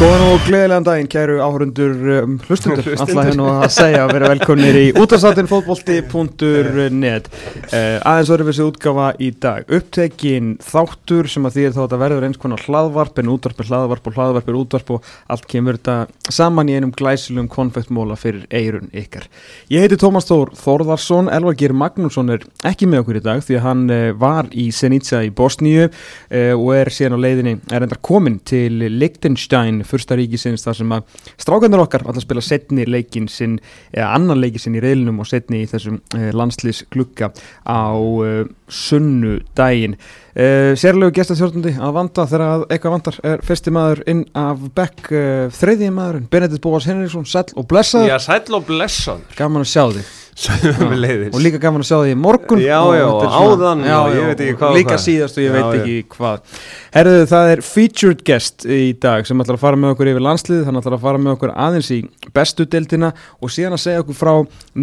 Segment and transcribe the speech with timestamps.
[0.00, 4.76] Góðan og gleðilegan daginn, kæru áhörundur um, hlustundur, alltaf hennu að segja að vera velkomnir
[4.80, 9.66] í útastáttin fótbolti.net uh, aðeins verður við þessi útgafa í dag.
[9.68, 13.60] Upptekinn þáttur sem að því er þá að þetta verður eins konar hlaðvarp en útvarp
[13.60, 18.16] er hlaðvarp og hlaðvarp er útvarp og allt kemur þetta saman í einum glæsilum konfektmóla
[18.16, 19.28] fyrir eirun ykkar.
[19.68, 23.60] Ég heiti Tómas Þór Þórðarsson Elvar Geir Magnússon er ekki með okkur í dag því
[23.60, 27.84] að hann uh, var í Senica í Bosníu uh, og er síðan á leiðinni, er
[27.84, 33.28] endar komin til Liechtenstein fyrsta ríkisins þar sem að strákarnir okkar alltaf spila setni leikin
[33.30, 33.58] sinn
[33.92, 37.32] eða annan leikin sinn í reilunum og setni í þessum uh, landslýs klukka
[37.66, 43.74] á uh, sunnu daginn uh, sérlegu gestastjórnandi að vanda þegar að eitthvað vandar er fyrsti
[43.74, 45.12] maður inn af Beck
[45.58, 49.86] þriðji maðurinn Benedikt Bóas Henriksson sæll og blessaður, Já, sæll og blessan gaman að sjá
[49.98, 52.60] þig og líka gaman að sjá þig í morgun.
[52.62, 55.80] Já, já, áðan og ég veit ekki hvað líka síðast og ég Já, veit já.
[55.80, 56.60] ekki hvað.
[56.94, 60.64] Herðu, það er featured guest í dag sem ætlar að fara með okkur yfir landslið
[60.68, 62.00] hann ætlar að fara með okkur aðeins í
[62.36, 64.32] bestu deildina og síðan að segja okkur frá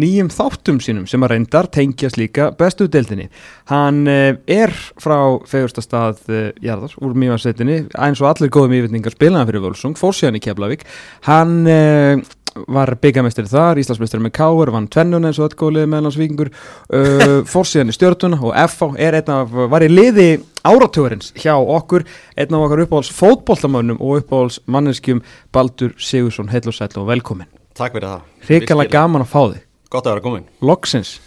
[0.04, 3.28] nýjum þáttum sínum sem að reyndar tengjast líka bestu deildinni.
[3.72, 9.50] Hann uh, er frá fegurstastað uh, jarðar úr mjögasetinni eins og allir góðum yfirningar spilaðan
[9.50, 10.86] fyrir Völsung fór síðan í Keflavík.
[11.28, 12.28] Hann uh,
[12.66, 17.68] var byggamestari þar, Íslandsmeistari með Káur vann tvennuna eins og öll góðlið meðlandsvíkingur uh, fór
[17.68, 20.28] síðan í stjörtuna og FH er einn af, var í liði
[20.66, 22.04] áratugurins hjá okkur,
[22.36, 25.22] einn af okkar uppáhalds fótboltamönnum og uppáhalds manneskjum
[25.54, 28.28] Baldur Sigursson, heil og sæll og velkomin Takk fyrir það.
[28.48, 31.18] Hrikalega gaman að fá þig, Gott að vera komin loksins.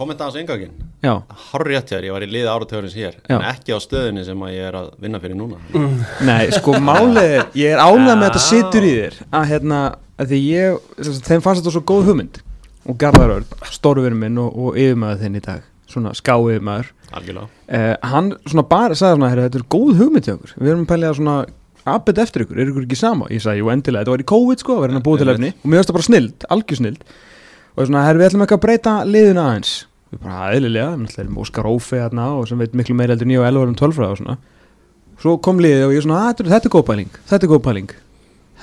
[0.00, 0.70] Yngangin
[1.04, 3.34] Já, Hár rétt hér, ég var í liði áratugurins hér Já.
[3.36, 5.58] En ekki á stöðinni sem að ég er að vinna fyrir núna.
[6.24, 9.80] Nei, sko málið er, ég er ánægð með þetta situr í þér að hérna,
[10.16, 10.78] að því ég
[11.26, 12.40] þeim fannst þetta svo góð hugmynd
[12.88, 17.48] og Garðar Örn, stóruvinn minn og, og yfirmaður þinn í dag, svona skáiðmaður Algjörlega.
[17.66, 20.84] Uh, hann svona bara sagði svona, herra, þetta er góð hugmynd til okkur, við erum
[20.86, 21.34] að pælja svona
[21.90, 23.26] aðbett eftir ykkur, er ykkur ekki sama?
[23.34, 25.50] Ég sagði, jú endilega, þetta var í COVID sko, verðin að búa til efni.
[25.58, 27.00] Og mér finnst það bara snild, algjör snild.
[27.74, 29.72] Og svona, herra, við ætlum ekki að breyta liðuna aðeins.
[30.10, 33.40] Við bara, eðlilega, við erum Óskar Ófe hérna og sem veit miklu meira heldur nýja
[33.42, 34.36] og elvarum tölfræða og svona.
[35.24, 37.90] Svo kom liðið og ég svona, "Að, þetta er- góð pæling þetta er góð pæling.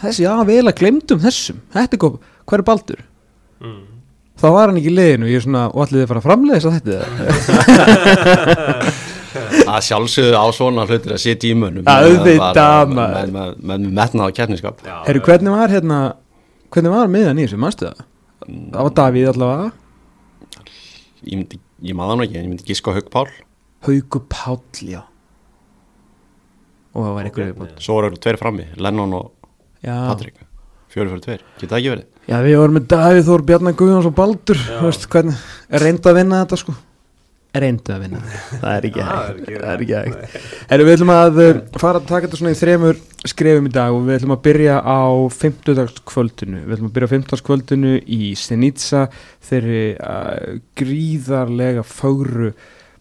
[0.01, 3.01] Þessi, já, við eiginlega glemdum þessum, þetta er góð hver er Baldur?
[4.37, 6.57] Þá var hann ekki í liðinu og ég svona, og allir þið fara að framlega
[6.57, 6.97] þess að þetta
[9.67, 11.83] Það sjálfsögðu á svona hlutir að sitja í mönnum.
[11.91, 13.57] Auðvitað, Með- maður.
[13.69, 15.97] Með metnað á keppniskap Herru, hvernig var hérna
[16.73, 17.59] hvernig var miðan í þessu?
[17.83, 18.05] Það?
[18.77, 19.67] Var Davíð allavega.
[21.27, 21.59] Ég, myndi,
[21.89, 23.27] ég maður nú ekki, en ég myndi giska á Haug Pál.
[23.87, 25.01] Hauku Páll, já.
[26.95, 27.73] Og það var einhverju viðbót.
[27.83, 29.27] Svo voru tveir frammi, Lennon og.
[29.83, 30.39] Patrik
[30.91, 34.17] Fjóri fyrir tveir, geta ekki verið já, við vorum með Davíð Þór, Bjarnar Guðjóns og
[34.17, 35.39] Baldur veist, hvernig,
[35.71, 36.77] reynda að vinna þetta sko?
[37.57, 38.19] Reynda að vinna.
[38.61, 40.47] Það er ekki Það er hægt ekki- það er ekki hægt.
[40.69, 42.99] Herru, við ætlum að uh, fara að taka þetta svona í þremur
[43.31, 45.01] skrefum í dag og við ætlum að byrja á
[45.33, 49.03] 50 kvöldinu við ætlum að byrja á 50 kvöldinu í Senica
[49.47, 52.51] þeirri uh, gríðarlega fögru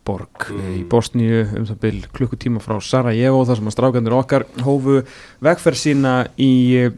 [0.07, 0.67] borg mm.
[0.79, 5.01] í Bosníu um það byrj klukkutíma frá Sarajevo þar sem að strákandir okkar hófu
[5.45, 6.95] vegferð sína í eh,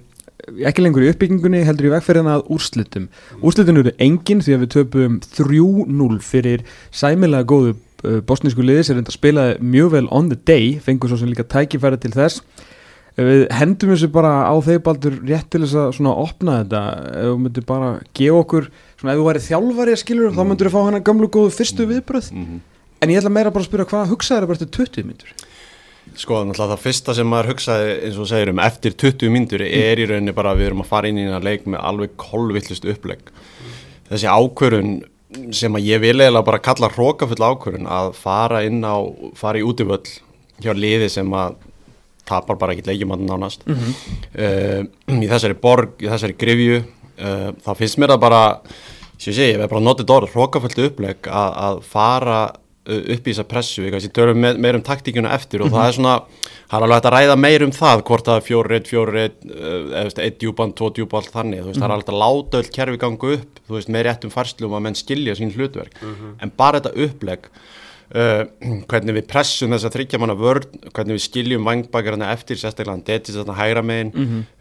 [0.68, 3.08] ekki lengur í uppbyggingunni heldur í vegferðina að úrslitum.
[3.42, 8.98] Úrslitin eru engin því að við töpum 3-0 fyrir sæmilega góðu uh, bosnísku liði sem
[8.98, 12.42] reynda að spila mjög vel on the day fengur svo sem líka tækifæri til þess.
[13.18, 16.82] Við hendum þessu bara á þeir baldur rétt til þess að svona opna þetta.
[17.18, 18.68] Ef þú myndir bara gefa okkur
[19.00, 21.88] svona ef þú væri þjálfari að skilur þá myndir þú fá hana gamlu góðu fyrstu
[21.90, 22.60] viðbröð mm
[23.00, 25.34] en ég ætla meira bara að spyrja hvað hugsaður bara eftir 20 myndur
[26.18, 29.64] Sko, náttúrulega það fyrsta sem maður hugsaði eins og þú segir um eftir 20 myndur
[29.66, 32.16] er í rauninni bara að við erum að fara inn í hérna leik með alveg
[32.20, 33.30] kolvillust upplegg.
[34.08, 34.92] Þessi ákvörun
[35.54, 38.96] sem að ég vil eiginlega bara kalla hrókafull ákvörun að fara inn á
[39.36, 40.04] fara í útivöll
[40.62, 41.58] hjá liði sem að
[42.28, 43.64] tapar bara ekki leikjum að nánast.
[43.68, 48.42] Uh, í þessari borg, í þessari grifju uh, þá finnst mér það bara
[49.18, 52.40] ég segi, ég verð bara þetta orð hrókafullt upplegg að, að fara
[52.88, 55.96] upp í þessa pressu, við kannski tölum me meir um taktíkuna eftir og það er
[55.98, 56.14] svona
[56.68, 58.46] það er alveg hægt að ræða meir um það hvort það er
[59.24, 62.70] eða veist, eitt djúpan, tvo djúpan, allt þannig, þú veist, það er að láta öll
[62.78, 66.00] kerfi ganga upp, þú veist, með réttum færslum að menn skilja sín hlutverk,
[66.40, 67.52] en bara þetta upplegg
[68.08, 68.46] Uh,
[68.88, 73.02] hvernig við pressum þess að þryggja manna vörn hvernig við skiljum vangbakkarna eftir sérstaklega hann
[73.04, 74.12] detis þarna hægra megin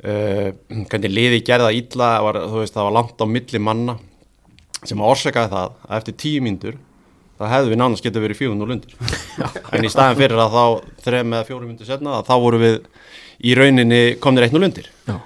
[0.04, 0.50] uh,
[0.90, 3.96] hvernig liði gerða illa var, þú veist það var langt á milli manna
[4.84, 6.75] sem að orsakaði það að eftir tíu mínútur
[7.38, 8.94] þá hefðu við nánast getið verið 400 lundir
[9.74, 10.63] en í staðin fyrir að þá
[11.07, 12.80] þrem eða fjórum mínútur setna þá voru við
[13.45, 15.18] í rauninni komnir 1-0 lundir Já.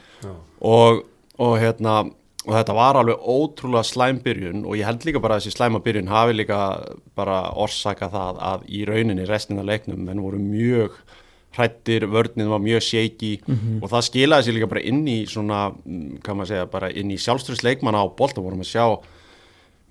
[0.60, 1.06] og,
[1.40, 2.02] og hérna
[2.42, 6.38] og þetta var alveg ótrúlega slæmbyrjun og ég held líka bara að þessi slæmabyrjun hafi
[6.40, 6.60] líka
[7.18, 10.98] bara orsaka það að í rauninni restina leiknum menn voru mjög
[11.52, 13.84] hrættir, vörninn var mjög shaky mm -hmm.
[13.84, 15.74] og það skilaði sér líka bara inn í svona,
[16.24, 18.86] kann maður segja, bara inn í sjálfströðsleikmanna á bolta vorum að sjá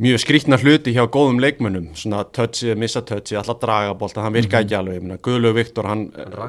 [0.01, 4.51] mjög skrítna hluti hjá góðum leikmönnum, svona touchið, missa touchið, alltaf draga bolta, hann virkaði
[4.51, 4.67] mm -hmm.
[4.67, 6.07] ekki alveg, ég meina, Guðlu Viktor, hann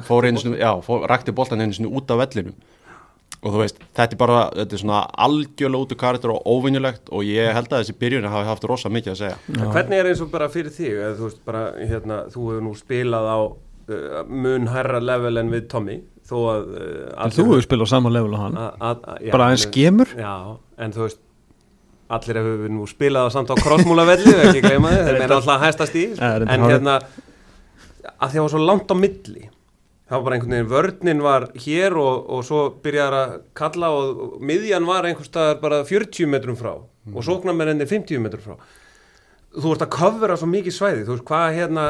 [0.08, 2.54] fór einu svona, já, fór, rakti boltan einu svona út af vellinum
[3.42, 7.10] og þú veist, þetta er bara, þetta er svona algjörlega út af karakter og óvinnulegt
[7.10, 9.38] og ég held að þessi byrjun hafi haft rosa mikið að segja.
[9.48, 9.64] Já.
[9.74, 12.74] Hvernig er eins og bara fyrir þig, eða þú veist, bara, hérna, þú hefur nú
[12.78, 16.70] spilað á uh, mun herra level en við Tommy, þó að...
[16.78, 18.60] Uh, þú hefur spilað á sama level á hann,
[19.32, 20.14] bara aðeins skemur?
[20.14, 20.34] Já,
[20.78, 21.22] en þú veist,
[22.16, 26.04] allir hefur nú spilað samt á krossmúlavelli, ekki gleyma þið, þeir meina alltaf hæstast í,
[26.20, 26.98] en hérna,
[28.12, 29.48] að því að það var svo langt á milli
[30.12, 34.22] það var bara einhvern veginn, vörninn var hér og, og svo byrjaði að kalla og,
[34.26, 37.16] og miðjan var einhvers staðar bara 40 metrum frá mm.
[37.16, 38.58] og sóknarmenninni 50 metrum frá
[39.52, 41.88] þú ert að kofra svo mikið svæði þú veist hvað hérna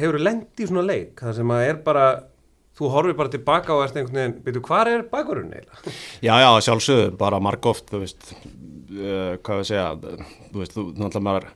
[0.00, 2.08] hefur lendi í svona leik það sem að er bara
[2.78, 5.94] þú horfið bara tilbaka og erst einhvern veginn byrju hvað er bakurinn eiginlega?
[6.24, 8.32] Já já sjálfsögur bara marg oft þú veist
[8.92, 11.50] uh, hvað við segja þú veist þú náttúrulega maður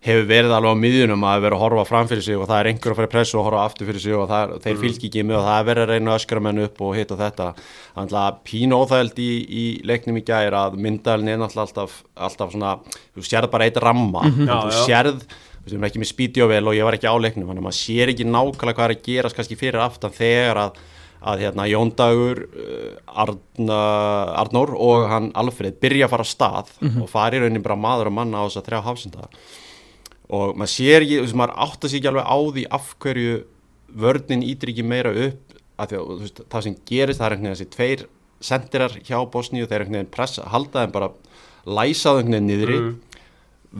[0.00, 2.68] hefur verið alveg á miðjunum að vera að horfa fram fyrir sig og það er
[2.70, 4.80] einhver að fara í pressu og horfa aftur fyrir sig og er, þeir mm.
[4.84, 7.18] fylgji ekki með og það er verið að reyna að öskra menn upp og hitta
[7.20, 7.48] þetta
[7.98, 12.54] þannig að pín óþægld í, í leiknum í gæri að myndalinn er náttúrulega alltaf, alltaf
[12.54, 12.72] svona,
[13.12, 14.48] þú sérð bara eitt ramma, mm -hmm.
[14.48, 15.20] þú sérð
[15.66, 18.12] þú veist, ekki með spídjóvel og ég var ekki á leiknum þannig að maður sér
[18.14, 20.80] ekki nákvæmlega hvað er að gerast kannski fyrir aftan þegar að,
[21.20, 23.80] að hérna, Jóndagur, uh, Arna,
[24.40, 27.02] Arnór og hann Alfred byrja að fara að stað mm -hmm.
[27.02, 29.28] og fari raunin bara maður og manna á þess að þrjá hafsenda
[30.30, 33.44] og maður sér ekki, þú veist, maður áttast ekki alveg á því af hverju
[33.90, 37.50] vörnin ítir ekki meira upp að því að veist, það sem gerist, það er einhvern
[37.50, 38.06] veginn þessi tveir
[38.40, 41.10] sendirar hjá Bosníu, þeir einhvern veginn pressa, halda þeim bara
[41.66, 42.94] læsaðu einhvern veginn niðri mm.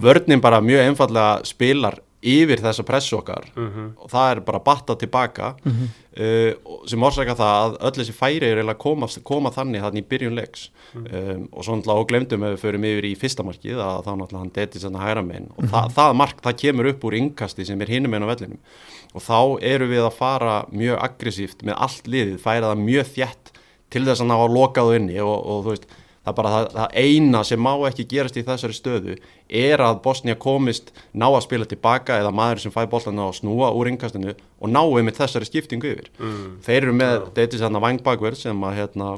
[0.04, 3.88] vörnin bara mjög einfallega spilar yfir þessa pressu okkar mm -hmm.
[3.96, 5.88] og það er bara batta tilbaka mm -hmm.
[6.20, 10.08] uh, sem orsaka það að öll þessi færi er eiginlega koma, koma þannig þannig í
[10.08, 11.34] byrjun leiks mm -hmm.
[11.34, 14.12] um, og svo náttúrulega og glemdum ef við förum yfir í fyrsta markið að þá
[14.16, 15.94] náttúrulega hann deti svona hæra meginn og það, mhm.
[15.94, 18.60] það mark það kemur upp úr yngkasti sem er hinum einn á vellinum
[19.14, 23.52] og þá eru við að fara mjög aggressíft með allt liðið, færa það mjög þjætt
[23.90, 25.86] til þess að ná að lokaðu inni og, og þú veist
[26.20, 29.16] það er bara það, það eina sem má ekki gerast í þessari stöðu
[29.60, 33.72] er að Bosnia komist ná að spila tilbaka eða maður sem fæ bóltan á snúa
[33.76, 36.58] úr yngkastinu og náu með þessari skiptingu yfir mm.
[36.66, 37.28] þeir eru með, yeah.
[37.38, 39.12] þetta er svona vangbakverð sem að hérna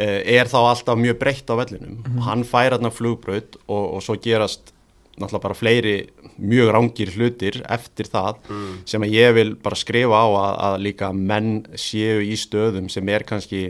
[0.00, 2.22] eh, er þá alltaf mjög breytt á vellinum mm.
[2.30, 4.72] hann fær hérna flugbröð og, og svo gerast
[5.14, 5.96] náttúrulega bara fleiri
[6.42, 8.70] mjög rángir hlutir eftir það mm.
[8.88, 13.12] sem að ég vil bara skrifa á að, að líka menn séu í stöðum sem
[13.12, 13.68] er kannski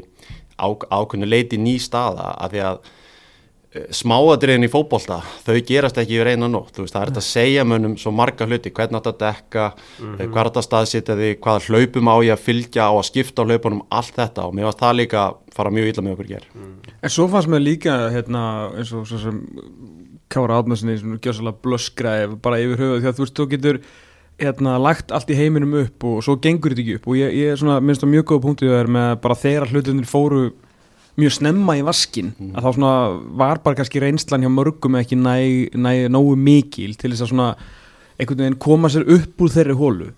[0.59, 2.79] á, ákveðinu leiti ný staða að því að
[3.75, 7.23] e, smáadriðin í fókbólta, þau gerast ekki yfir einu nótt, þú veist, það er þetta
[7.25, 10.33] að segja mönnum svo marga hluti, hvernig þetta dekka mm -hmm.
[10.33, 13.83] hvað þetta staðsýta því, hvaða hlaupum á ég að fylgja á að skipta á hlaupunum
[13.91, 16.49] allt þetta og mér varst það líka fara mjög illa með okkur ger.
[16.55, 16.79] Mm.
[17.03, 19.43] En svo fannst mér líka hérna, eins og svo sem
[20.35, 23.81] Kára Átnarssoni, svona gjössalega blöskræð bara yfir höfuð, því að þú veist, þú getur
[24.41, 27.09] hérna, lagt allt í heiminum upp og svo gengur þetta ekki upp.
[27.11, 30.11] Og ég, ég svona, minnst það mjög góða punktu það er með bara þeirra hlutunir
[30.11, 30.45] fóru
[31.21, 32.53] mjög snemma í vaskin mm.
[32.57, 32.95] að þá svona
[33.39, 35.37] var bara kannski reynslan hjá mörgum ekki næ,
[35.79, 37.51] næ, nógu mikil til þess að svona
[38.19, 40.09] einhvern veginn koma sér upp úr þeirri hólu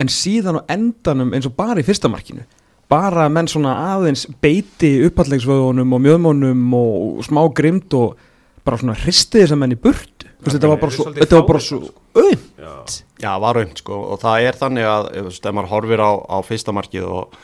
[0.00, 2.46] en síðan á endanum eins og bara í fyrstamarkinu
[2.88, 8.16] bara menn svona aðeins beiti upphallegsvöðunum og mjöðmónum og smá grimt og
[8.64, 11.62] bara svona hristi þess að menn í burtu þetta var bara svo, þetta var bara
[11.64, 11.80] svo
[12.18, 16.36] auðnt Já, var auðnt sko og það er þannig að ef maður horfir á, á
[16.46, 17.38] fyrsta markið og,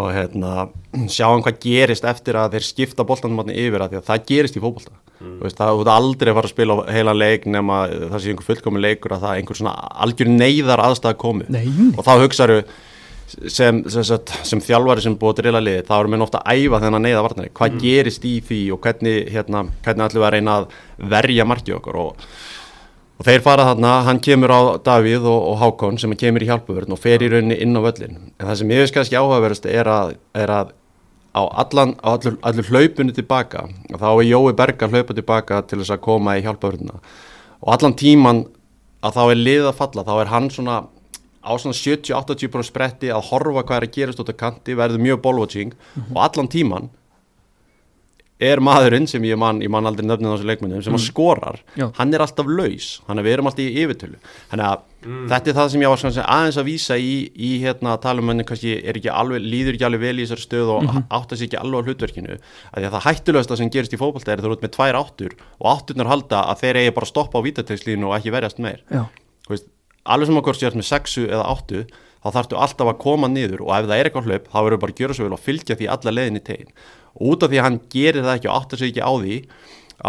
[0.00, 0.66] og hérna,
[1.12, 4.94] sjáum hvað gerist eftir að þeir skipta bóltanum yfir að, að það gerist í fókbólta
[5.20, 5.40] mm.
[5.58, 9.16] það er aldrei að fara að spila heila leik nema það sé einhver fullkomin leikur
[9.16, 9.74] að það er einhver svona
[10.06, 11.66] algjör neyðar aðstæða komi Nei.
[11.96, 12.62] og þá hugsaðu
[13.30, 14.04] sem, sem,
[14.48, 17.24] sem þjálfari sem búið að drila liði þá erum við ofta að æfa þennan neyða
[17.26, 17.82] varnari hvað mm.
[17.84, 20.66] gerist í því og hvernig hérna, hvernig ætlum við að reyna að
[21.14, 22.26] verja markið okkur og,
[23.20, 24.60] og þeir fara þarna, hann kemur á
[24.90, 28.20] Davíð og, og Hákon sem kemur í hjálpuvörn og fer í rauninni inn á völlin
[28.20, 30.76] en það sem ég veist kannski áhugaverðast er að, er að
[31.34, 35.60] á, allan, á allur, allur hlaupunni tilbaka og þá er Jói Berg að hlaupa tilbaka
[35.70, 37.02] til þess að koma í hjálpuvörnuna
[37.60, 38.48] og allan tíman
[39.00, 40.80] að þá er lið að falla, þá er hann svona
[41.40, 45.22] á svona 70-80% spretti að horfa hvað er að gerast út af kanti, verður mjög
[45.24, 46.16] bólvotching mm -hmm.
[46.16, 46.90] og allan tíman
[48.40, 51.02] er maðurinn sem ég man, ég man aldrei á þessu leikmennum sem mm.
[51.04, 51.90] skorar, Já.
[51.98, 54.16] hann er alltaf laus hann er við erum alltaf í yfirtölu
[54.48, 55.26] þannig að mm.
[55.32, 58.78] þetta er það sem ég var svona aðeins að vísa í, í hérna talumönni kannski
[58.80, 61.04] ekki alveg, líður ekki alveg vel í þessari stöð og mm -hmm.
[61.20, 62.38] áttast ekki alveg á hlutverkinu
[62.72, 65.66] að það hættulegast að sem gerist í fókbalta er þú ert með tvær áttur og
[65.74, 68.08] átturnar halda að þeir eigi bara að stoppa á vítategslínu
[70.04, 71.84] alveg sem okkur sést með sexu eða áttu
[72.20, 74.94] þá þarftu alltaf að koma niður og ef það er eitthvað hlaup þá verður bara
[74.94, 76.72] að gera svo vel og fylgja því alla leðin í tegin
[77.14, 79.38] og út af því að hann gerir það ekki og áttar sig ekki á því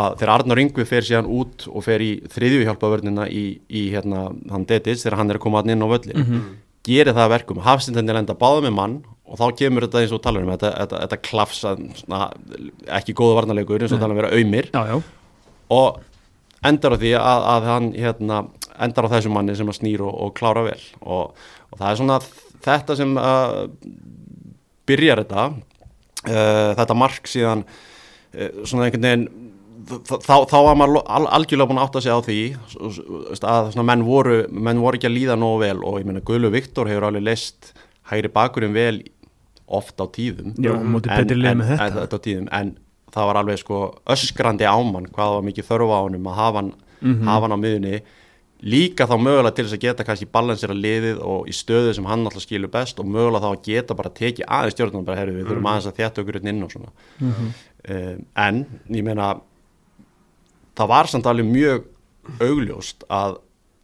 [0.02, 4.30] að þegar Arnar Yngvi fer síðan út og fer í þriðju hjálpavörnina í, í hérna,
[4.52, 6.46] hann detits þegar hann er að koma inn á völlin mm -hmm.
[6.88, 8.96] gerir það verkum, hafsindandi lenda báða með mann
[9.28, 11.76] og þá kemur þetta eins og talar um þetta, þetta, þetta klafsa,
[13.00, 14.72] ekki góða varnalegur eins og tala um að vera auðmir
[15.72, 16.02] og
[16.64, 18.42] endar á því að, að hann hérna,
[18.86, 20.80] endar á þessum manni sem að snýr og, og klára vel.
[21.02, 21.38] Og,
[21.72, 22.18] og það er svona
[22.66, 23.62] þetta sem uh,
[24.90, 25.46] byrjar þetta.
[26.22, 29.30] Uh, þetta mark síðan uh, svona einhvern veginn
[29.90, 32.42] þá, þá var maður al, algjörlega búin að átta sig á því
[33.42, 35.80] að svona, menn, voru, menn voru ekki að líða nógu vel.
[35.88, 37.74] Og ég menna Guðlu Viktor hefur alveg leist
[38.12, 39.02] hægri bakurinn vel
[39.72, 40.54] oft á tíðum.
[40.60, 42.74] Já, en, en, en, en
[43.12, 46.74] það var alveg sko öskrandi ámann hvað var mikið þörfa á hann að hafa hann,
[47.02, 47.56] mm -hmm.
[47.56, 48.02] á miðunni
[48.62, 52.26] líka þá mögulega til þess að geta kannski balansera liðið og í stöðu sem hann
[52.28, 55.48] alltaf skilur best og mögulega þá að geta bara tekið aðeins stjórnum bara, herru, við
[55.48, 55.70] þurfum mm.
[55.72, 57.56] aðeins að þjætta okkur inn og svona mm -hmm.
[57.96, 58.66] um, en,
[58.98, 59.30] ég meina
[60.78, 61.88] það var samt alveg mjög
[62.40, 63.40] augljóst að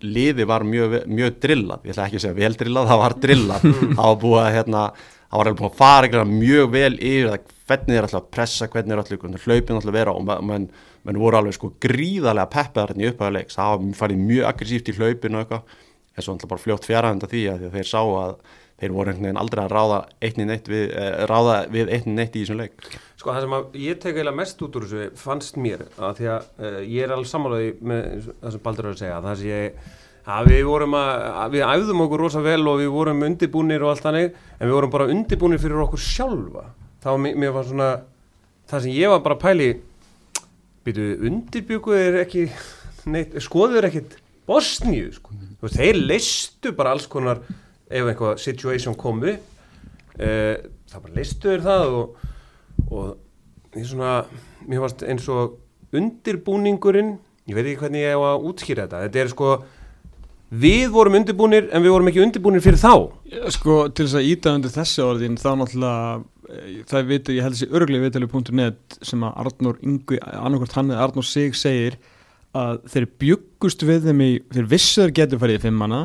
[0.05, 3.63] liði var mjög, mjög drillað ég ætla ekki að segja vel drillað, það var drillað
[3.63, 3.93] mm.
[3.98, 4.84] það var búið að, hérna,
[5.31, 8.93] það var búið að fara mjög vel yfir það hvernig er alltaf að pressa, hvernig
[8.93, 10.69] er alltaf hlaupin alltaf vera og mann
[11.08, 15.42] menn voru alveg sko gríðarlega peppaðar hérna í upphæðuleiks, það farið mjög aggressíft í hlaupinu
[15.42, 15.76] eitthvað,
[16.18, 18.40] þess vegna bara fljótt fjaraðanda því að þeir sá að
[18.78, 22.44] þeir voru einhvern veginn aldrei að ráða eittni neitt við, eh, við eittni neitt í
[22.44, 22.90] þessum leik.
[23.18, 26.28] Sko það sem að ég tek eiginlega mest út úr þessu fannst mér að því
[26.34, 29.50] að uh, ég er alveg samanlega með það sem Baldur er að segja það sem
[29.50, 29.80] ég,
[30.38, 33.94] að við vorum að, að við æfðum okkur rosa vel og við vorum undibúnir og
[33.96, 36.68] allt hannig en við vorum bara undibúnir fyrir okkur sjálfa.
[37.02, 37.90] Þá mér var svona
[38.70, 39.72] það sem ég var bara pæli
[40.88, 42.46] Býtu, undirbygguð er ekki,
[43.12, 44.13] neitt, skoður er ekkit
[44.48, 45.34] Bosníu, sko.
[45.36, 45.56] Mm.
[45.74, 47.41] Þeir leistu bara alls konar
[47.91, 49.34] ef eitthvað situation komu,
[50.15, 50.53] eh,
[50.88, 52.22] það bara leistu þeir það og,
[52.88, 54.13] og ég svona,
[54.63, 55.58] mér fannst eins og
[55.98, 57.17] undirbúningurinn,
[57.48, 59.51] ég veit ekki hvernig ég hef að útskýra þetta, þetta er sko,
[60.63, 62.94] við vorum undirbúnir en við vorum ekki undirbúnir fyrir þá.
[63.58, 66.24] Sko, til þess að íta undir þessi orðin, þá náttúrulega
[66.88, 71.27] það veit, ég held þessi örglega viðtalið.net sem að Arnur Yngvi, annarkvært hann eða Arnur
[71.27, 71.98] Sig segir
[72.58, 76.01] að þeir byggust við þeim í, þeir vissuður getur farið í fimmana,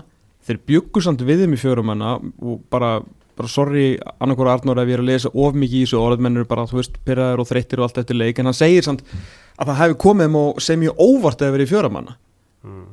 [0.46, 2.96] þeir byggust samt við þeim í fjórumanna og bara,
[3.38, 3.86] bara sorry
[4.18, 6.98] annarkvært Arnur ef ég er að lesa of mikið í þessu orðmennur bara þú veist,
[7.06, 9.06] pyrraður og þreyttir og allt eftir leik en hann segir samt
[9.56, 12.18] að það hefði komið og sem ég óvart að vera í fjórumanna
[12.66, 12.84] mm.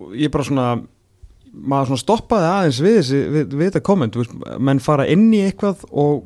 [0.00, 0.68] og ég bara svona
[1.54, 4.16] maður svona stoppaði aðeins við við, við þetta komment,
[4.58, 6.24] menn fara inn í eitthvað og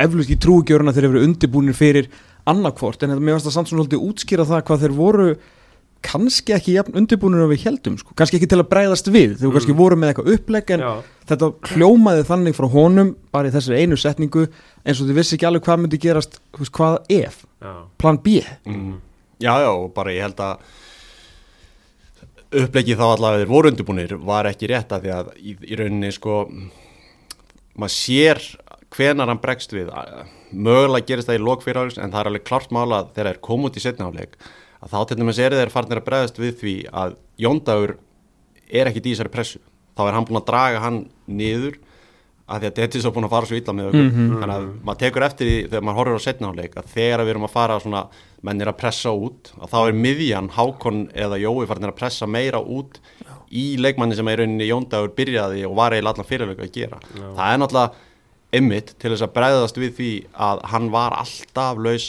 [0.00, 2.08] eflust í trúgjöruna þeir eru undirbúinir fyrir
[2.48, 5.26] annarkvort en mér finnst það samt svona svolítið útskýra það hvað þeir voru
[6.02, 8.14] kannski ekki jafn undirbúinir að við heldum sko.
[8.18, 9.54] kannski ekki til að breyðast við þegar mm.
[9.56, 10.90] kannski voru með eitthvað upplegg en Já.
[11.30, 14.46] þetta hljómaði þannig frá honum bara í þessari einu setningu
[14.82, 17.74] eins og þið vissi ekki alveg hvað myndi gerast veist, hvað ef, Já.
[18.02, 18.96] plan B mm.
[19.42, 20.66] Já, já, og bara ég held að
[22.62, 26.12] uppleggi þá allavega þeir voru undirbúinir var ekki rétt að því að í, í rauninni
[26.14, 26.42] sko
[27.78, 28.42] maður sér
[28.92, 29.90] hvenar hann bregst við
[30.52, 33.70] mögulega gerist það í lokfyrirháðis en það er alveg klart mála þegar það er komið
[33.70, 34.36] út í setniháleik
[34.82, 37.96] að þá til dæmis er þeir farnir að bregast við því að Jóndagur
[38.68, 39.62] er ekki í þessari pressu
[39.96, 41.78] þá er hann búin að draga hann niður
[42.52, 44.40] að því að þetta er svo búin að fara svo illa með okkur mm -hmm.
[44.42, 47.46] þannig að maður tekur eftir því þegar maður horfir á setniháleik að þegar við erum
[47.48, 48.02] að fara svona
[48.42, 52.60] mennir að pressa út að þá er miðjan Hákon eða Jói farnir að pressa meira
[52.60, 52.98] út
[53.52, 57.28] í leikmanni sem er rauninni Jóndagur byrjaði og var eiginlega allan fyrirleika að gera Já.
[57.36, 57.90] það er náttúrulega
[58.56, 60.10] ymmit til þess að bregðast við því
[60.48, 62.08] að hann var alltaf laus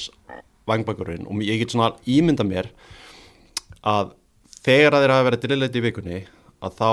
[0.69, 1.27] vangbækurinn.
[1.27, 2.69] Og ég get svona ímynda mér
[3.83, 4.13] að
[4.63, 6.19] þegar að þeir hafa verið drillið í vikunni
[6.63, 6.89] að þá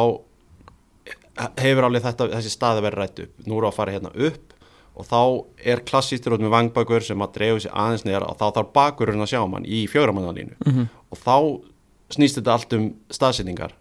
[1.60, 3.34] hefur alveg þetta, þessi staði verið rætt upp.
[3.46, 4.56] Nú eru að fara hérna upp
[5.00, 5.20] og þá
[5.72, 9.22] er klassístur út með vangbækur sem að drefu sér aðeins neðar og þá þarf bakurinn
[9.22, 10.88] að sjá mann í fjóramannalínu mm -hmm.
[11.08, 11.36] og þá
[12.10, 13.72] snýst þetta allt um staðsetningar.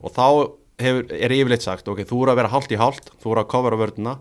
[0.00, 0.50] Og þá
[0.80, 3.52] hefur, er yfirleitt sagt ok, þú eru að vera hálft í hálft, þú eru að
[3.52, 4.16] kofara vörduna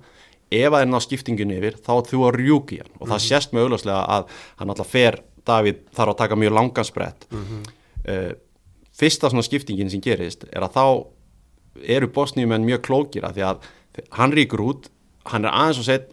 [0.59, 3.27] ef það er ná skiptingin yfir þá þú að rjúki hann og það mm -hmm.
[3.29, 4.23] sést mjög auðvarslega að
[4.57, 7.61] hann alltaf fer Davíð þarf að taka mjög langan sprett mm -hmm.
[8.11, 8.33] uh,
[8.93, 11.05] fyrsta svona skiptingin sem gerist er að þá
[11.83, 13.57] eru bosníumenn mjög klókir að því að
[14.11, 14.89] hann ríkur út
[15.25, 16.09] hann er aðeins og sett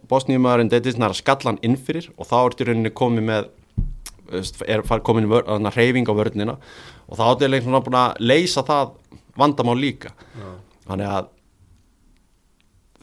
[0.72, 3.48] er svona að skalla hann innfyrir og þá ertu rauninni komið með
[4.66, 5.26] er komin
[5.74, 6.56] reyfing á vörnina
[7.08, 8.92] og þá er leikin svona búin að leysa það
[9.38, 10.50] vandamál líka Já.
[10.86, 11.30] þannig að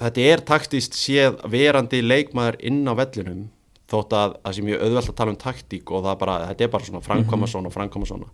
[0.01, 3.47] þetta er taktist séð verandi leikmaður inn á vellinum
[3.87, 6.71] þótt að það sé mjög auðvelt að tala um taktík og það bara, þetta er
[6.73, 7.51] bara svona framkoma mhm.
[7.53, 8.31] svona og framkoma svona.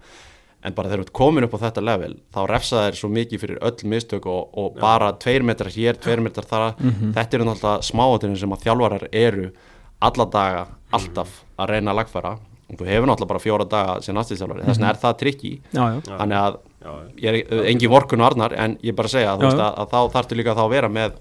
[0.63, 3.41] En bara þegar þú ert komin upp á þetta level þá refsa þær svo mikið
[3.41, 6.70] fyrir öll mistök og, og bara tveir metrar hér, tveir metrar þar.
[6.79, 7.12] Mm -hmm.
[7.17, 9.51] þetta eru náttúrulega smáatunum sem að þjálfarar eru
[10.00, 12.38] alla daga, alltaf að reyna að lagfæra.
[12.72, 15.62] Og þú hefur náttúrulega bara fjóra daga sem aðstíðsjálfari, þess vegna er það trikki
[16.08, 16.58] þannig að
[17.17, 20.36] ég er engin vorkun og arnar en ég bara segja að, að, að þá þartu
[20.36, 21.12] líka þá að vera með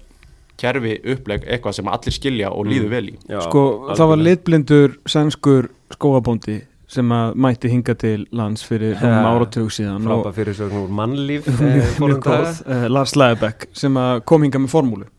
[0.59, 3.15] kerfi uppleg eitthvað sem allir skilja og líðu vel í.
[3.29, 6.59] Já, Sko það var litblindur sænskur skóabóndi
[6.93, 12.87] sem að mætti hinga til lands fyrir ja, áratug síðan frábæð fyrir svo mannlíf eh,
[12.91, 13.97] Lars Læðebæk sem
[14.29, 15.09] kom hinga með formúlu.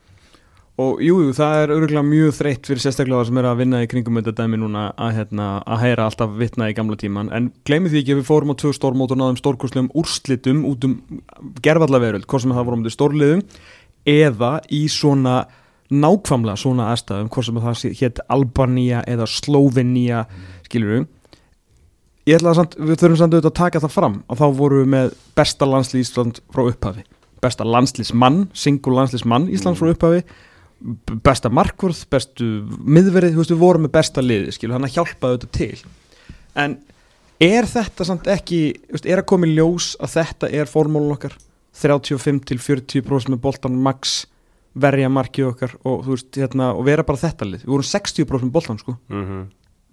[0.75, 3.87] Og jújú, jú, það er öruglega mjög þreytt fyrir sérstaklega sem er að vinna í
[3.87, 7.93] kringum þetta dæmi núna að, hérna, að heyra alltaf vittna í gamla tíman en glemir
[7.93, 10.97] því ekki að við fórum á tvö stórmót og náðum stórkurslegum úrslitum út um
[11.63, 13.45] gerfallaveröld, hvort sem það vorum til stórliðum
[14.09, 15.45] eða í svona
[15.95, 20.65] nákvamlega svona aðstæðum hvort sem það hétt Albanía eða Slovenia, mm.
[20.69, 21.05] skilur við
[22.25, 24.81] ég ætla að samt, við þurfum samt auðvitað að taka það fram og þá vorum
[24.81, 27.05] við með besta landslið Ísland frá upphafi.
[27.45, 30.25] Besta landslismann, single landslismann Ísland frá upphafi
[31.25, 35.39] besta markvörð, bestu miðverið, þú veist við vorum með besta liði, skilur, hann að hjálpaði
[35.39, 35.93] þetta til.
[36.61, 36.77] En
[37.45, 38.61] er þetta samt ekki,
[39.01, 41.37] er að koma í ljós að þetta er formólun okkar
[41.75, 44.25] 35 til 40% með boltan max
[44.75, 48.55] verja markið okkar og, veist, hérna, og vera bara þetta lið, við vorum 60% með
[48.55, 48.97] boltan sko.
[49.09, 49.45] Mm -hmm.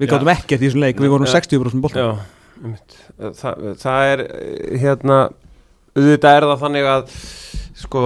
[0.01, 2.11] við gáttum ekki eftir þessum leik, við vorum 60% með boltan Já,
[3.41, 4.25] það, það er
[4.81, 5.17] hérna
[5.95, 7.13] auðvitað er það þannig að
[7.81, 8.01] sko,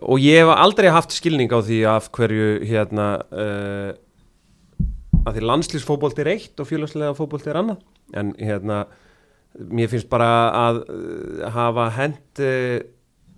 [0.00, 3.90] og ég hef aldrei haft skilning á því af hverju hérna uh,
[5.26, 7.82] að því landslýsfóbolt er eitt og félagslega fóbolt er annað.
[8.16, 8.84] En hérna
[9.54, 12.80] mér finnst bara að uh, hafa hend uh,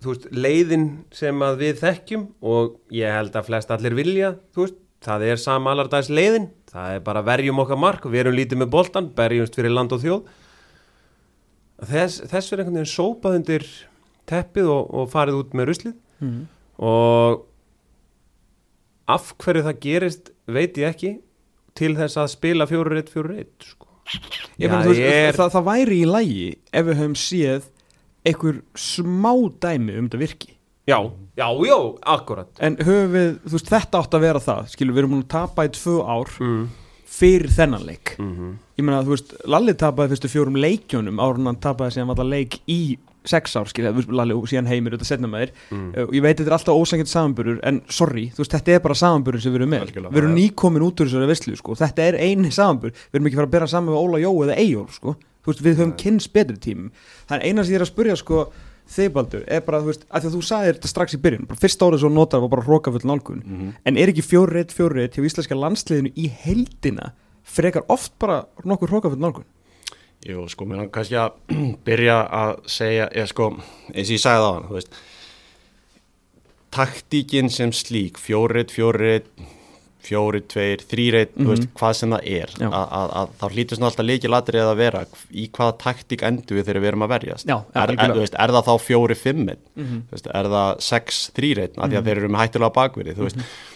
[0.05, 5.25] veist, leiðin sem að við þekkjum og ég held að flest allir vilja veist, það
[5.31, 9.57] er samalardags leiðin það er bara verjum okkar mark við erum lítið með boltan, berjumst
[9.57, 10.21] fyrir land og þjóð
[11.89, 13.67] þess, þess verður einhvern veginn sópað undir
[14.29, 16.39] teppið og, og farið út með ruslið mm.
[16.89, 17.43] og
[19.13, 21.13] af hverju það gerist veit ég ekki
[21.77, 23.89] til þess að spila fjóru reitt fjóru reitt sko.
[24.95, 25.35] er...
[25.35, 27.69] það, það væri í lægi ef við höfum séð
[28.27, 29.33] einhver smá
[29.63, 30.53] dæmi um þetta virki.
[30.87, 30.99] Já,
[31.39, 31.77] já, já,
[32.15, 32.49] akkurat.
[32.59, 35.31] En höfum við, þú veist, þetta átt að vera það skilur, við erum múin að
[35.31, 36.65] tapa í tvö ár mm.
[37.07, 38.15] fyrir þennan leik.
[38.17, 38.53] Mm -hmm.
[38.79, 42.59] ég menna, þú veist, Lalli tapaði fyrstu fjórum leikjónum árun hann tapaði síðan alltaf leik
[42.67, 43.93] í sex ár, skilja,
[44.35, 45.89] og síðan heimir þetta setna með þér, mm.
[45.95, 48.97] uh, ég veit þetta er alltaf ósangjönd samanburur, en sorry, þú veist, þetta er bara
[48.99, 52.07] samanburur sem við erum með, Algjörlega, við erum nýkomin út úr þessari visslu, sko, þetta
[52.09, 54.89] er eini samanbur við erum ekki fara að bera saman með Óla Jó eða Eyjól,
[54.91, 56.91] sko, þú veist, við höfum kynns betri tím
[57.29, 58.45] það er eina sem ég er að spurja, sko
[58.93, 61.61] þeirbaldur, er bara, þú veist, að því að þú sagði þetta strax í byrjun, bara
[61.61, 63.73] fyrst árið svo notar var bara hrókafull nálgun, mm -hmm.
[63.85, 69.19] en er ekki fjórrið fjórrið hjá íslenska landsliðinu í heldina frekar oft bara nokkur hrókafull
[69.19, 69.45] nálgun?
[70.23, 71.31] Jú, sko, mér er kannski að
[71.87, 73.49] byrja að segja, eða sko,
[73.93, 74.95] eins og ég sagði það á hann, þú veist,
[76.73, 79.27] taktíkin sem slík, fjórið, fjórið,
[80.03, 81.43] fjórið, tveir, þrýrið, mm -hmm.
[81.43, 81.73] þú veist, mhm.
[81.79, 85.77] hvað sem það er, að þá hlýtur svona alltaf leikið latrið að vera, í hvaða
[85.85, 87.47] taktík endur við þegar við erum að verjast.
[87.47, 90.25] Já, er, er, veist, er það þá fjórið, fimmið, mm -hmm.
[90.39, 92.05] er það sex, þrýrið, af því að -hmm.
[92.07, 93.71] þeir eru með hættulega bakverið, þú veist, mhm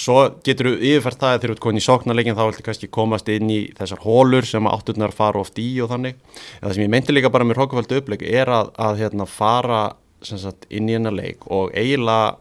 [0.00, 3.28] svo getur þú yfirfært það þegar þú ert komin í sóknarleikin þá viltu kannski komast
[3.30, 6.92] inn í þessar hólur sem átturnar fara oft í og þannig en það sem ég
[6.94, 9.84] meinti líka bara með hrókaföldu uppleik er að, að hérna, fara
[10.24, 12.34] sagt, inn í hennar leik og eiginlega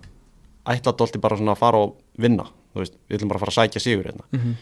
[0.73, 2.47] ætla dolti bara svona að fara og vinna
[2.81, 4.25] veist, við ætlum bara að fara að sækja sigur hérna.
[4.31, 4.53] Mm -hmm.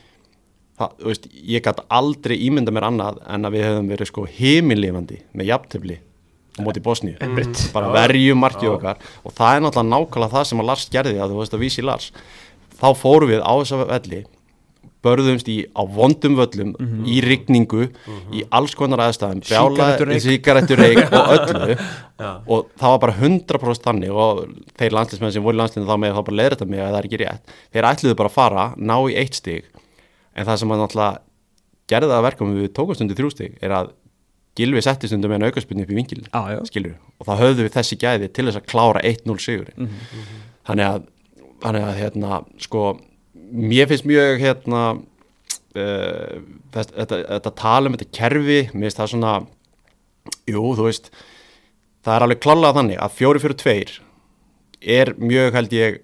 [0.78, 5.22] það, veist, ég gæti aldrei ímynda mér annað en að við hefum verið sko heimilifandi
[5.34, 5.98] með jafntöfli
[6.52, 7.72] á móti Bosníu, mm.
[7.74, 8.98] bara verjum markið okkar.
[9.24, 11.82] Og það er náttúrulega nákvæmlega það sem að Lars gerði að þú veist að vísi
[11.82, 12.12] Lars
[12.82, 14.26] þá fórum við á þessa velli
[15.02, 17.06] börðumst í á vondum völlum mm -hmm.
[17.10, 18.34] í rigningu, mm -hmm.
[18.38, 21.78] í alls konar aðstæðum, bjála, síkaretureik og öllu.
[22.22, 22.38] Ja.
[22.46, 24.46] og það var bara 100% þannig og
[24.78, 26.98] þeir landslismenn sem voru í landslinu þá með þá bara leður þetta mig að það
[27.00, 29.66] er ekki rétt, þeir ætluðu bara að fara ná í eitt stig,
[30.36, 31.18] en það sem að náttúrulega
[31.90, 33.90] gerði það að verka við tókustundi þrjú stig er að
[34.60, 37.98] Gilvi setti stundum með en aukarspunni upp í vingil ah, og þá höfðu við þessi
[37.98, 40.42] gæði til þess að klára 1-0 sigur mm -hmm.
[40.68, 41.06] þannig að
[41.62, 42.82] þannig að hérna sko
[43.52, 46.38] mér finnst mjög hérna uh,
[46.74, 49.34] þetta, þetta, þetta tala um þetta kerfi mér finnst það svona
[50.50, 51.12] jú þú veist
[52.02, 53.98] það er alveg klálega þannig að fjóri fyrir tveir
[55.00, 56.00] er mjög held ég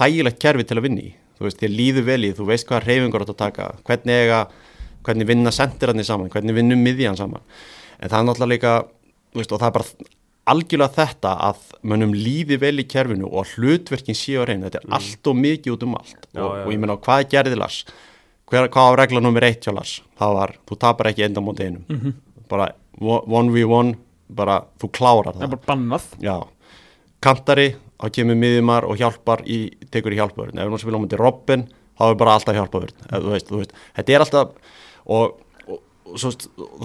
[0.00, 3.24] þægilegt kerfi til að vinni þú veist þér líður vel í þú veist hvað reyfingar
[3.24, 4.42] átt að taka hvernig eiga
[5.06, 7.44] hvernig vinna sendirarnir saman, hvernig vinnum miðjan saman.
[8.00, 8.74] En það er náttúrulega líka
[9.36, 10.10] veist, og það er bara
[10.48, 14.86] algjörlega þetta að mönnum líði vel í kerfinu og hlutverkin séu að reyna, þetta er
[14.88, 14.94] mm.
[14.98, 16.20] allt og mikið út um allt.
[16.30, 17.80] Já, og, já, og ég menna hvað gerði Lars?
[18.50, 19.98] Hver, hvað á regla nummer eitt hjá Lars?
[20.18, 21.84] Það var, þú tapar ekki enda mútið einum.
[21.88, 22.14] Mm -hmm.
[22.48, 23.94] bara 1v1
[24.28, 25.40] bara, þú klárar það.
[25.40, 26.04] Það er bara bannað.
[26.20, 26.36] Já,
[27.20, 27.68] kantari,
[28.00, 29.58] þá kemur miðjumar og hjálpar í,
[29.92, 31.66] tekur í hjálpaverðin ef náttúrulega spila á mútið Robin,
[31.98, 34.54] þá er bara alltaf hjálpaverðin, þú veist, þú veist þetta er alltaf
[35.04, 35.34] og,
[35.66, 36.32] og, og svo,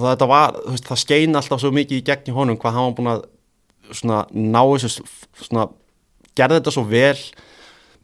[0.02, 2.98] þetta var, veist, það skein alltaf svo mikið í gegn í honum hvað hann var
[3.00, 3.24] búin að
[3.92, 5.04] svona ná þessu
[5.42, 5.70] svona
[6.36, 7.18] gerði þetta svo vel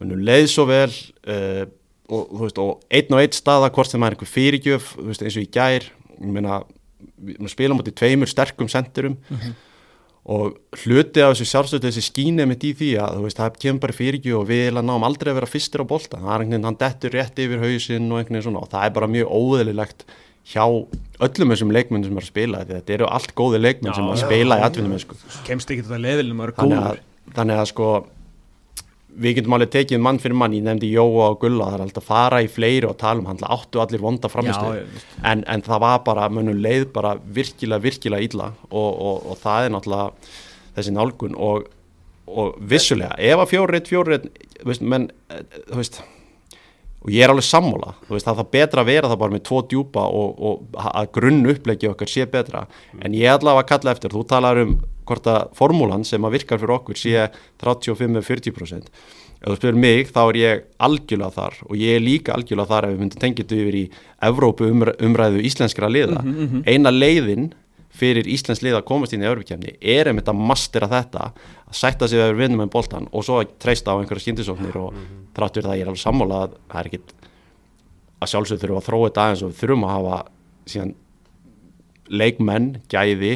[0.01, 1.65] leið svo vel uh,
[2.11, 5.45] og, veist, og einn og einn staða hvort sem er einhver fyrirgjöf veist, eins og
[5.45, 5.87] í gær
[6.21, 6.61] meina,
[7.21, 9.53] við spilum átti tveimur sterkum sendurum mm -hmm.
[10.35, 13.99] og hluti af þessu sjálfstötu þessi skínið mitt í því að veist, það kemur bara
[13.99, 16.81] fyrirgjöf og við náum aldrei að vera fyrstir á bolta það er einhvern veginn, hann
[16.81, 20.05] dettur rétt yfir hausin og einhvern veginn svona og það er bara mjög óðurlilegt
[20.47, 20.63] hjá
[21.21, 24.23] öllum þessum leikmenn sem er að spila þetta eru allt góði leikmenn sem er að
[24.23, 25.19] spila í atvinnum sko.
[25.47, 27.05] kemst ekki þetta leðilum að vera góður.
[27.35, 27.91] þannig að sko
[29.11, 32.05] við getum alveg tekið mann fyrir mann, ég nefndi Jóa og Gulla, það er alltaf
[32.05, 33.41] að fara í fleiri og tala um hann.
[33.43, 34.71] Áttu allir vonda framistu
[35.27, 38.51] en, en það var bara, mönnum leið bara virkilega, virkilega illa.
[38.69, 40.31] Og, og, og það er náttúrulega
[40.77, 41.37] þessi nálgun.
[41.49, 41.67] Og,
[42.31, 46.01] og vissulega, ef að fjórið, fjórið menn, eh, þú veist
[47.01, 49.45] og ég er alveg sammála, þú veist það er betra að vera það bara með
[49.49, 53.01] tvo djúpa og, og að grunn upplegi okkar sé betra mm.
[53.05, 54.75] en ég er allavega að kalla eftir, þú talar um
[55.09, 57.25] hvort að formúlan sem að virkar fyrir okkur sé
[57.63, 58.91] 35-40%
[59.41, 62.87] ef þú spyrir mig þá er ég algjörlega þar og ég er líka algjörlega þar
[62.87, 63.83] ef við myndum tengja þetta yfir í
[64.27, 66.63] Evrópu umræðu íslenskra liða mm -hmm.
[66.69, 67.49] eina leiðin
[68.01, 72.09] fyrir Íslands lið að komast inn í öðrukefni er einmitt að mastera þetta að sætta
[72.09, 75.01] sig að vera vinnum með boltan og svo að treysta á einhverja skindisóknir og mm
[75.01, 75.27] -hmm.
[75.37, 77.13] þráttur það ég er alveg sammála að það er ekkit
[78.21, 80.17] að sjálfsög þurfum að þróa þetta aðeins og við þurfum að hafa
[80.71, 80.95] síðan
[82.11, 83.33] leikmenn, gæði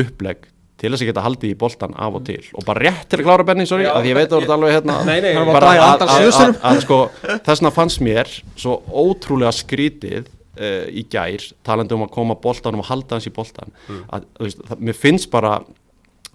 [0.00, 0.48] upplegg
[0.80, 3.26] til þess að geta haldið í boltan af og til og bara rétt til að
[3.26, 5.72] klára Benny, sorry, Já, að ég veit að það er alveg hérna nei, nei, bara
[5.76, 7.00] að, að, að sko
[7.44, 12.90] þessna fannst mér svo ótrúlega skrítið uh, í gær talandi um að koma bóltanum og
[12.90, 14.02] halda hans í bóltan mm.
[14.16, 15.60] að, veist, það, mér finnst bara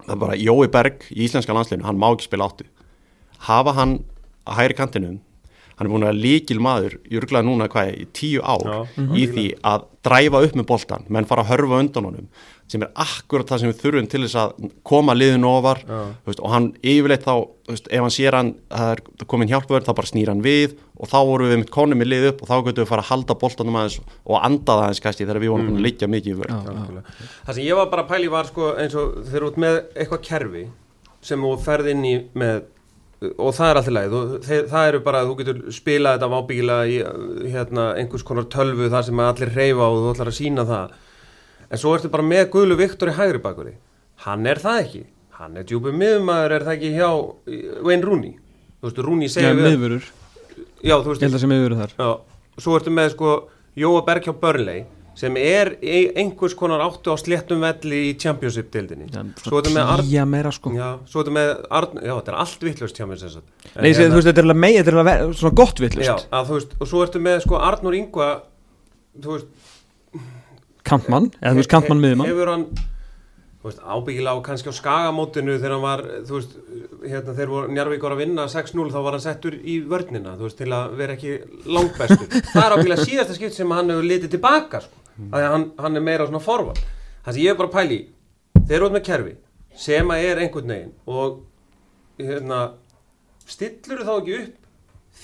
[0.06, 2.66] bara Jói Berg í Íslenska landsleginu hann má ekki spila áttu.
[3.48, 3.96] Hafa hann
[4.46, 5.16] að hægri kantinum
[5.76, 8.78] hann er búin að líkil maður, ég örglaði núna hvað í tíu ár Já,
[9.12, 12.30] í því að dræfa upp með boltan, menn fara að hörfa undan honum
[12.70, 15.82] sem er akkurat það sem við þurfum til þess að koma liðinu ofar
[16.26, 17.34] veist, og hann yfirleitt þá,
[17.70, 21.10] veist, ef hann sér hann það er komin hjálpverð, þá bara snýr hann við og
[21.12, 23.38] þá vorum við mitt konum í lið upp og þá getum við fara að halda
[23.42, 25.76] boltanum aðeins og anda það aðeins kannski þegar við vorum mm.
[25.76, 26.56] að liggja mikið í vörð
[27.46, 29.78] Það sem ég var bara að pæli var sko, eins og þeir eru út með
[29.94, 30.64] eitthvað kerfi
[31.26, 32.64] sem þú ferð inn í með
[33.16, 34.16] og það er alltaf lægð
[34.68, 39.06] það eru bara að þú getur spilað þetta ábyggilega í hérna, einhvers konar tölvu þar
[39.06, 40.96] sem allir reyfa og þú ætlar að sína það
[41.70, 43.76] en svo ertu bara með Guðlu Viktor í hægri bakuri
[44.24, 45.04] hann er það ekki.
[45.36, 47.08] Hann er djúpið miðumæður, er það ekki hjá
[47.84, 48.36] Wayne Rooney?
[48.80, 49.96] Þú veist, Rooney segja ja, við
[50.80, 51.96] já, þú veist, ég held að sem miðurur þar.
[52.00, 53.32] Já, svo ertu með sko
[53.76, 59.08] Jóa Berg hjá Burnley sem er einhvers konar áttu á sléttum velli í Championship-dildinni
[59.40, 60.72] svo ertu með Arn meira, sko.
[60.76, 61.52] já, svo ertu með
[62.04, 64.92] já, þetta er allt vittlust mér Nei, hérna, þú veist, þetta er alveg með, þetta
[64.92, 67.96] er alveg svona gott vittlust já, að, þú veist, og svo ertu með sko Arnur
[67.96, 68.28] Ingva
[69.24, 69.65] þú veist
[70.86, 72.66] Kampmann, eða þú veist Kampmann miðjumann Hefur hann,
[73.66, 76.52] ábyggilega og kannski á skagamótinu þegar hann var, þú veist,
[77.02, 80.46] hérna þegar voru Njarvík var að vinna 6-0 þá var hann settur í vörnina, þú
[80.46, 81.32] veist, til að vera ekki
[81.74, 82.28] langbæstur.
[82.52, 85.32] Það er ábyggilega síðasta skipt sem hann hefur litið tilbaka, sko, mm.
[85.34, 86.78] að hann, hann er meira svona forvald.
[87.26, 88.00] Það sem ég er bara að pæli,
[88.60, 89.34] þeir eru út með kerfi
[89.86, 91.42] sem að er einhvern veginn og,
[92.22, 92.62] hérna,
[93.50, 94.54] stillur þú þá ekki upp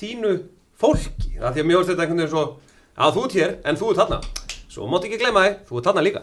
[0.01, 0.37] þínu
[0.83, 2.46] fólki, það því að mjög styrta einhvern veginn svo,
[2.98, 4.41] að þú ert hér en þú ert þarna
[4.72, 6.22] svo móti ekki gleyma þig, þú er þarna líka.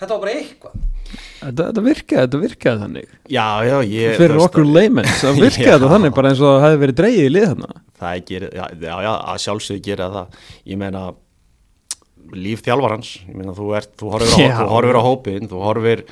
[0.00, 0.76] Þetta var bara eitthvað.
[1.10, 3.10] Þetta, þetta virkaði, þetta virkaði þannig.
[3.32, 6.80] Já, já, ég Fyrir okkur leimens, það virkaði þetta þannig bara eins og það hefði
[6.84, 7.82] verið dreyið í lið þarna.
[8.00, 10.40] Það er gerð, já, já, já, að sjálfsögur gera það.
[10.70, 11.04] Ég meina
[12.30, 16.04] líf þjálfarhans, ég meina þú ert þú horfir á, þú horfir á hópin, þú horfir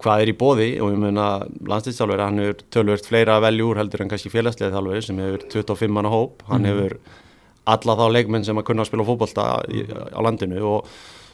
[0.00, 1.26] hvað er í bóði og ég meina
[1.68, 6.12] landslýstjálfur, hann hefur tölvört fleira veljúr heldur en kannski félagslega þjálfur sem hefur 25 manna
[6.12, 6.96] hóp, hann mm.
[7.64, 10.88] Alla þá leikmenn sem að kunna að spila fókbalta á landinu og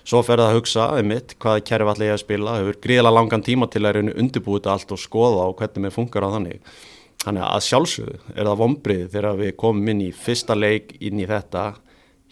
[0.07, 3.15] svo fer það að hugsa um mitt hvaða kerfi allir ég að spila, hefur gríðilega
[3.15, 6.77] langan tíma til að undirbúið þetta allt og skoða og hvernig mér funkar á þannig.
[7.25, 11.27] Þannig að sjálfsögðu er það vombrið þegar við komum inn í fyrsta leik inn í
[11.27, 11.65] þetta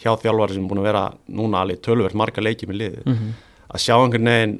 [0.03, 3.03] hjá þjálfari sem er búin að vera núna alveg tölverð marga leikið með liði.
[3.07, 3.35] Mm -hmm.
[3.75, 4.57] Að sjá einhvern veginn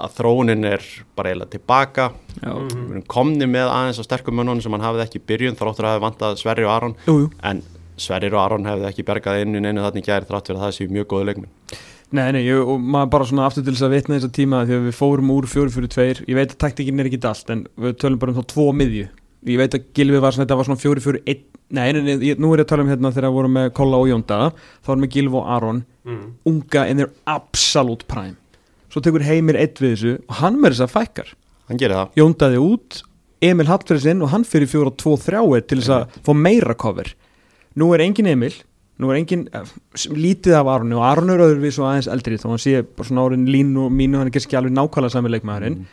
[0.00, 0.84] að þróunin er
[1.18, 2.06] bara eiginlega tilbaka
[2.38, 5.96] við erum komni með aðeins á sterkum mönnunum sem hann hafið ekki byrjun þróttur að
[5.96, 7.30] hafa vantað Sverri og Aron jú, jú.
[7.42, 7.62] en
[8.00, 10.76] Sverrir og Aron hefði ekki bergað inn í neinu þannig gæri þrátt fyrir að það
[10.78, 11.52] séu mjög góðu leikminn
[12.10, 14.64] Nei, nei, ég, og maður bara svona aftur til þess að vitna þess að tíma
[14.66, 18.18] þegar við fórum úr 4-4-2 ég veit að taktikinn er ekki allt en við tölum
[18.18, 19.04] bara um þá tvo miðju.
[19.46, 22.64] Ég veit að Gilvi var svona, þetta var svona 4-4-1 nei, nei, nei, nú er
[22.64, 24.40] ég að tala um hérna þegar við vorum með Kolla og Jónda.
[24.82, 25.84] Þá erum við Gilvi og Aron.
[26.10, 26.26] Mm.
[26.48, 28.36] unga in their absolute prime.
[28.90, 31.32] Svo tekur Heimir eitt við þessu og hann með þess að fækkar.
[31.70, 32.14] Hann gerir það.
[32.18, 33.00] Jóndaði út,
[33.44, 37.12] Emil Hallfriðsinn og hann fyrir 4-2-3 til þess að fá meira cover
[37.78, 38.54] nú er engin Emil
[39.00, 39.64] nú er engin uh,
[40.10, 43.26] lítið af Aronu og Aronu er öðruvís og aðeins eldri þá hann sé bara svona
[43.26, 45.86] árin línu og mínu hann er ekki alveg nákvæmlega sami leikmaðurinn mm.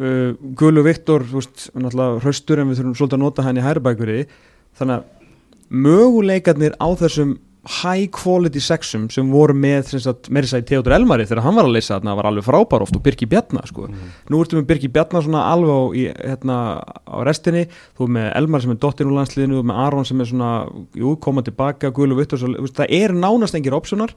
[0.00, 3.66] uh, Gullu Viktor, þú veist náttúrulega hraustur en við þurfum svolítið að nota hann í
[3.66, 4.18] hærbækuri
[4.80, 5.14] þannig að
[5.68, 7.36] möguleikarnir á þessum
[7.68, 9.90] high quality sexum sem voru með
[10.32, 13.02] meira sæði Theodor Elmari þegar hann var að leysa þarna var alveg frábár oft og
[13.04, 13.88] Birki Bjarnar sko.
[13.90, 14.14] mm.
[14.32, 18.28] nú ertum við Birki Bjarnar svona alveg á, í, hérna, á restinni þú er með
[18.40, 20.52] Elmar sem er dottin úr landsliðinu þú er með Aron sem er svona
[20.96, 24.14] jú, koma tilbaka, Guðlu Vittur það er nánast engir opsunar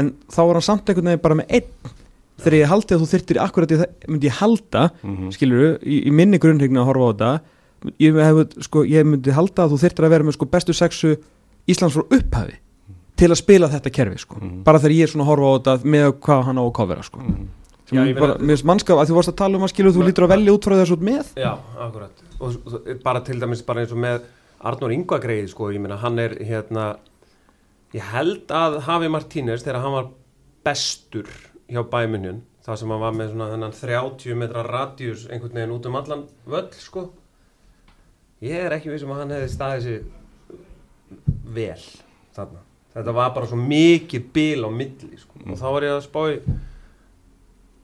[0.00, 1.94] en þá er hann samt einhvern veginn bara með einn
[2.40, 5.32] þegar ég haldi að þú þyrtir akkurat í það myndi ég halda, mm -hmm.
[5.36, 9.34] skilur þú í, í minni grunnhyggna að horfa á þetta ég, hef, sko, ég myndi
[9.36, 11.14] halda að þú þyrtir að vera með sko, bestu sexu
[11.68, 12.56] Íslands frá upphafi
[13.20, 14.40] til að spila þetta kerfi sko.
[14.40, 14.58] mm.
[14.66, 17.06] bara þegar ég er svona að horfa á þetta með hvað hann á að kofera
[17.06, 17.24] sko.
[17.24, 17.48] mm.
[17.90, 20.26] Já, bara, mér finnst mannskap að þú varst að tala um að skilu þú lítur
[20.28, 23.94] að velja út frá þessu með Já, akkurat og, og bara til dæmis bara eins
[23.94, 24.28] og með
[24.70, 26.84] Arnur Ingva greið sko, ég meina hann er hérna
[27.96, 30.12] ég held að Hafi Martínez þegar hann var
[30.66, 31.26] bestur
[31.66, 35.90] hjá bæminjun það sem hann var með svona þennan 30 metra radjus einhvern veginn út
[35.90, 37.08] um allan völl sko
[38.44, 40.02] ég er ekki vissum að hann hefði staðið sér
[41.58, 41.86] vel
[42.36, 45.38] þarna þetta var bara svo mikið bil á milli sko.
[45.38, 45.52] mm.
[45.52, 46.20] og þá var ég að spá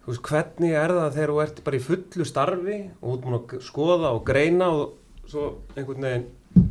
[0.06, 3.38] þú veist hvernig er það þegar þú ert bara í fullu starfi og út múin
[3.40, 6.28] að skoða og greina og svo einhvern veginn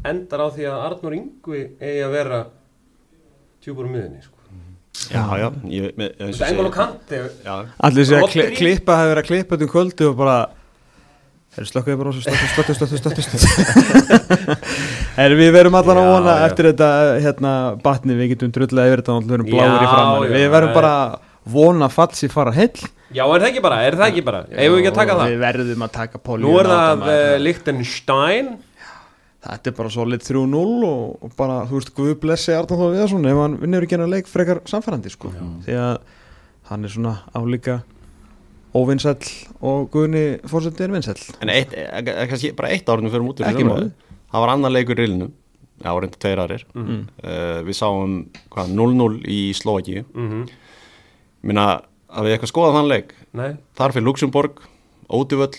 [0.07, 2.39] endar á því að Arnur Yngvi eigi að vera
[3.61, 4.33] tjúbur um miðunni sko.
[5.11, 7.17] Já, já Þetta engul og kanti
[7.83, 10.37] Allir sé að klippa hefur verið að klippa þetta um kvöldu og bara
[11.55, 14.55] Þeir slökkuði bara og slöttu, slöttu, slöttu, slöttu.
[15.39, 16.47] Við verum allan að vona já.
[16.49, 16.89] eftir þetta
[17.23, 17.51] hérna,
[17.85, 20.33] batni, við getum drullega yfir þetta og við verum bláður í framhæli.
[20.33, 20.91] Við verum bara
[21.55, 22.73] vona falsi fara heil.
[23.15, 24.43] Já, er það ekki bara, er það ekki bara?
[24.51, 25.31] Eða við ekki að taka það?
[25.31, 26.43] Við verðum að taka Póli.
[26.43, 28.51] Nú er það uh, Lichtenstein.
[29.45, 33.27] Þetta er bara svo lit 3-0 og, bara, þú veist, Guð blessi Arnald Þóð Viðarsson
[33.29, 35.31] ef hann vinnur ekki en að leik frekar samfærandi, sko.
[35.63, 35.99] Því að
[36.71, 37.83] hann er svona álíka
[38.75, 39.15] óvinnsæl
[39.61, 41.73] og Guðni fórsöndi er vinnsæl En eitt,
[42.29, 45.31] kannski bara eitt árið fyrir mútur það var annar leikur í rilinu
[45.83, 46.65] já, reynda tveir aðrir.
[46.73, 46.85] Mm.
[46.87, 47.03] -hmm.
[47.23, 48.15] uh, við sáum
[48.51, 50.49] 0-0 í Slovaki mm -hmm.
[51.41, 53.15] minna að við eitthvað skoðað þann leik?
[53.33, 53.57] Nei.
[53.75, 54.61] þar fyrir Luxemburg,
[55.09, 55.55] Óduvöll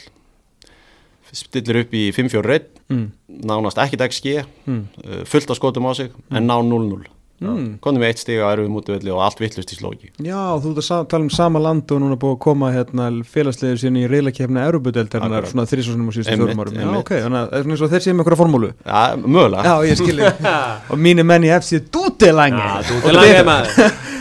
[1.32, 3.12] stillir upp í 5-4 reynd mm.
[3.28, 4.88] nánast ekkit XG mm.
[5.04, 7.04] uh, fullt að skotum á sig en ná 0-0
[7.36, 7.76] Mm.
[7.84, 10.90] konum við eitt stíg á erfum útvöldi og allt vittlust í slóki Já, þú ert
[10.96, 14.64] að tala um sama land og núna búið að koma hérna, félagslegir sín í reylakefna
[14.70, 16.80] erfubudeldarnar svona þrísásunum og síðustu fjórum árum.
[16.80, 18.72] Já, ok, þannig að það er þeir séum einhverja formúlu?
[18.80, 19.68] Já, mögulega.
[19.68, 20.32] Já, ég skilji
[20.94, 24.14] og mínu menn í FC Dúdelangi Já, Dúdelangi maður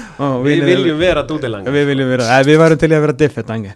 [0.46, 3.74] Við viljum vera Dúdelangi Við viljum vera, við varum til að vera Diffetangi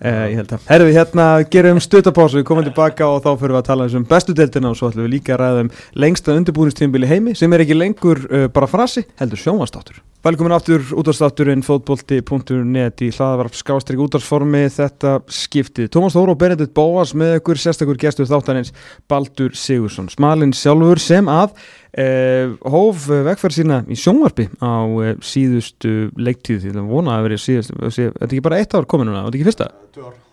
[0.00, 3.66] Uh, að, herru við hérna gerum stutapásu, við komum tilbaka og þá fyrir við að
[3.66, 7.34] tala um bestu deltina og svo ætlum við líka að ræða um lengsta undirbúinistímbili heimi
[7.36, 13.54] sem er ekki lengur uh, bara frasi, heldur sjónvastáttur Velkomin aftur útastátturinn fótbolti.net í hlaðavarp
[13.56, 15.86] skástrík útarsformi þetta skiptið.
[15.94, 18.74] Tómas Þóru og Benedikt Bóas með ykkur sérstakur gestur þáttanins
[19.08, 20.10] Baldur Sigursson.
[20.12, 21.56] Smalinn sjálfur sem að
[21.92, 26.60] eh, hóf vegferð sína í sjónvarpi á eh, síðustu leiktíð.
[26.64, 27.74] Því það vonaði að verið síðust.
[27.80, 29.72] Þetta er ekki bara eitt ár komin núna, þetta er ekki fyrsta?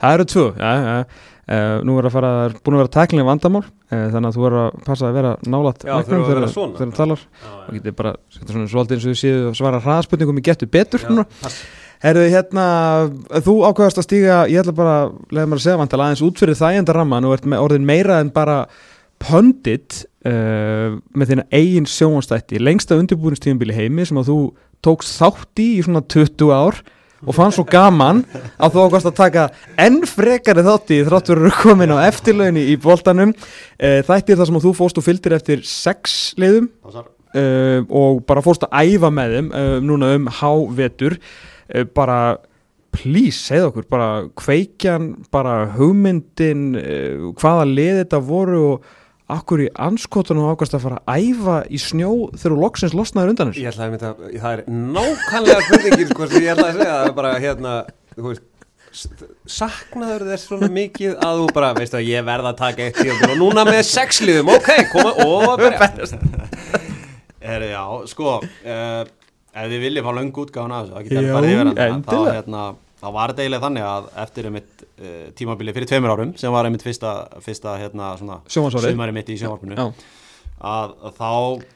[0.04, 1.26] Það eru tvö, já, já.
[1.48, 4.34] Uh, nú er að fara, það er búin að vera tæklinga vandamál uh, þannig að
[4.36, 7.22] þú verður að passa að vera nálat þegar þú talar.
[7.48, 11.06] Og getur bara, er svolítið eins og þú séu að svara hraðspurningum í getur betur
[12.04, 12.66] Herðu, hérna,
[13.48, 14.98] þú ákvæðast að stíga, ég ætla bara
[15.32, 18.30] leiða mér að segja vantala aðeins út fyrir þægjanda ramma nú ert orðin meira en
[18.36, 18.60] bara
[19.24, 24.40] pöndit uh, með þína eigin sjónstætti, lengsta undirbúinistíðanbíli heimi sem að þú
[24.86, 26.84] tókst þátt í í svona 20 ár
[27.26, 28.22] og fann svo gaman
[28.62, 29.46] að þú ákvæmst að taka
[29.82, 33.34] enn frekari þátti þráttur að komin á eftirlaunni í boltanum.
[33.78, 36.70] E, þættir þar sem þú fóst og fylgdir eftir sex leiðum
[37.34, 37.46] e,
[37.88, 41.18] og bara fóst að æfa með þeim e, núna um hávetur.
[41.98, 42.38] Bara
[42.96, 46.70] please, segð okkur, bara kveikjan bara hugmyndin
[47.38, 48.88] hvaða leið þetta voru og
[49.28, 53.50] Akkur í anskotunum ákvæmst að fara að æfa í snjó þegar þú loksins losnaður undan
[53.52, 53.64] þessu?
[53.66, 54.62] Ég ætla að mynda, það er
[54.96, 57.74] nákvæmlega kvöldingin sko sem ég ætla að segja, það er bara hérna,
[58.16, 58.46] þú veist,
[59.58, 63.26] saknaður þess svona mikið að þú bara, veistu að ég verða að taka eitt tíum
[63.28, 66.10] og núna með sexliðum, ok, koma og að berja.
[67.44, 69.04] Herri, já, sko, uh,
[69.58, 72.64] ef þið viljið fá löngu útgáðan af þessu, það getur farið yfir hann þá, hérna,
[73.04, 74.77] þá var eiginlega þannig að eftir einmitt uh,
[75.38, 78.16] tímabili fyrir tveimur árum sem var einmitt fyrsta, fyrsta hérna,
[78.50, 79.92] sumari mitt í sjónvarpinu.
[80.58, 81.32] Að, að þá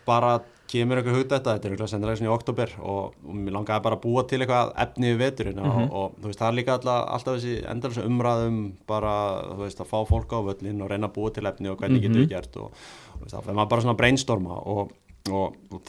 [0.08, 0.40] bara
[0.72, 3.98] kemur eitthvað hugd þetta, þetta er eitthvað sendilega í oktober og, og mér langaði bara
[3.98, 5.90] að búa til eitthvað efni við veturinn mm -hmm.
[5.90, 9.16] og, og þú veist það er líka alltaf, alltaf þessi endalins umræðum bara
[9.60, 12.08] veist að fá fólk á völlin og reyna að búa til efni og hvernig mm
[12.08, 12.14] -hmm.
[12.14, 12.72] getur við gert og,
[13.20, 14.92] og það fyrir maður bara svona brainstorma og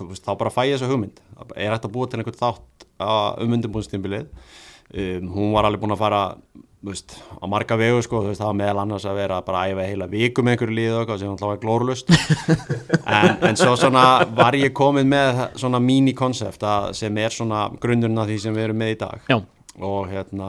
[0.08, 1.20] veist, þá bara fæ ég þessu hugmynd.
[1.56, 2.86] Er að búa til einhvern þátt
[3.40, 4.26] um undirbúinstímbilið
[4.94, 6.36] um, hún var alveg búin að fara
[6.82, 9.84] Veist, á marga vegu sko, veist, það var meðal annars að vera bara að æfa
[9.86, 12.10] heila viku með einhverju líð og eitthvað sem hann hláði glórlust
[13.06, 14.02] en, en svo svona
[14.34, 16.66] var ég komið með svona mini-konsept
[16.98, 19.28] sem er svona grunnurinn af því sem við erum með í dag.
[19.30, 19.38] Já.
[19.78, 20.48] og hérna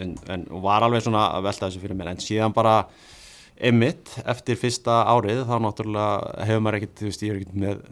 [0.00, 2.14] en, en var alveg svona að velta þessu fyrir mér.
[2.14, 2.78] En síðan bara
[3.54, 7.84] emitt eftir fyrsta árið þá náttúrulega hefur maður ekkert, þú veist, ég er ekkert með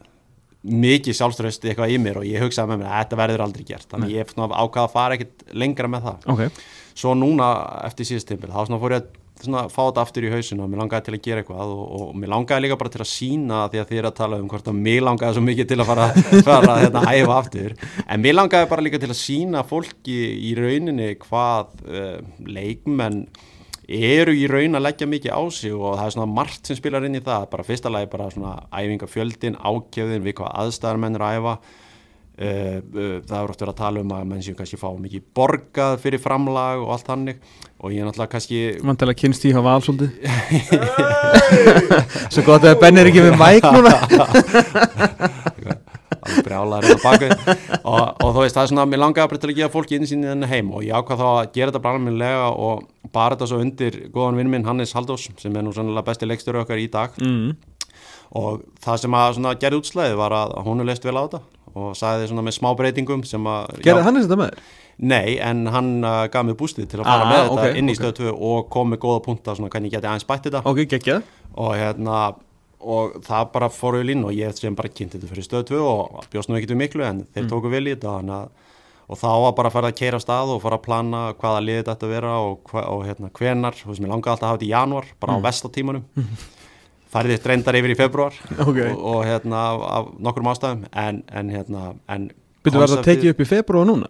[0.63, 3.89] mikið sjálfströsti eitthvað í mér og ég hugsaði með mér að þetta verður aldrei gert.
[3.91, 4.15] Þannig Nei.
[4.15, 6.31] ég hef ákvaða að fara ekkert lengra með það.
[6.37, 6.55] Okay
[6.99, 7.51] svo núna
[7.87, 11.07] eftir síðust tímpil þá fór ég að fá þetta aftur í hausinu og mér langaði
[11.07, 13.89] til að gera eitthvað og, og mér langaði líka bara til að sína því að
[13.89, 16.05] þið er að tala um hvort að mér langaði svo mikið til að fara,
[16.49, 17.75] fara hérna, að æfa aftur.
[18.07, 23.25] En mér langaði bara líka til að sína fólki í rauninni hvað uh, leikmenn
[23.89, 27.07] eru í raun að leggja mikið á sig og það er svona margt sem spilar
[27.07, 27.49] inn í það.
[27.53, 31.57] Bara fyrsta lagi bara svona æfingafjöldin, ákjöfðin við hvað aðstæðar menn er að æfa.
[32.33, 35.27] Uh, uh, það er oft verið að tala um að menn sem kannski fá mikið
[35.37, 37.43] borgað fyrir framlag og allt hannig
[37.77, 39.93] og ég er náttúrulega kannski Vantilega kynst í hafa alls
[42.33, 45.33] Svo gott að Ben er ekki með mæk núna
[46.27, 49.75] alveg brjálar og, og þú veist það er svona mér langaði bara til að gefa
[49.75, 53.37] fólki insýn í þenni heim og ég ákvað þá að gera þetta bráðminlega og bara
[53.37, 56.83] þetta svo undir góðan vinn minn Hannes Haldós sem er nú sannlega besti leikstöru okkar
[56.83, 57.57] í dag mm.
[58.41, 61.97] og það sem að gerði útslæði var að hún er leist vel á þetta og
[61.97, 64.71] sagði svona með smá breytingum sem að Gerði hann þetta með þér?
[65.03, 67.89] Nei, en hann uh, gaf mér bústið til að fara ah, með okay, þetta inn
[67.89, 68.01] í okay.
[68.13, 70.83] stöðu 2 og kom með góða punta svona hvernig ég geti aðeins bætt þetta Ok,
[70.93, 71.23] geggjað
[71.63, 72.19] og hérna
[72.83, 76.27] og það bara fór lín og ég sem bara kynnti þetta fyrir stöðu 2 og
[76.33, 77.51] bjóst nú ekkert um miklu en þeir mm.
[77.53, 78.41] tóku vel í þetta
[79.13, 81.89] og þá var bara að fara að keira stað og fara að plana hvaða liðið
[81.91, 84.69] þetta að vera og, og hérna hvenar, þú veist, mér langaði alltaf að hafa þetta
[84.69, 85.43] í januar bara mm.
[85.43, 86.05] á vestatímanum
[87.13, 88.89] færðist reyndar yfir í februar okay.
[88.93, 89.67] og, og hérna
[89.99, 92.31] af nokkrum ástæðum en, en hérna en
[92.63, 94.09] Byrju verða að tekið upp í februar núna?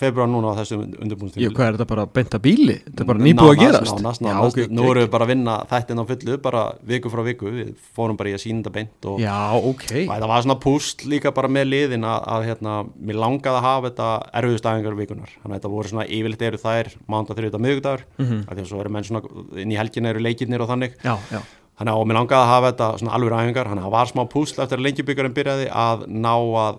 [0.00, 2.76] Februar núna á þessu undirbúinstími Já, hvað er þetta bara benta bíli?
[2.82, 3.92] Þetta er bara nýbúið að gerast?
[3.94, 7.12] Nánast, nánast, nánast okay, Nú erum við bara að vinna þættin á fullu bara viku
[7.12, 10.46] frá viku, við fórum bara í að sína þetta beint og Já, ok Það var
[10.46, 14.08] svona púst líka bara með liðin að, að hérna, mér langaði að hafa þetta
[14.40, 18.46] erfiðustæðingar vikunar, þannig að þetta voru svona yfirleitt eru þær, mánda þrjóta miðugdagur mm -hmm.
[18.50, 19.22] því að svo eru menn svona
[19.62, 21.42] inn í helgin eru leikirnir og þannig já, já.
[21.74, 24.20] Þannig að mér langaði að hafa þetta svona alveg ræðingar, þannig að það var smá
[24.30, 26.76] púsl eftir að lengjubíkarinn byrjaði að ná að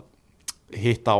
[0.76, 1.16] hitta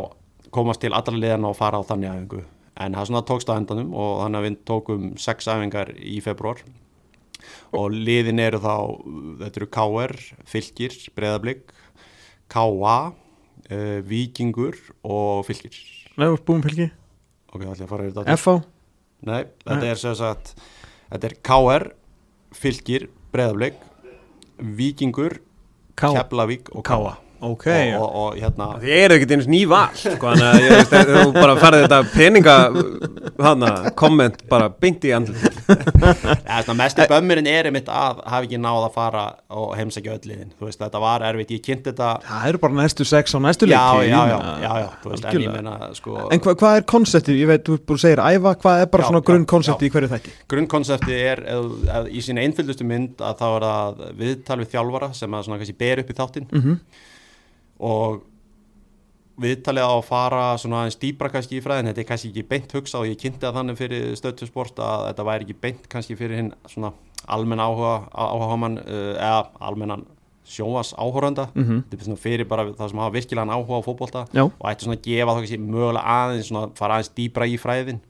[0.54, 2.42] komast til allra liðan og fara á þannig æfingu.
[2.76, 6.60] En það svona tókst á endanum og þannig að við tókum sex æfingar í februar
[7.76, 8.76] og liðin eru þá,
[9.42, 10.14] þetta eru KR,
[10.48, 11.74] Fylgir, Breðablík,
[12.52, 12.96] KA,
[13.72, 15.76] uh, Vikingur og Fylgir.
[16.16, 16.88] Nei, búin Fylgi?
[17.52, 18.38] Ok, það ætla ég að fara yfir þetta.
[18.40, 18.56] FH?
[19.26, 19.90] Nei, þetta Nei.
[19.90, 20.54] er svo að
[21.10, 21.88] þetta er KR,
[22.56, 23.78] Fylgir, Breðafleik
[24.56, 25.40] Vikingur,
[25.96, 30.64] Keflavík og Káa Okay, og, og, hérna þið eru ekkert eins nýval sko, þannig að
[30.64, 32.56] ég veist að þú bara farið þetta peninga
[33.46, 38.60] hana, komment bara byngt í andl ja, mest í bömmirinn er einmitt að hafa ekki
[38.62, 39.24] náð að fara
[39.56, 40.52] og heimsækja öll liðin.
[40.58, 43.68] Þú veist þetta var erfitt, ég kynnt þetta það eru bara næstu sex á næstu
[43.70, 47.40] leiki já, já, já, já, já veist, en, meina, sko, en hva, hvað er konseptið,
[47.42, 50.36] ég veit, þú búið að segja æfa, hvað er bara svona grunnkonseptið í hverju þætti?
[50.54, 55.12] Grunnkonseptið er, eð, eð, í sína einföldustu mynd að þá er það viðtal við þjálfara
[55.16, 57.04] sem að svona kannski ber upp í þáttin mm -hmm
[57.78, 58.24] og
[59.40, 62.72] viðtalið á að fara svona aðeins dýbra kannski í fræðin, þetta er kannski ekki beint
[62.72, 66.40] hugsa og ég kynnti að þannig fyrir stöðtusport að þetta væri ekki beint kannski fyrir
[66.40, 66.94] hinn svona
[67.32, 70.06] almenn áhuga áhuga mann uh, eða almennan
[70.46, 71.82] sjóas áhóranda mm -hmm.
[71.90, 74.26] þetta er svona fyrir bara það sem hafa virkilegan áhuga á fókbólta
[74.60, 78.00] og ætti svona að gefa það kannski mögulega aðeins svona fara aðeins dýbra í fræðin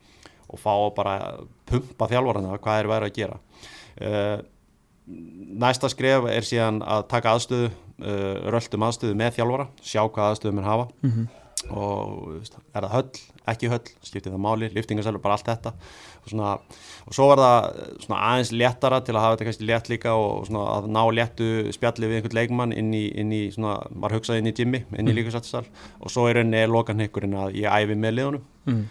[0.48, 3.38] og fá bara pumpa þjálfvarana hvað er verið að gera.
[3.96, 4.38] Uh,
[5.58, 7.70] næsta skref er síðan að taka aðstöðu
[8.02, 11.26] uh, röldum aðstöðu með þjálfara sjá hvað aðstöðum er hafa mm -hmm.
[11.76, 12.42] og
[12.74, 16.52] er það höll, ekki höll skiptið það máli, liftingarsælur, bara allt þetta og, svona,
[17.06, 20.64] og svo var það aðeins léttara til að hafa þetta kannski létt líka og svona,
[20.76, 24.52] að ná léttu spjalli við einhvern leikmann inn í, inn í svona, var hugsað inn
[24.52, 25.18] í gymmi, inn í mm.
[25.20, 25.64] líkasættisal
[26.00, 28.86] og svo er henni lokan hekkurinn að ég æfi með liðunum mm.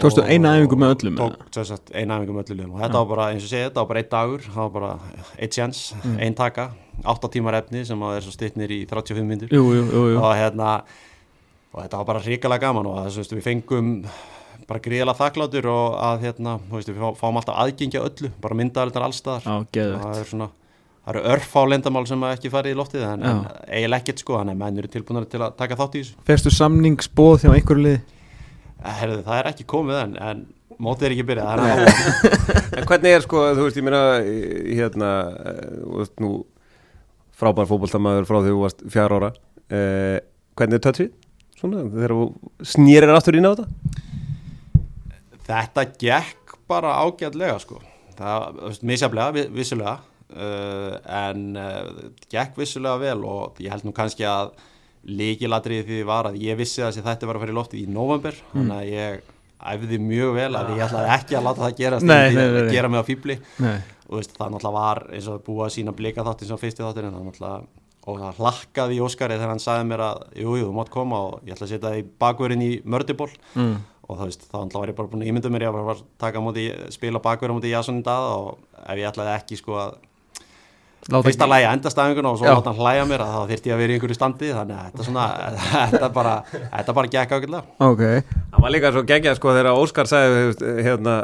[0.00, 1.18] Tókstu eina æfingu með öllum?
[1.20, 4.02] Tók eina æfingu með öllum og þetta var bara, eins og segja, þetta var bara
[4.02, 4.92] einn dagur það var bara
[5.36, 6.14] eitt sjans, mm.
[6.24, 6.68] einn taka
[7.12, 10.70] 8 tímar efni sem að er svo stittnir í 35 myndur og hérna
[11.72, 13.92] og þetta var bara ríkilega gaman og þess að við fengum
[14.68, 19.48] bara gríðilega þakklátur og að hérna, veist, við fáum alltaf aðgengja öllu, bara myndaðalinnar allstaðar
[19.52, 20.52] og það er svona
[21.02, 23.24] Það eru örf á lendamál sem ekki farið í loftið en,
[23.66, 26.20] eiginlega ekkert sko, þannig að menn eru tilbúinari til að taka þátt í þessu.
[26.28, 27.96] Ferstu samningsbóð þjá einhverju lið?
[28.82, 30.42] Eh, herðu, það er ekki komið enn, en
[30.82, 31.60] mótið er ekki byrjað,
[32.80, 34.00] en hvernig er sko, þú veist, ég meina,
[34.80, 35.10] hérna,
[35.84, 36.30] þú veist nú,
[37.38, 39.30] frábær fókbóltamæður frá því þú varst fjár ára,
[39.70, 40.18] eh,
[40.58, 41.12] hvernig er tötsið?
[41.60, 42.26] Svona, þegar þú
[42.72, 43.68] snýrir aftur inn á þetta?
[45.46, 47.78] Þetta gekk bara ágætlega sko,
[48.18, 50.00] það, misjaflega, vissulega.
[50.32, 54.54] Uh, en uh, gekk vissulega vel og ég held nú kannski að
[55.08, 58.36] líkiladrið því var að ég vissi að þetta var að fara í loftið í november
[58.38, 58.52] mm.
[58.54, 59.30] þannig að ég
[59.72, 62.90] æfði mjög vel að ég ætlaði ekki að láta það gerast nei, nei, nei, gera
[62.90, 66.42] mig á fýbli og veist, það náttúrulega var eins og búið að sína blika þátt
[66.42, 69.88] eins og fyrsti þáttur en það náttúrulega og það hlakkaði í Óskari þegar hann sagði
[69.92, 72.70] mér að jújú, þú mátt koma og ég ætla að setja það í bakverðin í
[72.82, 73.76] mördiból mm.
[74.08, 76.42] og það veist, þá var ég bara búin að ímynda mér ég var að taka
[76.42, 79.78] móti, spila bakverð á móti í Jasson í dag og ef ég ætlaði ekki sko
[79.84, 79.94] að
[81.02, 83.92] fyrsta lægi endastæðinguna og svo láta hann hlæja mér að þá þýrt ég að vera
[83.92, 85.24] í einhverju standi þannig að þetta svona,
[85.94, 88.20] þetta bara þetta bara gekk ákvelda okay.
[88.52, 91.16] Það var líka svo geggjað sko þegar Óskar sagði hérna,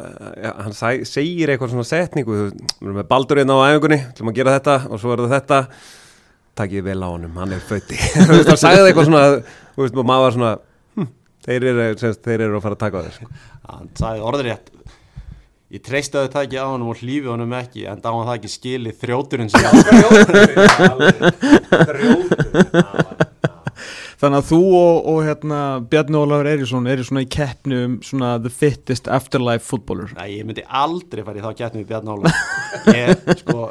[0.64, 4.78] hann segir eitthvað svona setningu, við erum með baldurinn á æfingunni, til að gera þetta
[4.88, 5.60] og svo er þetta
[6.58, 7.98] takk ég vel á honum, hann er fötti
[8.48, 9.22] það sagði eitthvað svona,
[9.76, 10.52] þú veist, maður var svona
[10.98, 11.12] hm,
[11.46, 11.88] þeir, eru,
[12.26, 13.30] þeir eru að fara að taka það sko.
[13.68, 14.74] hann sagði orðrétt
[15.68, 18.36] Ég treysti að það ekki á hann og hlýfi honum ekki en þá hann það
[18.38, 20.56] ekki skili þrjóturinn sem Þrjóturinn
[24.18, 25.58] Þannig að þú og, og hérna,
[25.92, 30.48] Bjarni Ólafur Eirísson eru svona í keppnu um svona the fittest afterlife fútbólur Nei, ég
[30.48, 32.32] myndi aldrei fara í þá keppnu við Bjarni Ólafur.
[32.96, 33.12] Ég,
[33.44, 33.68] sko,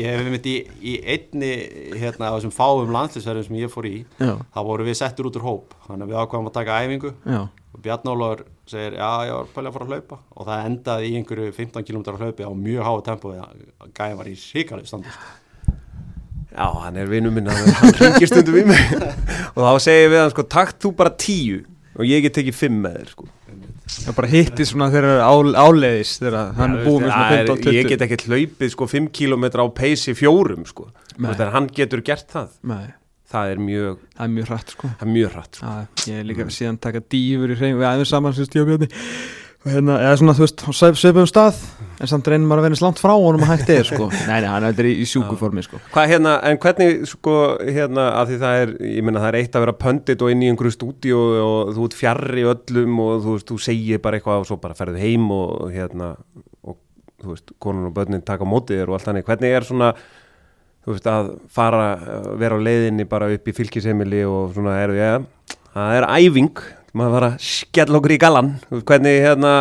[0.00, 1.52] ég hef myndi í, í einni
[2.00, 4.34] hérna, á þessum fáum landslýsverðum sem ég fór í Já.
[4.54, 5.76] þá voru við settur út úr hóp.
[5.86, 7.14] Þannig að við ákvæmum að taka æfingu.
[7.24, 7.40] Já.
[7.76, 10.20] og Bjarni Ólafur segir, já, ég var pæli að fara að hlaupa.
[10.36, 14.30] Og það endaði í einhverju 15 km hlaupi á mjög háa tempo og gæði var
[14.30, 15.44] í síkarlega standist
[16.56, 18.92] Já, hann er vinnu minna, hann ringir stundum í mig.
[19.56, 21.58] Og þá segir við hann sko, takt þú bara tíu.
[22.00, 23.26] Og ég get tekið fimm með þér sko.
[23.86, 27.88] Það bara hittir svona þegar ál, áleiðis þegar hann er búið með svona 15-20 Ég
[27.92, 32.48] get ekki hlaupið sko 5 km á peysi fjórum sko, þegar hann getur gert það.
[32.66, 32.86] Nei.
[33.26, 34.90] Það er mjög Það er mjög hratt sko.
[35.02, 35.70] Er mjög hratt sko.
[35.70, 38.88] Að, Ég er líka síðan taka dýfur í hrein við aðeins saman sem stjóðbjörni
[39.66, 40.62] og hérna, eða svona, þú veist,
[41.00, 41.56] sveipum stað
[41.98, 44.46] en samt reynir maður að vera slant frá honum að hægt er sko, nei, nei,
[44.46, 45.80] hann er í, í sjúkuformi sko.
[45.90, 49.58] Hvað hérna, en hvernig sko, hérna, að því það er ég menna, það er eitt
[49.58, 53.26] að vera pöndit og inn í einhverju stúdíu og þú ert fjarr í öllum og
[53.26, 56.12] þú veist, þú segir bara eitthvað og svo bara ferðu heim og hérna
[56.62, 56.78] og
[57.24, 59.92] þú veist, konun og börnin taka mótið þér og allt þannig, hvernig er svona
[60.86, 61.86] þú veist, að fara,
[62.38, 65.14] vera á leiðinni bara upp í fylgisheimili og svona, er, ja,
[65.74, 66.66] það er æfing
[66.96, 68.52] maður var að skella okkur í galan.
[68.72, 69.52] Hvernig hérna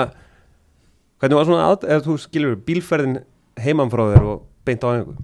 [1.20, 3.20] hvernig var svona, eða þú skilur bílferðin
[3.62, 5.18] heimann frá þér og beint á einhver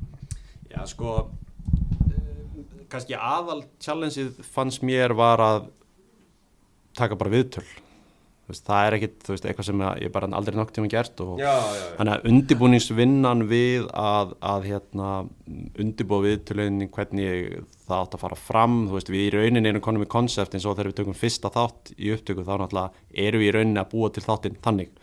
[0.72, 1.30] Já sko
[2.92, 5.70] kannski aðal challengeið fannst mér var að
[6.98, 7.64] taka bara viðtöl.
[8.52, 11.48] Veist, það er ekkit veist, eitthvað sem ég bara aldrei nokk tíma gert og já,
[11.48, 11.86] já, já.
[12.00, 15.12] þannig að undibúningsvinnan við að, að hérna,
[15.80, 17.62] undibúa viðtöluðin hvernig
[17.92, 20.66] það átt að fara fram þú veist við í rauninni erum konum í konsept eins
[20.66, 23.92] og þegar við tökum fyrsta þátt í upptöku þá náttúrulega eru við í rauninni að
[23.92, 24.96] búa til þáttinn þannig.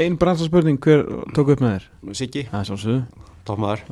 [0.00, 1.04] Einn bransarspurning, hver
[1.36, 2.16] tók upp með þér?
[2.22, 2.46] Siggi,
[3.48, 3.86] tópmaður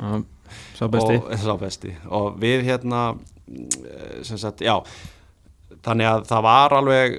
[0.73, 1.19] Sá besti.
[1.19, 1.93] Og, sá besti.
[2.15, 3.03] Og við hérna
[4.25, 4.79] sagt, já
[5.85, 7.17] þannig að það var alveg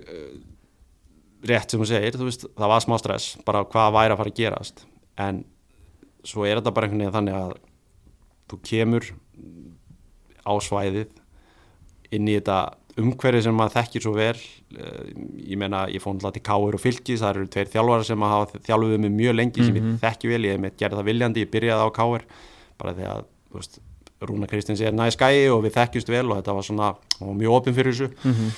[1.50, 4.32] rétt sem þú segir, þú veist, það var smá stress bara hvað væri að fara
[4.32, 4.84] að gerast.
[5.20, 5.42] En
[6.26, 7.54] svo er þetta bara einhvern veginn þannig að
[8.50, 9.08] þú kemur
[10.44, 11.16] á svæðið
[12.16, 12.60] inn í þetta
[13.00, 15.12] umhverfið sem maður þekkir svo vel eh,
[15.52, 18.62] ég meina, ég fór náttúrulega til Káur og Fylgis það eru tveir þjálfara sem hafa
[18.66, 19.68] þjálfuð með mjög lengi mm -hmm.
[19.68, 20.00] sem ég mhm.
[20.02, 22.26] þekki vel, ég hef með gerð það viljandi ég byrjaði á Káur
[22.80, 23.80] bara því að, þú veist,
[24.20, 27.56] Rúna Kristins er næst gæi og við þekkjumst vel og þetta var svona, var mjög
[27.56, 28.52] opinn fyrir þessu mm -hmm.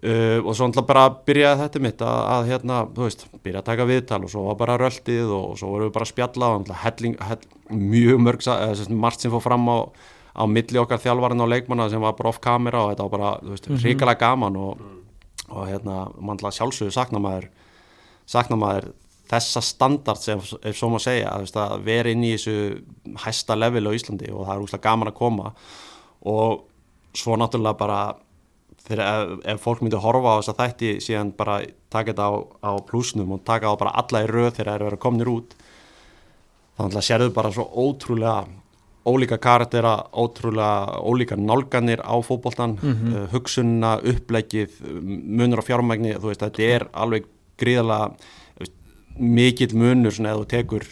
[0.00, 3.66] Uh, og svo náttúrulega bara byrjaði þetta mitt að, að hérna, þú veist, byrja að
[3.66, 6.70] taka viðtal og svo var bara röldið og, og svo vorum við bara spjalla og
[6.84, 9.92] helling, hell, mjög mörg uh, margt sem fór fram á,
[10.36, 13.30] á milli okkar þjálfarinn og leikmanna sem var bara off camera og þetta var bara,
[13.42, 13.84] þú veist, mm -hmm.
[13.84, 14.80] ríkilega gaman og,
[15.48, 17.48] og hérna, mannlega sjálfsögur sakna maður,
[18.26, 18.92] sakna maður
[19.30, 22.82] þessa standard sem, ef svo maður segja, að, að vera inn í þessu
[23.24, 25.52] hæsta level á Íslandi og það er úrslega gaman að koma
[26.20, 26.64] og
[27.14, 28.00] svo náttúrulega bara
[28.86, 31.60] þegar ef, ef fólk myndi horfa á þess að þætti síðan bara
[31.92, 32.32] taka þetta á,
[32.66, 35.54] á plusnum og taka á bara alla í röð þegar það eru verið komnir út
[36.80, 38.46] þannig að sérðu bara svo ótrúlega
[39.06, 43.14] ólíka karaktera, ótrúlega ólíka nálganir á fókbóltan mm -hmm.
[43.14, 44.70] uh, hugsunna, upplegið
[45.24, 47.24] munur á fjármægni, þú veist, þetta er alveg
[47.58, 48.12] gríðala
[49.20, 50.86] mikill munur svona eða þú tekur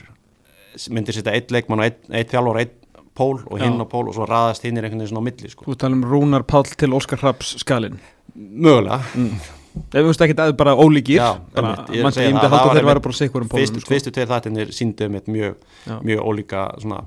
[0.91, 2.75] myndir setja eitt leikmann og eitt, eitt þjálfur eitt
[3.19, 5.51] pól og hinn á pól og svo raðast hinn er einhvern veginn svona á milli
[5.51, 5.67] sko.
[5.67, 7.99] Þú talum Rúnar Pál til Óskar Hrapps skalin
[8.35, 9.55] Mögulega mm.
[9.79, 11.21] Ef við veist ekki að það er bara ólíkir
[11.55, 13.83] bara, ég myndi að halda þeir vera bara sikkur um pólum sko.
[13.87, 15.61] Fyrstu tveir þættinir síndum mjög,
[16.03, 17.05] mjög ólíka svona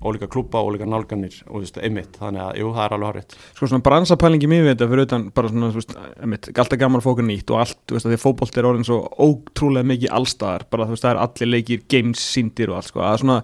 [0.00, 3.34] ólíka klúpa, ólíka nálganir og þú veist, einmitt, þannig að, jú, það er alveg horfitt
[3.56, 7.04] Sko svona bransapælingi mér við þetta fyrir utan bara svona, þú veist, einmitt, alltaf gaman
[7.04, 10.64] fókur nýtt og allt, þú veist, því að fókbólt er orðin svo ótrúlega mikið allstaðar,
[10.72, 13.38] bara þú veist, það er allir leikir, games, síndir og allt, sko, að svona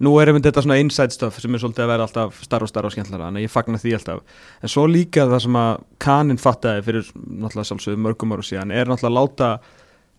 [0.00, 2.70] nú er einmitt þetta svona inside stuff sem er svolítið að vera alltaf starf og
[2.72, 4.22] starf og skemmtlara, en ég fagnar því alltaf.
[4.64, 7.68] En svo líka það sem að kaninn fattaði fyrir náttúrulega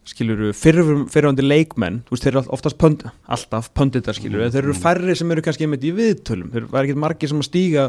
[0.08, 4.54] skiljuru, fyrirvandi leikmenn þú veist, þeir eru oftast pönd, alltaf pönditar skiljuru, mm.
[4.56, 7.49] þeir eru færri sem eru kannski einmitt í viðtölum, þeir eru ekki margi sem að
[7.49, 7.84] stíga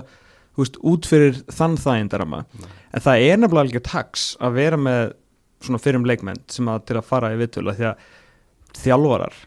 [0.53, 2.75] þú veist, út fyrir þann þægindarama, mm.
[2.93, 5.15] en það er nefnilega alveg tags að vera með
[5.63, 8.11] svona fyrirum leikmenn sem að til að fara í viðtölu því að
[8.83, 9.39] þjálfarar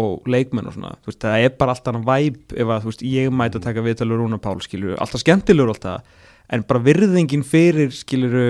[0.00, 3.06] og leikmenn og svona, þú veist, það er bara alltaf væp ef að, þú veist,
[3.10, 7.90] ég mæti að taka viðtölu Rúna Pál, skiljuru, alltaf skemmtilegur alltaf, en bara virðingin fyrir,
[7.94, 8.44] skiljuru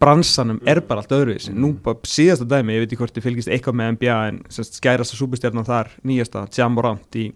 [0.00, 1.52] bransanum er bara allt öðruvísi.
[1.52, 5.18] Nú bara síðasta dæmi, ég veit ekki hvort þið fylgist eitthvað með NBA en skærasta
[5.18, 7.30] súbustjarnan þar nýjasta, Jamorant í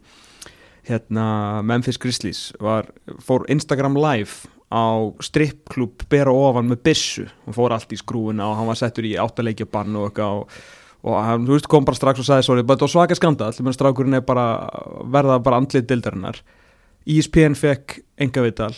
[0.89, 1.27] hérna,
[1.65, 2.89] Memphis Grizzlies var,
[3.25, 8.59] fór Instagram live á strippklub bera ofan með bissu, hann fór allt í skrúuna og
[8.59, 10.57] hann var settur í áttaleikjabann og eitthvað og,
[11.05, 13.77] og hann, þú veist, kom bara strax og sagði sorry, þetta var svaka skanda, allir
[13.77, 14.49] strákurinn er bara
[15.15, 16.41] verða bara andlið dildarinnar
[17.05, 18.73] ESPN fekk enga viðtal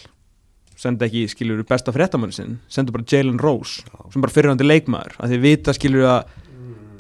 [0.77, 3.95] senda ekki, skiljur, besta fréttamann sinn senda bara Jalen Rose Já.
[4.13, 6.35] sem bara fyrirhandi leikmaður, að þið vita, skiljur að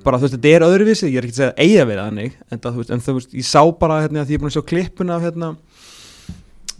[0.06, 2.34] bara þú veist, þetta er öðruvísi, ég er ekki að segja að eiga við þannig,
[2.46, 4.52] en það, þú veist, en þú veist ég sá bara, hérna, því ég er búin
[4.52, 5.48] að sjá klippuna af, hérna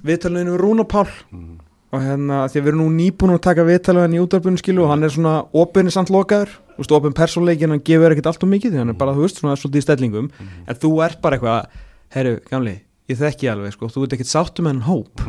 [0.07, 1.51] viðtalinu við Rúna Pál mm.
[1.90, 4.86] og hérna, því að við erum nú nýbúin að taka viðtalu hann í útarbunum, skilju,
[4.86, 8.47] og hann er svona opinni samt lokaður, þú veist, opin persónleikin hann gefur ekkert allt
[8.47, 10.59] og mikið, því hann er bara, þú veist, svona svolítið í stellingum, mm.
[10.70, 11.80] en þú ert bara eitthvað,
[12.14, 12.78] herru, gamli
[13.11, 15.25] ég þekki alveg sko, þú ert ekkert sáttu með hann hóp.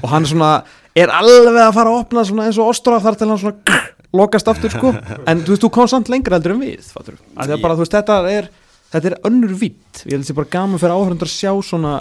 [0.00, 0.52] Og hann svona
[0.96, 3.80] er alveg að fara að opna svona eins og Óstraf þar til hann svona
[4.18, 4.92] lokast aftur sko.
[5.28, 7.84] En þú veist, þú kom samt lengra eldur en við fattur, að það bara, þú
[7.86, 8.50] veist, þetta er
[8.92, 11.94] þetta er önnur vitt, ég held að er bara gaman fyrir áhörðundar að sjá svona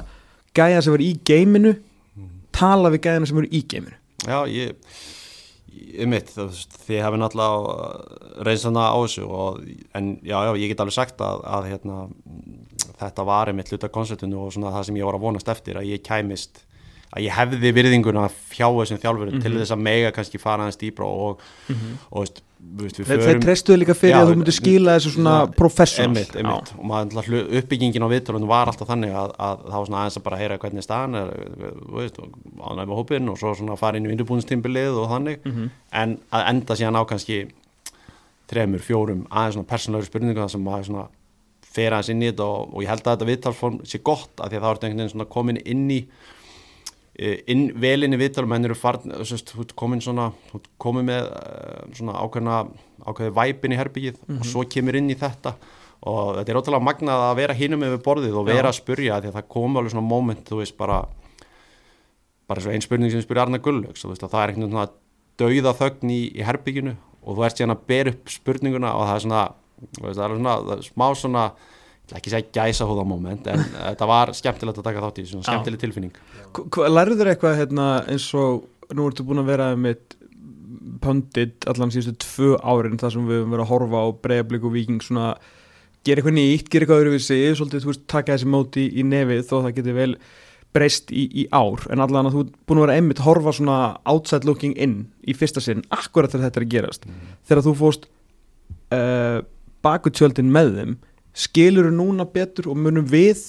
[0.57, 1.73] gæja sem verður í geiminu
[2.55, 3.97] tala við gæjana sem verður í geiminu.
[4.27, 4.97] Já, ég,
[6.01, 9.61] ég mitt þú veist, þið hefði náttúrulega reynsana á þessu og,
[9.97, 12.01] en já, já, ég get alveg sagt að, að hérna
[13.01, 15.89] þetta var einmitt hluta konceptinu og svona það sem ég var að vonast eftir að
[15.91, 16.63] ég kæmist
[17.11, 19.43] að ég hefði virðinguna fjá þessum þjálfurum mm -hmm.
[19.43, 19.59] til mhm.
[19.59, 21.97] þess að mega kannski fara aðeins dýbra og, mm -hmm.
[22.11, 25.35] og veist, veist, förum, þeir trestuðu líka fyrir já, að þú myndir skila þessu svona
[25.57, 26.73] professional einmitt, einmitt.
[26.77, 30.23] og maður, uppbyggingin á viðtölunum var alltaf þannig að, að það var svona aðeins að
[30.23, 31.27] bara heyra hvernig staðan er
[32.61, 35.69] ánægum á hópin og svo svona fara inn í vindurbúinstimbilið og þannig mm -hmm.
[35.91, 37.47] en að enda síðan á kannski
[38.47, 41.07] þremur, fjórum aðeins svona persónlögur spurningu það sem maður svona
[41.71, 44.53] fer aðeins inn í þetta og, og ég held að þetta viðtalsform sé gott að
[44.53, 45.99] því að það er einhvern veginn svona komin inn í
[47.15, 51.29] e, inn, vel inn í viðtalum henni eru farin, þú komin svona þú komin með
[51.29, 51.53] e,
[51.99, 52.63] svona ákveðna
[53.05, 54.39] ákveði væpin í herbyggið mm -hmm.
[54.39, 54.51] og mhm.
[54.51, 55.55] svo kemur inn í þetta
[56.01, 58.71] og þetta er ótrúlega magnað að vera hínum yfir borðið og vera Já.
[58.71, 61.05] að spurja því að það kom alveg svona moment, þú veist, bara
[62.47, 64.89] bara svo einn spurning sem spurja Arna Gullöks, það er einhvern veginn svona
[65.37, 69.15] dauða þögn í, í herbygginu og þú ert síðan að bera upp spurninguna og það
[69.15, 69.43] er svona
[69.99, 71.45] það er svona það er smá svona
[72.11, 73.61] ekki segja gæsa hóða moment en
[73.91, 76.17] þetta var skemmtilegt að taka þátt í svona skemmtileg tilfinning.
[76.91, 80.01] Lærður þér eitthvað hérna, eins og nú ertu búin að vera með
[81.01, 84.75] pöndit allan síðustu tvö árin þar sem við höfum verið að horfa á bregðarblik og
[84.75, 85.33] viking svona
[86.05, 89.55] gera eitthvað nýtt, gera eitthvað öðruvísi svolítið þú veist taka þessi móti í nefið þó
[89.57, 90.13] það getur vel
[90.71, 91.83] breyst í, í ár.
[91.91, 93.79] En allan að þú búin að vera einmitt að horfa svona
[94.09, 94.95] outside looking in
[95.27, 97.07] í fyrsta sinn akkurat þegar þetta er að gerast.
[97.07, 97.33] Mm.
[97.49, 98.07] þegar þú fóst
[98.95, 99.41] uh,
[99.85, 100.97] bakutjöldin með þeim
[101.37, 103.39] skilur þú núna betur og munum við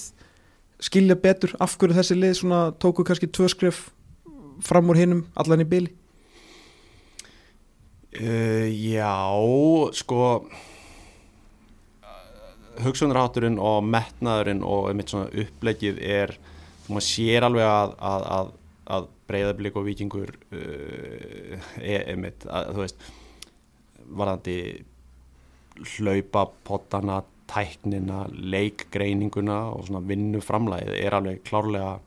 [0.82, 3.84] skilja betur af hverju þessi lið svona tóku kannski tvö skref
[4.62, 5.92] fram úr hinnum allan í byli
[8.18, 9.14] uh, Já
[9.98, 10.22] sko
[12.82, 16.36] hugsunarhátturinn og metnaðurinn og einmitt svona upplegið er
[16.86, 18.54] þú maður sér alveg að, að, að,
[18.96, 23.10] að breyðablík og vikingur uh, er einmitt að þú veist
[24.12, 24.56] varðandi
[25.82, 27.22] hlaupa pottana,
[27.52, 31.98] tæknina, leikgreininguna og svona vinnuframlæðið er alveg klárlega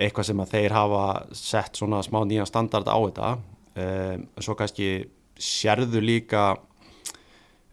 [0.00, 1.04] eitthvað sem að þeir hafa
[1.36, 3.30] sett svona smá nýja standard á þetta.
[3.80, 4.90] Um, svo kannski
[5.40, 6.44] sérðu líka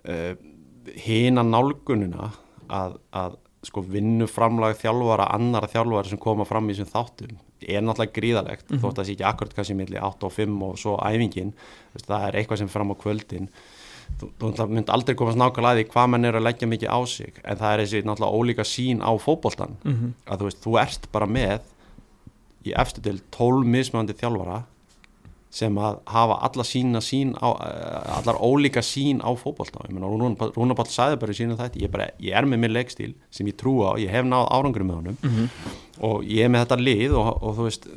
[0.03, 0.45] um,
[1.07, 2.32] hina nálgununa
[2.72, 3.38] að, að
[3.68, 8.76] sko vinnuframlag þjálfara, annara þjálfara sem koma fram í þessum þáttum er náttúrulega gríðalegt, mm
[8.76, 8.82] -hmm.
[8.84, 11.53] þótt að það sé ekki akkurat kannski millir 8 og 5 og svo æfingin.
[12.05, 13.49] Það er eitthvað sem fram á kvöldin
[14.20, 16.99] þú, þú mynd aldrei komast nákvæmlega að því hvað mann er að leggja mikið á
[17.10, 20.12] sig en það er þessi náttúrulega ólíka sín á fókbóltan mm -hmm.
[20.32, 21.60] að þú veist, þú ert bara með
[22.66, 24.64] í eftir til 12 mismöndi þjálfara
[25.49, 31.20] sem að hafa alla sína sín á, eh, allar ólíka sín á fókbólta Rúnaball sæði
[31.20, 33.95] bara í sínum þetta ég, bara, ég er með minn leikstíl sem ég trú á
[33.97, 35.47] ég hef náð árangurum með honum mm -hmm.
[35.99, 37.88] og ég er með þetta lið og, og þú veist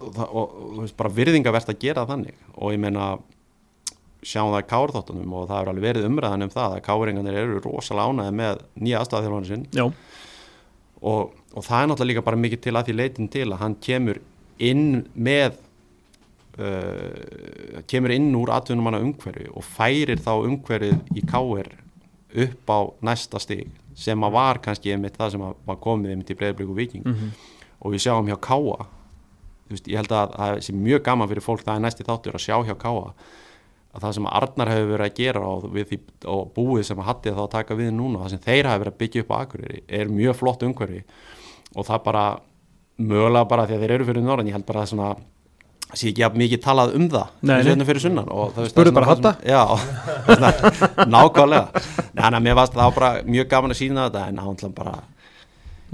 [0.00, 3.18] og, og, og þú veist bara virðingavert að gera þannig og ég meina
[4.24, 7.60] sjáum það í kárþóttunum og það er alveg verið umræðan um það að káringanir eru
[7.64, 9.66] rosalega ánæði með nýja aðstæðaþjálfana sinn.
[11.04, 14.20] Og það er náttúrulega líka bara mikið til að því leitin til að hann kemur
[14.58, 15.58] inn með
[16.58, 21.72] uh, kemur inn úr atvinnumanna umhverfi og færir þá umhverfið í káir
[22.34, 26.38] upp á næsta stig sem að var kannski einmitt það sem var komið einmitt í
[26.38, 27.30] breyðblíku viking mm -hmm.
[27.80, 28.86] og við sjáum hjá káa
[29.70, 32.44] veist, ég held að það sé mjög gaman fyrir fólk það er næsti þáttur að
[32.46, 33.14] sjá hjá káa
[33.94, 35.98] að það sem Arnar hefur verið að gera og, því,
[36.30, 38.94] og búið sem að hattið þá að taka við núna það sem þeir hafa verið
[38.94, 41.04] að byggja upp á Akureyri er mjög flott umhverfi.
[41.74, 42.24] Og það bara
[42.98, 46.10] mögulega bara því að þeir eru fyrir norðan ég held bara að svona það sé
[46.10, 48.30] ekki að mikið talað um það Nei, fyrir sunnan.
[48.70, 49.62] Spurðu bara hatta Já,
[51.14, 51.82] nákvæmlega.
[52.14, 54.96] Þannig að mér varst það bara mjög gaman að sína þetta en hann bara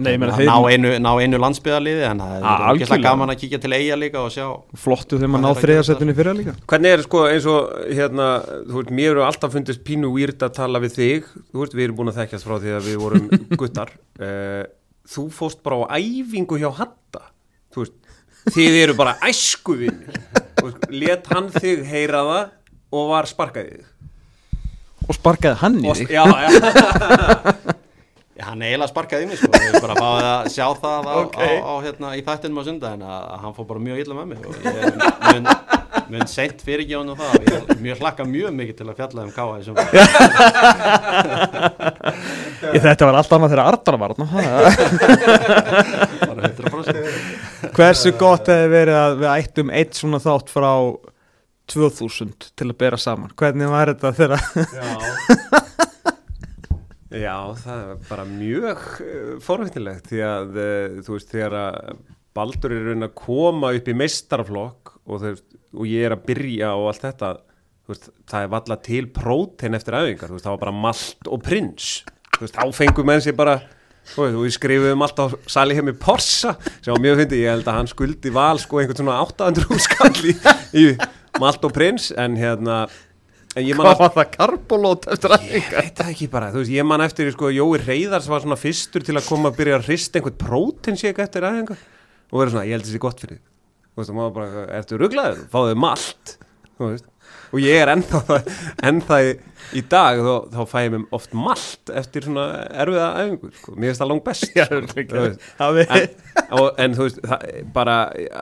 [0.01, 0.49] Nei, ná, þeim...
[0.73, 4.31] einu, ná einu landsbyðaliði en það er ekki gaman að kíkja til eiga líka og
[4.33, 4.47] sjá
[4.81, 6.55] Flottu þegar maður ná þriðarsettinu fyrir líka.
[6.73, 8.29] Hvernig er sko eins og hérna,
[8.65, 11.29] þú veist, mér eru alltaf fundist pínu výrt að tala við þig.
[11.51, 13.29] Þú veist, við erum búin að þekkjast frá því að við vorum
[13.61, 13.93] guttar.
[14.21, 14.63] Uh,
[15.11, 17.25] Þú fóst bara á æfingu hjá Hatta
[17.75, 20.21] þú veist þið eru bara æskuvinir.
[20.93, 22.55] Let hann þig heyra það
[22.97, 23.85] og var sparkaðið
[25.11, 26.13] og sparkaði hann í þig?
[26.15, 26.51] já, já.
[28.41, 31.57] Já, hann eiginlega sparkaði inn í sko, erum bara báðið að sjá það á, okay.
[31.57, 34.41] á, á, hérna, í þættinum á sundagin að hann fór bara mjög illa með mig
[34.47, 34.67] og ég
[35.27, 35.45] mun,
[36.15, 37.53] mun seint fyrir ekki á hann og það og ég
[37.87, 39.77] mjög hlakka mjög mikið til að fjalla um káa þessum
[42.61, 44.13] Þetta var allt annað þegar Artar var
[46.27, 50.73] bara 100% Hversu gott hefur verið að við ættum eitt svona þátt frá
[51.71, 54.41] 2000 til að bera saman, hvernig var þetta þegar
[54.75, 54.89] Já
[57.11, 62.03] Já, það er bara mjög uh, forveitilegt því að uh, þú veist, þegar að
[62.39, 65.25] Baldur er raun að koma upp í meistarflokk og,
[65.75, 67.33] og ég er að byrja og allt þetta,
[67.91, 71.91] veist, það er valla til prótein eftir aðvingar, það var bara malt og prins,
[72.39, 73.59] veist, þá fengum menn sér bara,
[74.15, 77.73] og við skrifum allt á sali heim í Porsa, sem var mjög fyndið, ég held
[77.73, 80.39] að hann skuldi val sko einhvern svona 800 úrskall í,
[80.79, 80.87] í
[81.43, 82.85] malt og prins, en hérna
[83.51, 85.55] Hvað var það karbolót eftir aðeins?
[85.57, 88.59] Ég veit það ekki bara, þú veist, ég man eftir sko, Jói Reyðars var svona
[88.61, 91.73] fyrstur til að koma að byrja að hrista einhvern prótinsík eftir aðeins
[92.31, 95.43] og verður svona, ég held þessi gott fyrir þú veist, og maður bara, ertu rugglaður,
[95.51, 96.37] fáðu malt
[97.51, 98.39] og ég er ennþá,
[98.89, 99.33] ennþá í,
[99.79, 102.47] í dag þá, þá fæ ég mér oft malt eftir svona
[102.83, 103.75] erfiða æfingu sko.
[103.75, 104.47] mér finnst það langt best
[105.61, 105.67] Já,
[105.97, 106.15] en,
[106.59, 107.97] og, en þú veist það, bara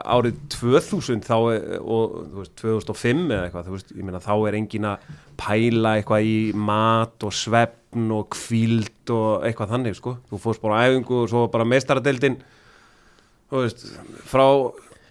[0.04, 1.36] árið 2000 þá,
[1.80, 5.10] og veist, 2005 eða eitthvað, veist, meina, þá er engin að
[5.40, 10.18] pæla eitthvað í mat og svefn og kvíld og eitthvað þannig sko.
[10.28, 11.68] þú fórst bara æfingu og svo bara
[13.64, 13.86] veist
[14.28, 14.44] frá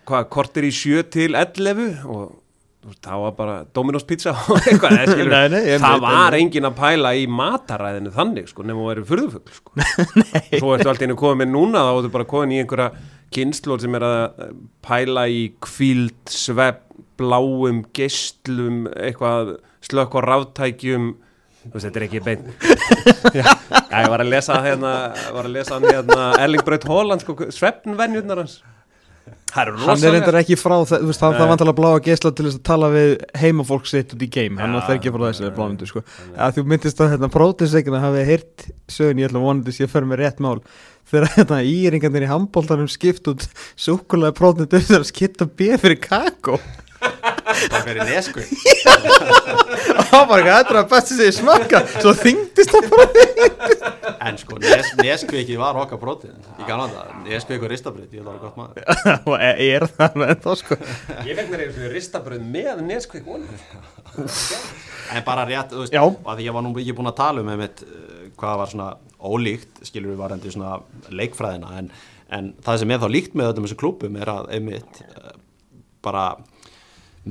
[0.08, 2.36] hvað, kortir í sjö til 11 og
[2.96, 4.96] það var bara Dominos pizza og eitthvað
[5.28, 9.58] nei, nei, það var engin að pæla í mataræðinu þannig sko, nefnum að vera fyrðufögl
[9.58, 9.76] sko.
[10.62, 12.90] svo ertu að koma með núna þá ertu bara komin í einhverja
[13.36, 14.44] kynnslóð sem er að
[14.88, 16.84] pæla í kvíld, svepp,
[17.20, 21.12] bláum gestlum, eitthvað slökk og ráttækjum
[21.74, 22.48] þetta er ekki bein
[23.38, 23.52] Já,
[23.92, 24.94] ég var að lesa hérna,
[25.36, 28.60] var að lesa hérna Erling Braut Holland sko, sveppnvenjurnar hans
[29.54, 32.66] hann er reyndar ekki frá það veist, það, það vantala bláa geysla til þess að
[32.68, 34.60] tala við heimafólk sitt út í geim.
[34.60, 36.04] Hann var ekki frá þessu blámyndu sko.
[36.36, 39.94] að þú myndist að hérna prótisleikina hafi heyrt sögn ég ætla að vonandi að ég
[39.94, 40.60] för með rétt mál.
[41.08, 43.48] Þegar hérna íringandir í handbóltanum skipt út
[43.80, 46.60] súkulega prótnit þegar skipt að bíða fyrir kakó
[47.66, 48.46] það fyrir nesku.
[50.08, 51.84] Það var ekki aðra að besta sig í smakka.
[51.98, 53.08] Svo þingdist það bara.
[54.28, 58.58] En sko nes, neskviki var okkar brotið í Kanada, neskviki og ristabröð ég var gott
[58.60, 58.84] maður.
[59.30, 60.80] Og er það með þá sko?
[61.28, 63.40] Ég veit mér eitthvað ristabröð með neskviki
[65.14, 65.96] en bara rétt og
[66.28, 69.82] að ég var nú ekki búin að tala um einmitt, uh, hvað var svona ólíkt
[69.88, 70.78] skilur við varandi svona
[71.14, 71.74] leikfræðina.
[71.80, 71.90] En,
[72.34, 75.36] en það sem er þá líkt með öllum þessu klúpum er að einmitt uh,
[76.06, 76.30] bara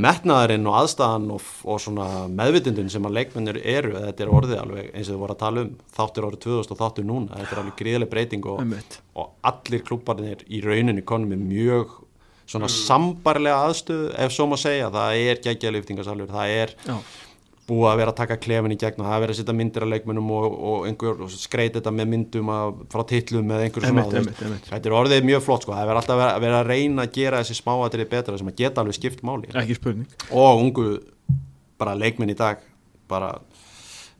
[0.02, 4.88] metnaðarinn og aðstæðan og, og svona meðvitundin sem að leikmennir eru, þetta er orðið alveg
[4.92, 7.62] eins og þau voru að tala um, þáttur árið 2000 og þáttur núna, þetta er
[7.62, 8.74] alveg gríðileg breyting og,
[9.16, 11.94] og allir klúparnir í rauninni konum er mjög
[12.46, 12.74] svona mm.
[12.86, 16.98] sambarlega aðstöðu ef svo maður segja, það er geggjaliftingasalur, það er Já
[17.66, 19.86] búið að vera að taka klefin í gegn og það er verið að setja myndir
[19.86, 23.86] af leikmennum og, og, einhver, og skreit þetta með myndum að, frá tillum með einhver
[23.88, 24.04] svona
[24.68, 27.42] þetta er orðið mjög flott sko, það er alltaf að vera að reyna að gera
[27.42, 29.50] þessi smáatrið betra sem að geta alveg skipt máli.
[30.30, 30.86] Og ungu
[31.80, 32.62] bara leikmenn í dag
[33.10, 33.34] bara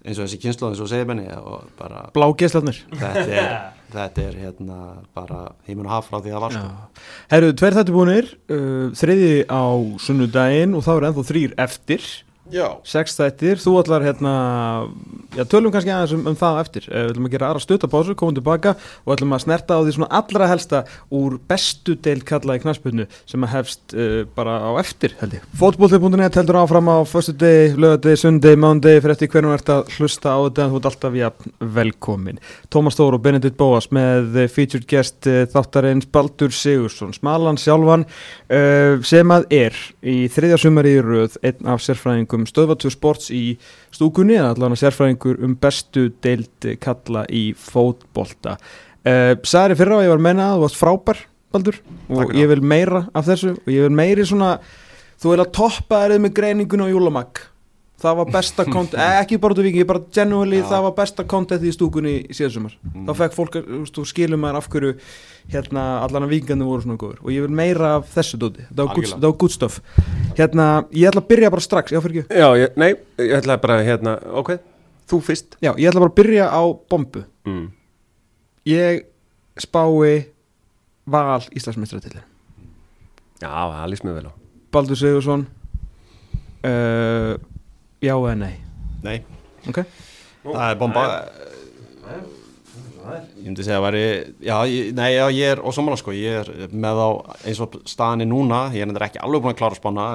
[0.07, 1.27] eins og þessi kynnslóðin svo segir menni
[2.15, 3.55] blá geslarnir þetta er,
[3.97, 4.79] þetta er hérna
[5.17, 7.01] bara heimun og haf frá því að var sko.
[7.33, 9.65] Herru, tverð þetta búinir uh, þriði á
[10.07, 12.07] sunnudaginn og þá er ennþá þrýr eftir
[12.87, 14.33] sex þættir, þú ætlar hérna
[15.35, 18.17] já, tölum kannski aðeins um, um það eftir eh, við ætlum að gera aðra stutapásu,
[18.19, 18.75] komum tilbaka
[19.05, 20.83] og ætlum að snerta á því svona allra helsta
[21.15, 25.47] úr bestu deil kalla í knastbyrnu sem að hefst uh, bara á eftir held ég.
[25.59, 29.93] Fótbólti.net heldur áfram á förstu degi, lögadegi, sundegi, mándegi fyrir eftir hvernig þú ert að
[29.97, 31.33] hlusta á þetta en þú ert alltaf ja,
[31.81, 32.41] velkomin.
[32.73, 39.03] Tómas Stóru og Benedikt Bóas með featured guest uh, þáttarins Baldur Sigursson smalan sjálfan uh,
[39.07, 43.57] sem að er í þriðja sumari í rauð einn af sérfræðingum sérfræðingum stöðvatur sports í
[43.95, 48.59] stúkunni allavega sérfræðingur um bestu deild kalla í fótbolta.
[49.07, 51.19] Uh, Særi fyrra og ég var menna að þú varst frábær
[51.55, 51.77] Baldur
[52.11, 54.57] og ég vil meira af þessu og ég vil meiri svona
[55.21, 57.45] þú vil að toppa erið með greiningun á Júlamag
[58.03, 60.69] það var besta content, eh, ekki bara út af viki bara genuinely ja.
[60.71, 63.09] það var besta content í stúkunni síðansumar, mm.
[63.09, 63.59] þá fekk fólk
[63.95, 64.93] þú skilum maður af hverju
[65.53, 68.95] hérna allan að vikingandi voru svona góður og ég vil meira af þessu dóti, það
[69.23, 69.83] var good stuff.
[70.37, 72.41] Hérna, ég ætla að byrja bara strax já, fyrir ekki?
[72.43, 72.91] Já, ég, nei,
[73.23, 74.57] ég ætla bara hérna, ok,
[75.07, 75.55] þú fyrst.
[75.63, 77.23] Já, ég ætla bara að byrja á bombu.
[77.47, 77.69] Mm.
[78.67, 79.05] ég
[79.63, 80.27] spái
[81.07, 82.25] val Íslandsmeistratillir
[83.39, 84.35] Já, það líst mér vel á.
[84.73, 85.45] Baldur Sigursson
[86.65, 87.37] uh,
[88.05, 88.55] Já eða nei?
[89.05, 89.19] Nei.
[89.69, 89.85] Okay.
[90.45, 91.05] Það er bomba.
[93.07, 94.01] Ég myndi segja að væri
[94.43, 97.09] Já, ég, nei, já, ég er og samanlega sko, ég er með á
[97.47, 100.07] eins og staðinni núna, ég er ekki alveg búin að klára spanna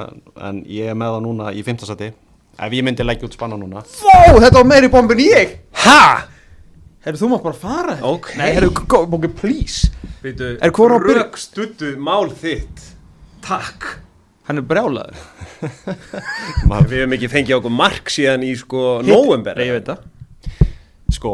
[0.50, 3.82] en ég er með á núna í fymtasæti ef ég myndi leggja út spanna núna.
[3.88, 5.56] Fó, þetta var meiri bombi en ég.
[5.82, 6.28] Hæ?
[7.02, 7.98] Herru, þú mátt bara fara.
[8.06, 8.36] Ok.
[8.38, 8.70] Nei, herru,
[9.10, 9.90] bókið, please.
[10.22, 12.92] Veitu, rökstuttu mál þitt.
[13.42, 13.88] Takk
[14.52, 15.24] hann er brjálaður.
[16.92, 20.06] Við hefum ekki fengið okkur mark síðan í sko november ég veit það.
[21.12, 21.34] Sko,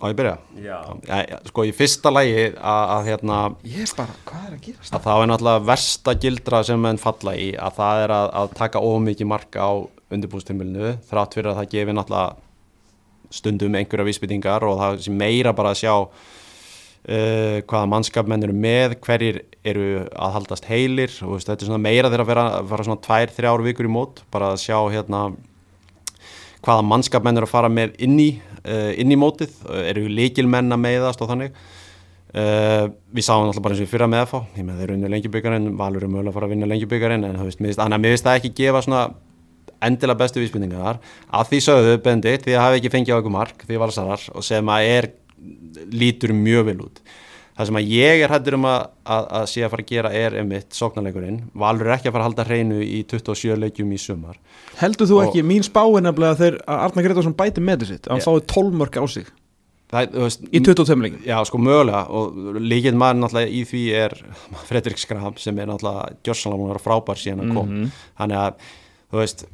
[0.00, 0.34] á ég byrja?
[0.62, 0.78] Já.
[1.08, 4.88] Já, já, sko í fyrsta lægi að, að hérna ég bara, hvað er að gera
[4.88, 8.52] að það er náttúrulega versta gildra sem menn falla í að það er að, að
[8.62, 9.70] taka ómikið mark á
[10.08, 12.36] undirbústimilinu þrátt fyrir að það gefi náttúrulega
[13.38, 15.94] stundum einhverja vísbyttingar og það sem meira bara að sjá
[17.08, 21.80] Uh, hvaða mannskap menn eru með hverjir eru að haldast heilir og þetta er svona
[21.80, 25.22] meira þegar að vera, vera svona tvær, þrjár vikur í mót bara að sjá hérna
[26.66, 30.04] hvaða mannskap menn eru að fara með inn í uh, inn í mótið, uh, eru
[30.18, 31.56] líkilmenn að meiðast og þannig.
[32.28, 35.68] Við sáum alltaf bara eins og við fyrir að meðfá ég með þeir unni lengjubíkarinn,
[35.78, 38.98] Valur er mögulega að fara að vinna lengjubíkarinn en mér finnst það ekki gefa svona
[39.80, 43.64] endilega bestu vísbyrningar að því sögðu bendi því að hafi ekki fengið á okkur mark
[43.64, 45.10] því valsarar og sem að er
[45.92, 47.02] lítur mjög vel út.
[47.58, 50.10] Það sem að ég er hættur um að, að, að sé að fara að gera
[50.14, 51.40] er einmitt sóknarleikurinn.
[51.58, 54.38] Valur ekki að fara að halda hreinu í 27 leikjum í sumar.
[54.78, 58.24] Heldur þú og ekki, mín spáin nefnilega þegar Arna Gretarsson bæti með þessi að hann
[58.28, 59.26] fái 12 mörg á sig
[59.92, 62.02] það, veist, í 22 leikum Já sko mögulega.
[62.14, 64.16] Og líkinn maður náttúrulega í því er
[64.68, 67.70] Fredrik Skram sem er náttúrulega gjörsanlega að frábær síðan að kom.
[67.70, 68.02] Mm -hmm.
[68.20, 68.66] þannig að
[69.08, 69.46] þú veist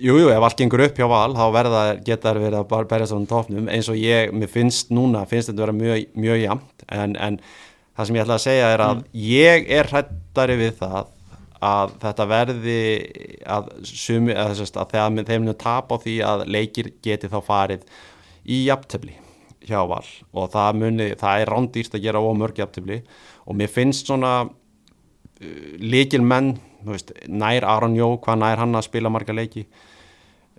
[0.00, 3.08] Jújú, jú, ef allt gengur upp hjá val þá verða, geta það verið að berja
[3.10, 6.84] svona tófnum eins og ég, mér finnst núna finnst þetta að vera mjög, mjög jamt
[6.88, 7.40] en, en
[7.96, 9.08] það sem ég ætla að segja er að mm.
[9.28, 11.10] ég er hrættari við það
[11.70, 12.78] að þetta verði
[13.44, 17.84] að, sumi, að, að, að þeim nú tap á því að leikir geti þá farið
[18.48, 19.18] í jafntefni
[19.68, 20.06] hjá val.
[20.32, 23.02] Og það muni, það er rándýrst að gera ómörg jafntefni
[23.44, 26.54] og mér finnst svona uh, leikil menn
[26.86, 29.66] veist, nær Aron Jó, hvað nær hann að spila marga leiki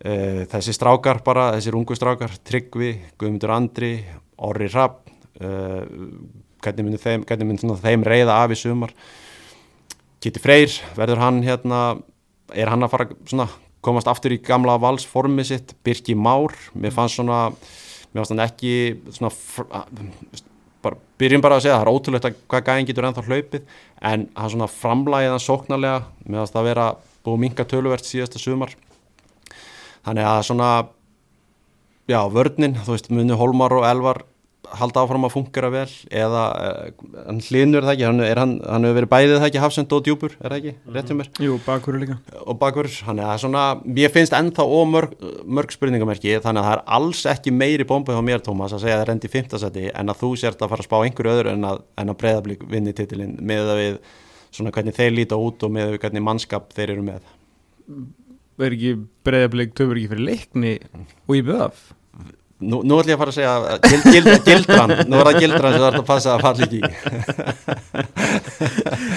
[0.05, 3.93] uh, þessi strákar bara, þessir ungu strákar Tryggvi, Guðmundur Andri
[4.41, 5.09] Orri Rapp
[5.41, 5.83] uh,
[6.61, 8.93] hvernig myndir þeim, mynd þeim reyða af í sumar?
[10.21, 11.81] Kitty Freyr, verður hann hérna
[12.53, 13.47] er hann að fara svona
[13.81, 15.73] komast aftur í gamla valsformi sitt?
[15.85, 17.47] Birki Már, mér fannst svona
[18.11, 18.73] mér fannst hann ekki
[19.09, 19.31] svona
[20.83, 23.75] bara, byrjum bara að segja það er ótrúlegt að hvað gæðin getur ennþá hlaupið
[24.11, 26.87] en hann svona framlæðið hann sóknarlega með að það vera
[27.25, 28.75] búið minga töluvert síðasta sumar
[30.07, 30.71] þannig að svona
[32.09, 34.25] já, vörninn, þú veist, muni Holmar og Elvar
[34.77, 38.97] halda áfram að fungera vel eða uh, hann hlinur það ekki hann, hann, hann hefur
[38.99, 40.93] verið bæðið það ekki hafsend og djúpur er það ekki, mm.
[40.95, 41.29] rétt um mér.
[41.43, 42.17] Jú, bakur líka.
[42.45, 43.65] Og bakur, hann er svona
[43.97, 48.15] ég finnst ennþá og mörg, mörg spurningamerki þannig að það er alls ekki meiri bomba
[48.15, 50.63] hjá mér Tómas að segja að það er endi í fymtasæti en að þú sért
[50.63, 54.01] að fara að spá einhverju öðru en að, að breyðablík vinni titilinn með að við
[54.51, 57.31] svona hvernig þeir líta út og með hvernig mannskap þeir eru með
[58.61, 58.93] Verður ekki
[59.25, 60.73] breyðablík töfur ekki fyrir leikni
[61.25, 61.87] og í böf
[62.61, 63.53] Nú, nú ætlum ég að fara að segja
[63.87, 66.81] gild, gild, gildran, nú er það gildran sem þú ert að passa að falla ekki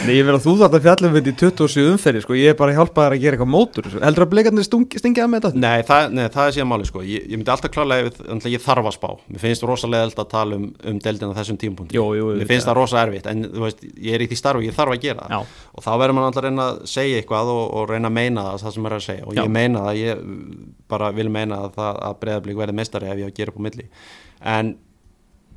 [0.05, 2.71] Nei, ég að þú þátt að fjallum við í 27 umferði, sko, ég er bara
[2.73, 5.61] að hjálpa þær að gera eitthvað mótur, heldur að blikarnir stingja að með þetta?
[5.65, 6.99] Nei, það, nei, það er síðan máli, sko.
[7.05, 8.15] Ég, ég myndi alltaf klálega ef
[8.55, 9.11] ég þarf að spá.
[9.29, 11.97] Mér finnst rosalega eld að tala um, um deildina þessum tímpunkti,
[12.41, 14.93] mér finnst það rosa erfitt en þú veist, ég er í því starfu, ég þarf
[14.97, 15.39] að gera Já.
[15.45, 16.65] og þá verður maður alltaf að reyna
[19.85, 19.95] að
[20.95, 23.61] að að bara vil meina að, að breyðablík verði mestari ef ég að gera upp
[23.61, 23.87] á milli.
[24.55, 24.75] En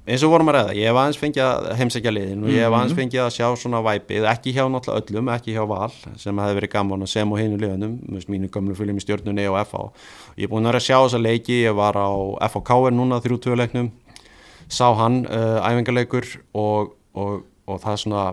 [0.07, 2.71] eins og vorum að ræða, ég hef aðeins fengið að heimsækja liðin og ég hef
[2.71, 2.99] aðeins mhm.
[3.01, 5.89] fengið að sjá svona væpið, ekki hjá náttúrulega öllum, ekki hjá val
[6.21, 7.97] sem hefði verið gaman að sem og hinu liðunum
[8.31, 9.83] mínu gamlu fylgjum í stjórnunni og FH
[10.39, 12.07] ég er búin að sjá þessa leiki, ég var á
[12.47, 13.91] FHK núna þrjú tvöleiknum
[14.71, 18.25] sá hann uh, æfingarleikur og, og, og það er svona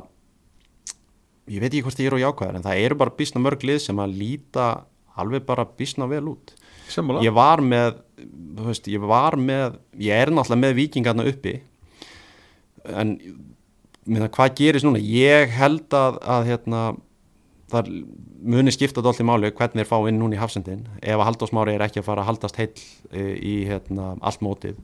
[1.50, 3.82] ég veit ekki hvort ég er á jákvæðar en það eru bara bísna mörg lið
[3.88, 4.68] sem að líta
[5.18, 6.54] alveg bara bísna vel út
[6.90, 7.24] Semmulega.
[7.26, 8.00] ég var með
[8.64, 11.56] veist, ég var með ég er náttúrulega með vikingarna uppi.
[12.84, 13.16] En
[14.04, 15.00] minna, hvað gerist núna?
[15.00, 16.84] Ég held að, að hérna,
[17.72, 17.90] það
[18.44, 20.86] muni skipta dálítið máli hvernig þeir fá inn núna í hafsendin.
[21.00, 22.72] Ef að haldásmári er ekki að fara að haldast heil
[23.10, 24.78] e, í hérna, allt mótið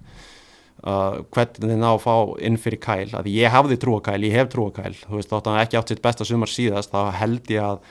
[0.87, 2.15] uh, hvernig þeir ná að fá
[2.47, 5.93] inn fyrir kæl, að ég hafði trúakæl ég hef trúakæl, þú veist, hann ekki átt
[5.93, 7.83] sitt besta sumar síðast, þá held ég að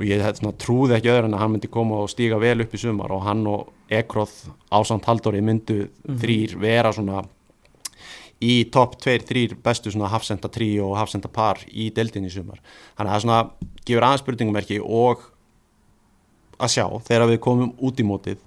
[0.00, 2.72] og ég svona, trúði ekki öðru en að hann myndi koma og stíga vel upp
[2.72, 3.12] í sumar.
[3.12, 7.24] Og hann og Ekroth ásand Haldóri myndu mm þrýr vera svona
[8.40, 12.62] í topp 2-3 bestu svona hafsenda trí og hafsenda par í deildin í sumar.
[12.96, 13.40] Þannig að það svona
[13.84, 15.26] gefur aðeins spurningumerki og
[16.60, 18.40] að sjá þegar við komum út í mótið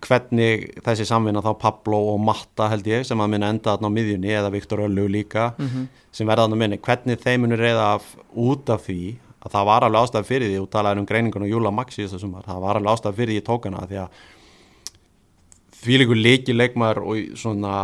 [0.00, 3.96] hvernig þessi samvinna þá Pablo og Matta held ég sem að minna enda þarna á
[3.96, 5.88] miðjunni eða Viktor Öllu líka mm -hmm.
[6.10, 9.86] sem verða þarna minni, hvernig þeim munir reyða af, út af því að það var
[9.86, 12.62] alveg ástæð fyrir því og talaði um greiningun og Júla Max í þessu sumar það
[12.64, 14.20] var alveg ástæð fyrir því tókana því að
[15.80, 17.76] því líkur leiki leikmar og svona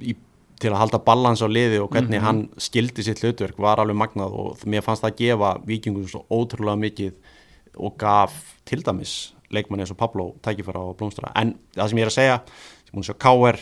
[0.00, 0.14] í,
[0.62, 2.26] til að halda balans á liði og hvernig mm -hmm.
[2.26, 6.24] hann skildi sitt hlutverk var alveg magnað og mér fannst það að gefa vikingum svo
[6.30, 7.12] ótrúlega mikið
[7.76, 12.02] og gaf til dæmis leikmanni eins og Pablo tækifara og blómstra en það sem ég
[12.02, 12.40] er að segja,
[12.88, 13.58] sem hún sé K.R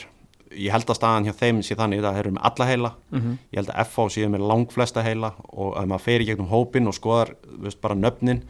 [0.51, 3.21] ég held að staðan hjá þeim sé þannig að það eru með alla heila mm
[3.21, 3.39] -hmm.
[3.51, 6.89] ég held að FH séu með langflesta heila og að maður fer í gegnum hópin
[6.91, 8.43] og skoðar veist, bara nöfnin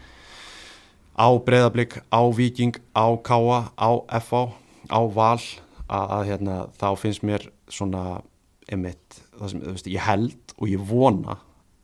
[1.16, 3.90] á Breðablík, á Viking á Káa, á
[4.20, 4.57] FH
[4.88, 5.40] á Val
[5.88, 8.22] að, að hérna, þá finnst mér svona
[8.70, 11.36] emitt, sem, veist, ég held og ég vona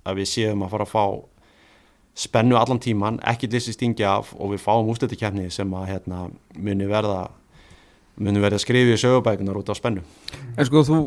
[0.07, 1.07] að við séum að fara að fá
[2.17, 6.89] spennu allan tíman, ekki þessi stingja af og við fáum ústöldikefni sem að hérna, muni
[6.89, 7.27] verða
[8.17, 10.05] munum verið að skrifja sögubækunar út á spennu.
[10.57, 10.99] En sko þú,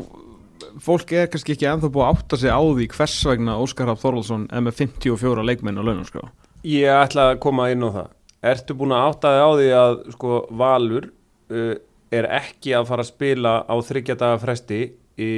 [0.82, 4.04] fólk er kannski ekki ennþá búið að átta sig á því hvers vegna Óskar Hafð
[4.04, 6.28] Þorvaldsson er með 54 leikmenn á launum sko?
[6.66, 8.12] Ég ætla að koma inn á það.
[8.50, 11.74] Ertu búin að átta þig á því að sko Valur uh,
[12.10, 14.80] er ekki að fara að spila á þryggjadaga fresti
[15.20, 15.32] í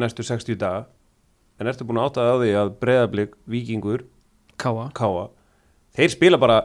[0.00, 0.88] næstu 60 daga?
[1.60, 4.08] En ertu búin að átta þig á því að Breðablík, Vikingur
[4.58, 4.90] Káa.
[4.96, 5.30] Káa
[5.96, 6.58] þeir spila bara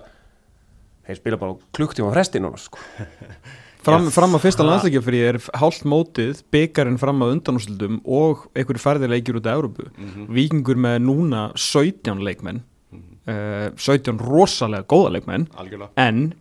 [1.08, 2.82] þeir spila bara klukktíma fresti núna sko
[3.88, 9.40] Fram, fram á fyrsta landsleikjafri er hálft mótið, byggarinn fram á undanúsildum og einhverju færðileikjur
[9.40, 9.86] út af Európu.
[9.94, 10.26] Mm -hmm.
[10.36, 13.72] Vikingur með núna 17 leikmenn, mm -hmm.
[13.72, 15.90] uh, 17 rosalega góða leikmenn, Algjörlega.
[15.96, 16.34] en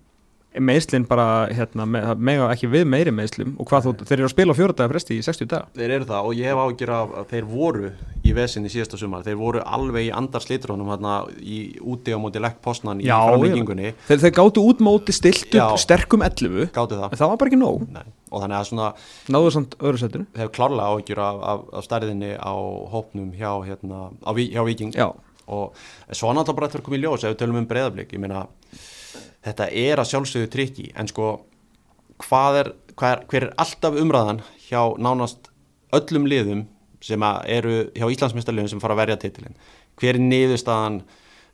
[0.63, 4.57] meðslinn bara, hérna, með ekki við meiri meðslum og hvað þú, þeir eru að spila
[4.57, 5.71] fjóradagar fresti í 60 daga.
[5.77, 7.91] Þeir eru það og ég hef ágjör að þeir voru
[8.27, 13.03] í vesinni síðasta sumar, þeir voru alveg í andarslitrunum hérna í úti á móti lekkpostnan
[13.05, 13.93] í framvíkingunni.
[14.09, 17.13] Þeir, þeir gáttu út móti stilt upp sterkum 11, gáttu það.
[17.13, 17.87] en það var bara ekki nóg.
[17.95, 18.05] Nei.
[18.33, 18.89] Og þannig að svona...
[19.31, 20.27] Náðu samt öðru setinu.
[20.35, 22.55] Þeir hefur klárlega ágjör af, af, af stærðinni á
[22.93, 25.13] hópnum hjá, hérna, á, hjá Viking Já.
[25.47, 25.79] og
[26.11, 28.49] svo náttúrulega bara að koma í ljós ef við tölum um breyðablík, ég meina
[29.47, 31.33] þetta er að sjálfsögðu trikki en sko
[32.23, 35.51] hvað er, hvað er, hver er alltaf umræðan hjá nánast
[35.97, 36.65] öllum liðum
[37.05, 39.57] sem eru hjá Íslandsmyndstarliðum sem fara að verja titilin
[40.01, 41.01] hver er niðurstaðan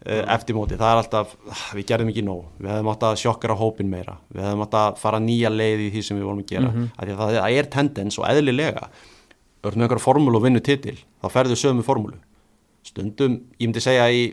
[0.07, 3.19] uh, eftir móti, það er alltaf ah, við gerðum ekki nóg, við hefðum átt að
[3.23, 6.43] sjokkara hópin meira, við hefðum átt að fara nýja leið í því sem við vorum
[6.43, 6.93] að gera, mm -hmm.
[6.97, 8.87] að það, það er tendens og eðlilega.
[9.63, 12.17] Örnum einhverja formúlu og vinnu titil, þá ferðu sömu formúlu.
[12.83, 14.25] Stundum, ég myndi segja í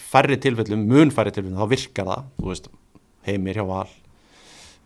[0.00, 2.70] færri tilfellum, mun færri tilfellum þá virkar það, þú veist
[3.26, 3.88] heimir hjá val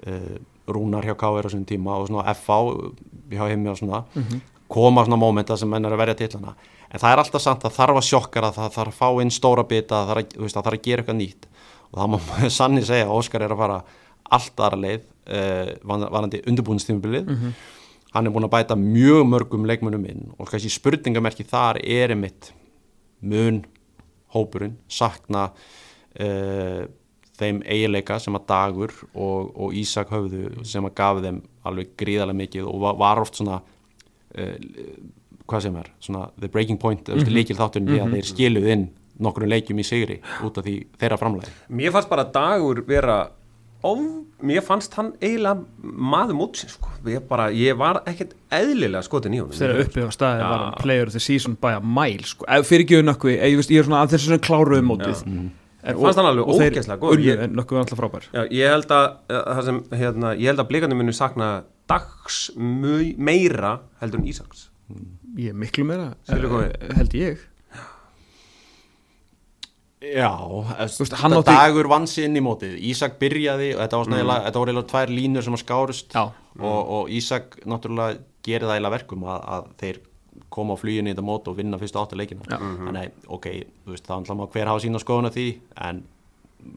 [0.06, 0.36] uh,
[0.66, 1.46] rúnar hjá K.R.
[1.46, 2.58] á svona tíma og svona F.A.
[3.30, 4.40] hjá heimi og svona mm -hmm.
[4.68, 6.54] koma svona mómenta sem menn er að verja tillana
[6.90, 9.64] en það er alltaf samt að þarf að sjokkara það þarf að fá inn stóra
[9.64, 11.46] bita það þarf að, veist, það þarf að gera eitthvað nýtt
[11.92, 12.18] og það má
[12.58, 13.84] sanni segja að Óskar er að fara
[14.30, 17.52] allt aðra leið uh, varandi undirbúinstímubilið mm -hmm.
[18.14, 22.52] hann er búin að bæta mjög mörgum leikmunum inn og kannski spurningamerki þar er einmitt
[23.20, 23.64] mun
[24.34, 26.84] hópurinn sakna uh,
[27.38, 32.40] þeim eiginleika sem að Dagur og, og Ísak höfðu sem að gaf þeim alveg gríðarlega
[32.42, 34.58] mikið og var, oft svona uh,
[35.44, 37.34] hvað sem er, svona the breaking point mm -hmm.
[37.34, 38.06] líkil þátturinn mm -hmm.
[38.06, 41.50] að þeir skiluð inn nokkur leikjum í sigri út af því þeirra framlega.
[41.68, 43.30] Mér fannst bara Dagur vera
[44.44, 46.92] mér fannst hann eiginlega maður mótsins sko.
[47.08, 50.48] ég, bara, ég var ekkert eðlilega skotin í hún þegar uppið á staði ja.
[50.52, 52.48] var hann player of the season by a mile sko.
[52.66, 55.48] fyrir ekki nokkuð, ég, ég er svona að þessu kláruðu mótið mm.
[56.00, 59.08] fannst hann alveg ógeðslega góð nokkuð alltaf frábær já, ég held að,
[59.68, 61.50] sem, hérna, að blíkandi muni sakna
[61.90, 64.68] dags meira heldur en Ísaks
[65.40, 67.50] ég miklu meira held ég
[70.04, 70.30] Já,
[70.84, 71.44] Vist, átti...
[71.48, 72.76] dagur vann sér inn í mótið.
[72.90, 74.88] Ísak byrjaði og þetta var eiginlega mm.
[74.90, 76.16] tvær línur sem að skárust.
[76.18, 80.00] Og, og Ísak náttúrulega gerir það eiginlega verkum að, að þeir
[80.54, 82.44] koma á fluginu í þetta mót og vinna fyrstu áttu leikina.
[82.46, 82.86] Mm -hmm.
[82.88, 83.46] þannig, ok,
[83.90, 85.46] veist, það er alltaf hver hafa sína skoðuna því
[85.88, 86.02] en,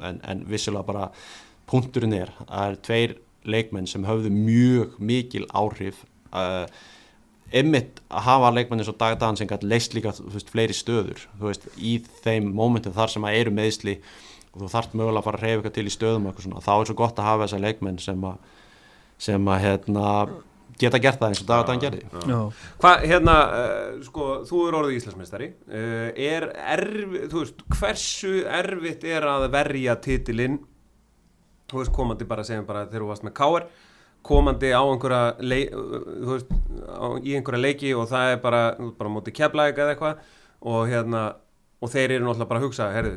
[0.02, 1.10] en, en vissulega bara
[1.68, 3.18] punkturinn er að það er tveir
[3.48, 6.86] leikmenn sem höfðu mjög mikil áhrif að uh,
[7.56, 11.98] ymmit að hafa leikmenni svo dagdagan sem gæti leist líka veist, fleiri stöður veist, í
[12.26, 13.96] þeim mómentum þar sem að eru meðsli
[14.52, 16.28] og þú þart mögulega að fara að reyfa eitthvað til í stöðum
[16.66, 18.52] þá er svo gott að hafa þessa leikmenn sem að,
[19.28, 20.12] sem að hérna,
[20.82, 22.02] geta gert það eins og dagdagan gerði.
[22.82, 29.08] Hvað, hérna, uh, sko þú er orðið íslensmestari uh, er erfið, þú veist, hversu erfitt
[29.08, 30.60] er að verja titilinn?
[31.68, 33.70] Þú veist, komandi bara að segja bara þegar þú varst með káer
[34.26, 35.76] komandi á einhverja leik,
[36.28, 36.50] veist,
[36.88, 38.64] á, í einhverja leiki og það er bara,
[38.98, 40.26] bara mótið keflæk eða eitthvað
[40.68, 41.22] og hérna
[41.82, 43.14] og þeir eru náttúrulega bara að hugsa herru,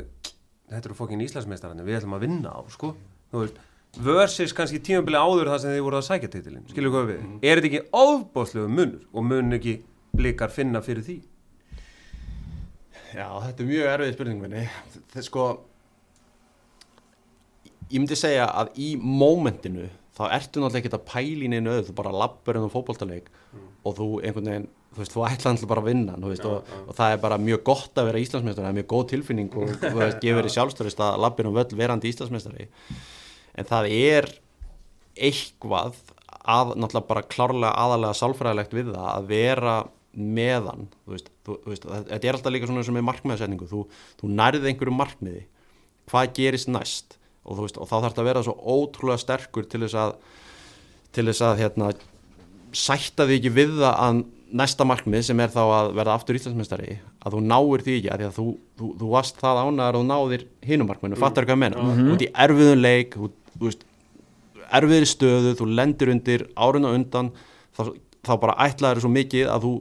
[0.69, 2.93] þetta eru fokkin Íslandsmeistarinn við ætlum að vinna á, sko.
[3.33, 3.57] Veist,
[3.97, 7.19] versus kannski tímabili áður það sem þið voru að sækja titilinn, skilju hvað við?
[7.21, 7.39] Mm -hmm.
[7.41, 9.81] er þetta ekki óbáslegu munur og mun ekki
[10.15, 11.17] blikar finna fyrir því?
[13.11, 15.45] Já, þetta er mjög erfið spurning minni, þetta er sko
[17.91, 19.89] ég myndi segja að í mómentinu
[20.21, 23.65] þá ertu náttúrulega ekki að pæli neina öðu, þú bara lappur ennum fókbóltaleik mm.
[23.87, 26.71] og þú einhvern veginn, þú veist, þú ætla alltaf bara að vinna veist, ja, og,
[26.71, 26.81] ja.
[26.85, 29.73] og það er bara mjög gott að vera Íslandsmeistari, það er mjög góð tilfinning og
[29.73, 32.67] þú veist, gefur þér sjálfstörist að lappur um völl verandi Íslandsmeistari
[33.51, 34.29] en það er
[35.29, 35.97] eitthvað
[36.41, 39.75] að náttúrulega bara klárlega aðalega sálfræðilegt við það að vera
[40.11, 43.85] meðan, þú veist, þú, þú veist þetta er alltaf líka svona sem er markmiðasetningu þú,
[44.19, 45.43] þú nærðið einhverju markmiði
[46.11, 49.83] hvað gerist næst og, veist, og þá þarf þetta að vera svo ótrúlega sterkur til
[49.85, 50.15] þess að
[51.11, 51.89] til þess að hérna,
[52.71, 54.21] sætta því ekki við það að
[54.61, 58.25] næsta markmið sem er þá að verða aftur íslensmestari að þú náir því ekki að,
[58.27, 58.47] að þú,
[58.79, 61.21] þú, þú varst það ánaðar og náðir hinumarkminu, mm.
[61.21, 62.11] fattar ekki að menna mm -hmm.
[62.13, 63.29] út í erfiðun leik þú,
[63.61, 63.85] veist,
[64.71, 67.31] erfiðri stöðu, þú lendir undir árun og undan
[67.77, 67.83] þá,
[68.27, 69.73] þá bara ætlaður svo mikið að þú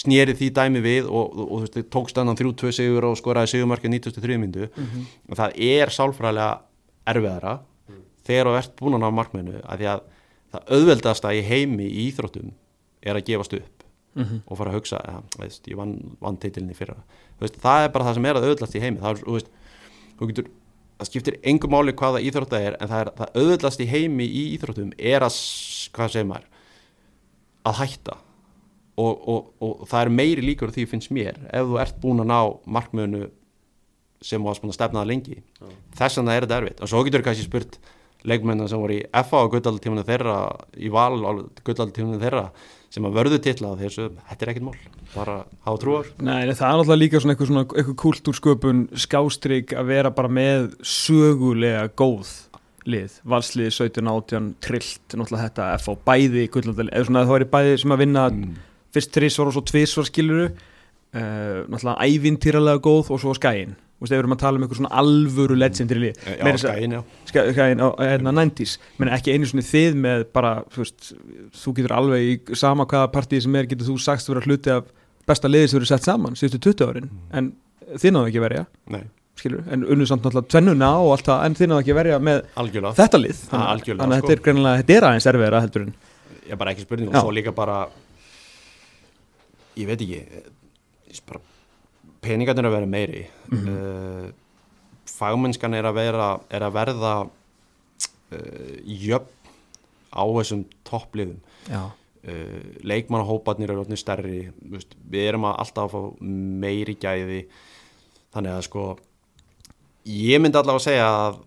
[0.00, 3.90] snýri því dæmi við og, og, og veist, tókst annan 3-2 sigur og skoraði sigurmarkið
[3.90, 5.04] 93 mindu mm -hmm.
[5.30, 6.60] og það er sálfræðilega
[7.08, 8.00] erfiðara mm.
[8.26, 10.06] þegar þú ert búin að ná markmennu að því að
[10.50, 12.54] það auðveldasta í heimi í Íþróttum
[13.00, 13.84] er að gefast upp
[14.14, 14.40] mm -hmm.
[14.46, 16.96] og fara að hugsa veist, ég vann, vann teitilin í fyrra
[17.40, 19.50] veist, það er bara það sem er að auðveldast í heimi það, er, veist,
[20.20, 20.50] getur,
[20.98, 24.42] það skiptir engum máli hvaða Íþrótta er en það, er, það auðveldast í heimi í
[24.56, 25.38] Íþróttum er að,
[25.92, 26.48] hvað segir maður
[27.64, 28.16] að hætta
[28.96, 32.30] og, og, og það er meiri líkur því finnst mér ef þú ert búin að
[32.32, 33.30] ná markmennu
[34.24, 35.40] sem var svona stefnaða lengi.
[35.60, 35.72] Ja.
[36.00, 36.82] þess vegna er þetta erfitt.
[36.84, 37.80] Og svo getur við kannski spurt
[38.28, 40.36] leikmennar sem voru í FA og gullaldtífunu þeirra
[40.76, 42.50] í val og gullaldtífunu þeirra
[42.90, 44.76] sem að vörðu tilla þessu, þetta er ekkit mál
[45.14, 50.14] bara hafa trúar Nei, það er alltaf líka svona eitthvað, eitthvað kultúrsköpun skástrygg að vera
[50.14, 52.32] bara með sögulega góð
[52.90, 57.94] lið, valslið 17-18 trillt, náttúrulega þetta FA bæði gullaldtífunu, eða svona það væri bæði sem
[57.94, 58.58] að vinna mm.
[58.96, 64.12] fyrst trísvar og svo tvísvar skiluru uh, náttúrulega ævintýralega góð og svo skæin Þú veist,
[64.14, 66.20] ef við erum að tala um eitthvað svona alvöru legendary lið.
[66.24, 67.00] Já, skæin, já.
[67.28, 68.78] Skæin á hérna 90's.
[68.96, 71.10] Menn ekki einu svona þið með bara, þú veist,
[71.60, 74.72] þú getur alveg í sama hvaða partíð sem er, getur þú sagst að vera hluti
[74.72, 74.88] af
[75.28, 77.10] besta liðið sem eru sett saman síðustu 20 árin.
[77.10, 77.28] Mm.
[77.36, 78.64] En þið náðu ekki verja.
[78.96, 79.04] Nei.
[79.36, 82.40] Skilur, en unnum samt náttúrulega tvennuna og allt það, en þið náðu ekki verja með
[82.64, 82.96] algjörlega.
[83.02, 83.44] þetta lið.
[83.52, 84.10] Þannig, að sko.
[84.16, 85.94] þetta er greinilega, þetta er aðeins erfiðra heldur en.
[86.48, 87.78] Já, bara ekki spurning og svo líka bara,
[89.76, 90.42] ég veit ekki,
[91.28, 91.44] bara
[92.24, 93.26] peningarnir að vera meiri.
[93.50, 94.32] Mm -hmm.
[95.10, 99.40] fagmennskan er að, vera, er að verða uh, jöfn
[100.10, 101.40] á þessum toppliðum.
[102.20, 106.00] Uh, leikmannahópanir eru orðinir stærri veist, við erum að alltaf að fá
[106.64, 107.46] meiri gæði.
[108.34, 108.84] Þannig að sko
[110.04, 111.40] ég myndi allavega að segja að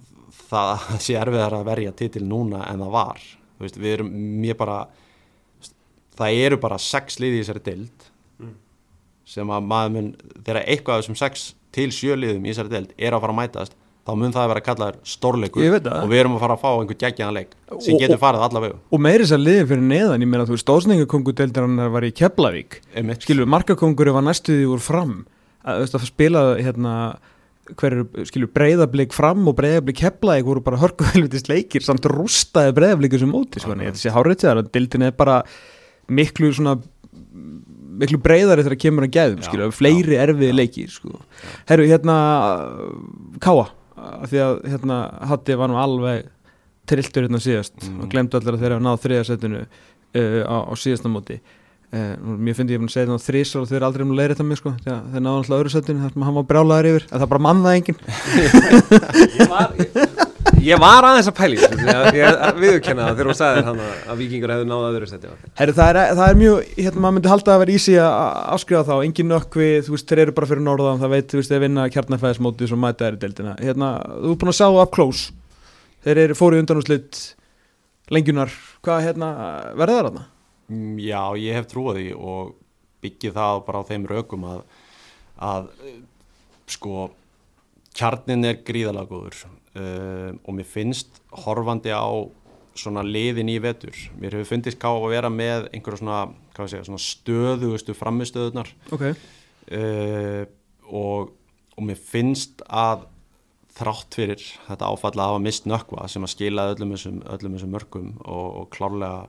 [0.49, 3.23] það sé erfiðar að verja titil núna en það var.
[3.59, 4.11] Veist, við erum
[4.41, 4.79] mér bara
[6.17, 8.02] það eru bara sex liði í þessari dild.
[9.27, 10.09] Sem að maður mun
[10.41, 13.77] þegar eitthvað af þessum sex til sjöliðum í þessari dild er að fara að mætast
[14.03, 16.63] þá mun það að vera að kalla þér stórleikur og við erum að fara að
[16.63, 17.53] fá einhver geggjana leik
[17.85, 20.65] sem getur farið allavega og meiri þess að liði fyrir neðan, ég meina þú veist
[20.67, 22.81] stóðsningakongudeldarinnar var í Keflavík.
[23.23, 25.21] Skilur, markakongur var næstuði úr fram.
[25.63, 26.95] Að, að spila hérna
[27.79, 33.31] hverju, skilju, breyðablík fram og breyðablík heflaði voru bara hörkuvelvitist leikir samt rústaði breyðablíku sem
[33.31, 35.37] móti, en þetta sé hárið til það dildin er bara
[36.11, 36.75] miklu svona
[38.01, 41.21] miklu breyðari þegar það kemur að gæðum, skilju, fleiri erfiði leikir, sko.
[41.69, 42.17] Herru, hérna
[43.43, 43.65] Káa,
[44.27, 44.99] því að hérna
[45.31, 46.29] Hatti var nú alveg
[46.89, 47.99] trilltur hérna síðast mm.
[48.03, 51.39] og glemdu allir að þeirra náð þriðasettinu uh, á, á síðasta móti.
[51.93, 54.33] Uh, mér finnst ég að segja það þrísar og þau eru aldrei um að leira
[54.33, 57.05] þetta mér sko þegar það náðu alltaf öðru setinu þar sem hann var brálaður yfir.
[57.09, 57.99] En það bara mannaði enginn.
[59.37, 60.12] Ég, var, ég,
[60.63, 63.81] ég var aðeins að pæli ég, ég viðkenna það þegar þú sagði að,
[64.13, 67.31] að vikingur hefði náðu öðru setinu Herri, það, er, það er mjög, hérna maður myndi
[67.33, 68.17] halda að vera ísi að
[68.57, 71.53] afskrifa þá, engin nökkvi þú veist, þeir eru bara fyrir norðan, það veit þú veist,
[71.53, 73.55] þeir vinna kjarnafæðismóti sem mæta er í deildina.
[73.61, 73.93] Hérna,
[74.23, 75.33] þú er búin að sjá up close.
[76.03, 77.23] Þeir eru fóri undan úr slitt
[78.13, 78.53] lengjunar,
[78.83, 79.33] hvað hérna,
[79.79, 80.21] verður það
[80.71, 82.53] Mm, já, ég hef trúið og
[83.03, 84.61] byggið það bara á þeim rökum að,
[85.43, 85.67] að
[86.71, 87.09] sko
[87.93, 89.09] kjarnin er gríðalega
[89.77, 92.07] uh, og mér finnst horfandi á
[92.77, 93.93] svona liðin í vetur.
[94.17, 96.19] Mér hefur fundist ká að vera með einhverja svona,
[96.57, 99.17] segja, svona stöðugustu framistöðunar okay.
[99.69, 100.43] uh,
[100.89, 101.33] og,
[101.77, 103.07] og mér finnst að
[103.73, 107.73] þrátt fyrir þetta áfall að hafa mist nökva sem að skila öllum þessum, öllum þessum
[107.73, 109.23] mörgum og, og klárlega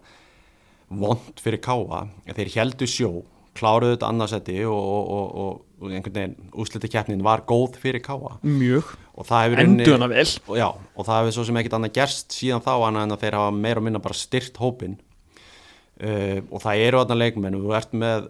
[0.92, 3.10] vond fyrir káa þeir heldu sjó,
[3.56, 8.36] kláruðu þetta annarsetti og, og, og, og einhvern veginn úsliti keppnin var góð fyrir káa
[8.44, 12.72] mjög, enduna vel og, já, og það hefur svo sem ekkert annað gerst síðan þá
[12.74, 17.00] annað en að þeir hafa meira og minna bara styrt hópin uh, og það eru
[17.02, 18.28] aðna leikmenn og þú ert með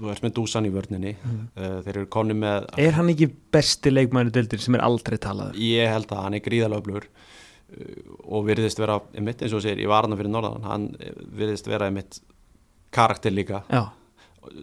[0.00, 1.42] þú ert með dúsan í vörninni mm.
[1.56, 5.58] uh, þeir eru konni með Er hann ekki besti leikmennu dildir sem er aldrei talað?
[5.58, 7.10] Ég held að hann er gríðalög blur
[8.26, 10.86] og virðist vera einmitt eins og sér, ég var hann fyrir norðan hann
[11.38, 12.18] virðist vera einmitt
[12.90, 13.84] karakter líka Já.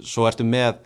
[0.04, 0.82] svo ertu með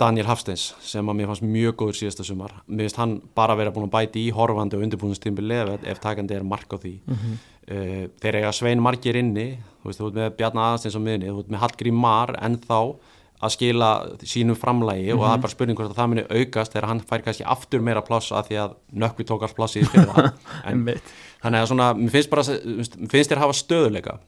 [0.00, 3.72] Daniel Hafsteins sem að mér fannst mjög góður síðasta sumar, mér finnst hann bara vera
[3.74, 7.16] búin að bæti í horfandi og undirbúinustímbi lefið ef takandi er mark á því mm
[7.16, 7.40] -hmm.
[7.74, 11.28] uh, þeir eiga Svein Margir inni þú veist, þú veist með Bjarnar Aðarsteins á miðni
[11.28, 12.94] þú veist með Hallgrí Mar en þá
[13.42, 13.90] að skila
[14.22, 15.18] sínum framlægi mm -hmm.
[15.18, 15.42] og það er mhm.
[15.42, 18.56] bara spurning hvort það muni aukast þegar hann fær kannski aftur meira pláss að því
[18.64, 19.98] að nökkvi tók alls pláss í því
[21.42, 24.18] þannig að svona, mér finnst bara mér finnst þér að hafa stöðuleika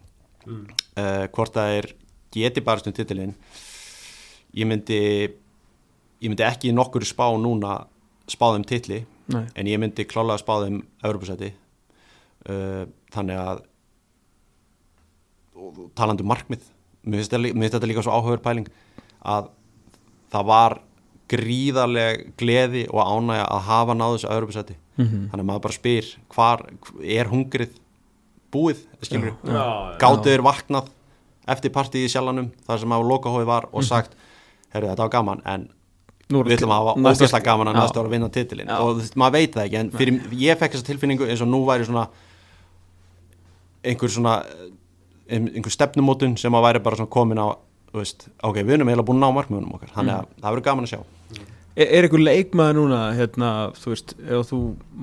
[0.47, 0.67] mm.
[0.99, 1.95] uh, hvort það er
[2.35, 3.35] geti bara stund titilinn
[4.55, 5.31] ég myndi
[6.25, 7.85] ég myndi ekki nokkur spá núna
[8.31, 9.45] spáðum titli Nei.
[9.55, 11.53] en ég myndi klálega spáðum Europasæti
[12.49, 13.63] uh, þannig að
[15.97, 16.65] talandu um markmið
[17.05, 17.37] mér finnst
[17.77, 18.69] þetta líka svo áhugur pæling
[19.25, 19.53] að
[20.33, 20.79] það var
[21.31, 25.29] gríðarlega gleði og ánægja að hafa náðu þessu öðrupesæti mm -hmm.
[25.31, 26.67] þannig að maður bara spyr hvar
[27.03, 27.79] er hungrið
[28.53, 28.85] búið
[30.01, 30.91] gáttuður vaknað
[31.49, 33.89] eftir partíi í sjálfanum þar sem að lokahói var og mhm.
[33.89, 34.17] sagt
[34.73, 35.69] herru þetta var gaman en
[36.43, 38.79] við ætlum að hafa ógæslega gaman að næsta ára að vinna titilin já.
[38.83, 41.87] og maður veit það ekki en fyrir, ég fekk þessa tilfinningu eins og nú væri
[41.89, 42.09] svona
[43.85, 44.35] einhver svona
[45.29, 47.47] einhver stefnumótun sem að væri bara svona komin á
[47.95, 50.39] veist, ok, við erum eiginlega búin að ná markmöðunum okkar þannig að mm.
[50.43, 51.01] það verður gaman að sjá.
[51.75, 54.61] Er, er einhver leikmaður núna, hérna, þú veist ef þú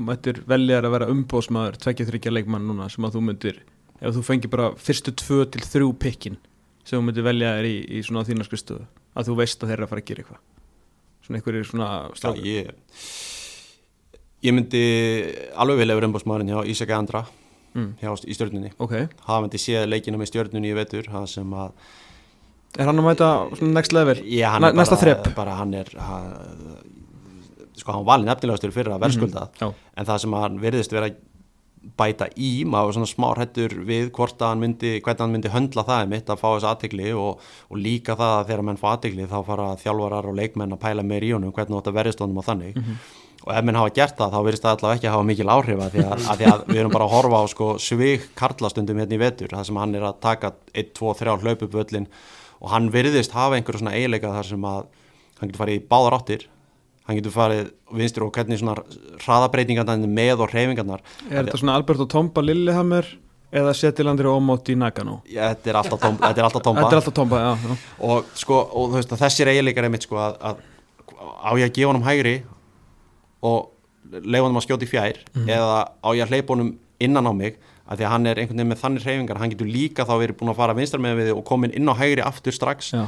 [0.09, 3.59] mættir veljar að vera umbósmaður tvekkja þryggja leikmaður núna sem að þú myndir,
[3.99, 6.39] ef þú fengir bara fyrstu tvö til þrjú pikkin
[6.84, 9.91] sem þú myndir velja þér í, í svona þína skristuðu að þú veist að þeirra
[9.91, 10.41] fara að gera eitthvað
[11.32, 12.71] svona einhverjir svona Já, ég,
[14.41, 14.84] ég myndi
[15.55, 17.25] alveg vilja vera umbósmaðurinn hjá Ísaka Andra
[17.74, 17.89] mm.
[18.01, 19.08] hjá, í stjórnunni okay.
[19.25, 21.75] hafa myndi séð leikina með stjórnunni í vetur það sem að
[22.79, 23.29] Er hann að mæta
[23.67, 24.16] next level?
[24.24, 25.25] Já, hann er bara, þrepp?
[25.36, 26.29] bara hann er hann,
[27.75, 29.89] sko hann valin efnilegastur fyrir að verðskulda mm -hmm.
[29.97, 31.09] en það sem hann verðist vera
[31.82, 35.51] bæta í, maður var svona smá hrettur við hvort að hann myndi, hvernig hann myndi
[35.53, 37.41] höndla það mitt að fá þessu aðtegli og,
[37.74, 41.05] og líka það að þegar menn fá aðtegli þá fara þjálfarar og leikmenn að pæla
[41.08, 43.09] meir í honum hvernig þetta verðist honum á þannig mm -hmm.
[43.47, 45.82] og ef menn hafa gert það þá verðist það allavega ekki að hafa mikil áhrif
[45.82, 49.01] að því að, að, því að við erum bara að horfa á sko, svig karlastundum
[49.01, 52.08] hérna í vetur, það sem hann er að taka 1, 2, 3 hlaupupöllin
[52.62, 54.86] og hann verðist hafa einhverjum svona eiginleika þar sem að
[55.39, 56.45] hann getur farið í báðar áttir
[57.12, 58.78] hann getur farið vinstur og hvernig svona
[59.21, 63.09] hraðabreitingarnar með og hreyfingarnar Er þetta svona Albert og Tomba Lillehammer
[63.51, 66.86] eða Settilandir og Ómótt í Nagano Já, þetta er alltaf tomba Þetta er alltaf tomba,
[66.88, 67.79] er alltaf tomba já, já.
[68.08, 70.62] Og, sko, og veist, þessir eiginleikar er mitt sko, að, að
[71.21, 72.36] á ég að gefa honum hægri
[73.46, 73.71] og
[74.12, 75.51] leiða honum að skjóta í fjær mm.
[75.51, 76.71] eða á ég að hleypa honum
[77.01, 77.59] innan á mig
[77.92, 80.38] að því að hann er einhvern veginn með þannig hreyfingar hann getur líka þá verið
[80.39, 83.04] búin að fara vinstar með við og komin inn á hægri aftur strax já.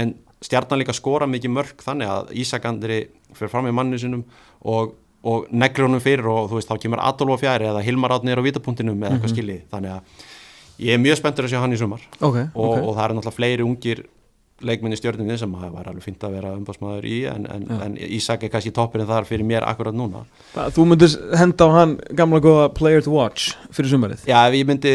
[0.00, 0.14] en
[0.44, 3.00] stjarnan líka skora mikið mörg þannig að Ísakandri
[3.34, 4.26] fyrir fram í manni sinum
[4.60, 8.12] og og neglir honum fyrir og þú veist þá kemur Adolf á fjæri eða Hilmar
[8.12, 9.36] átnir á vitapunktinum eða eitthvað mm -hmm.
[9.38, 10.00] skiljið þannig að
[10.78, 12.02] ég er mjög spenntur að sjá hann í sumar.
[12.20, 12.82] Okay, og, okay.
[12.82, 14.04] og það eru náttúrulega fleiri ungir
[14.64, 18.44] leikminni stjórnumni sem það var alveg fint að vera umbásmaður í en, en, en Ísak
[18.44, 20.24] er kannski toppirinn þar fyrir mér akkurat núna.
[20.54, 24.24] Það, Þú myndist henda á hann gamla góða player to watch fyrir sumarið?
[24.30, 24.94] Já, ég myndi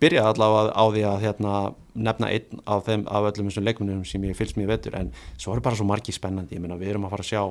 [0.00, 1.54] byrja allavega á því að hérna,
[1.96, 5.54] nefna einn af, þeim, af öllum þessum leikminnum sem ég fylgst mjög vettur en svo
[5.56, 7.42] er bara svo margi spennandi, ég meina við erum að fara að sjá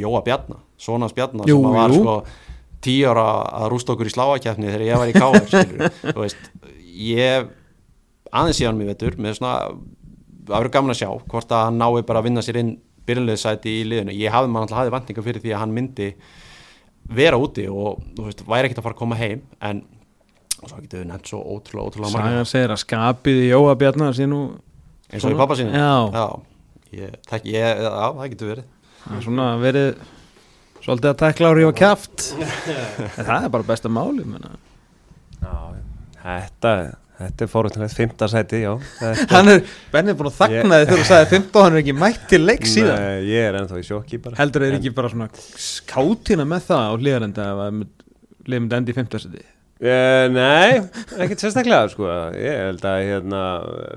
[0.00, 2.00] Jóa Bjarnar, Sónas Bjarnar jú, sem var jú.
[2.00, 2.14] sko
[2.82, 3.26] tíu ára
[3.60, 5.82] að rústa okkur í sláakjafni þegar ég var í káður
[6.14, 6.46] þú veist,
[6.96, 7.50] ég
[8.32, 9.56] aðeins síðan mér veitur, með svona
[10.46, 12.72] það verður gaman að sjá, hvort að hann nái bara að vinna sér inn
[13.06, 14.14] byrjunleðsæti í liðinu.
[14.16, 16.08] Ég hafði maður alltaf hafði vandninga fyrir því að hann myndi
[17.12, 19.82] vera úti og þú veist, væri ekkert að fara að koma heim en
[20.70, 24.34] svo getur við nefnt svo ótrúlega, ótrúlega Sæðan segir að skapið í Jóa Bjarnar sín
[24.36, 24.48] og
[25.10, 26.26] eins og í pappa sín Já, já.
[26.92, 28.64] Ég, það, ég, já, það getur verið.
[29.02, 29.86] Það er svona verið
[30.82, 34.26] svolítið að tekla á kæft en það er bara besta máli
[35.42, 35.54] Já,
[36.22, 36.74] þetta
[37.22, 38.72] þetta er fórhundilegt, fymta sæti, já.
[39.30, 41.82] Hann er, Benni er búin að þakna þið þegar þú sagði fymta og hann er
[41.82, 43.02] ekki mætt til leik síðan.
[43.04, 44.38] Nei, ég er ennþá í sjokki bara.
[44.40, 45.28] Heldur þið ekki bara svona
[45.66, 47.82] skátina með það á hlýðarenda ef að
[48.50, 49.44] liðmyndi endi í fymta sæti
[49.82, 50.78] Uh, nei,
[51.18, 52.06] ekkert sérstaklega sko.
[52.38, 53.40] ég held að hérna,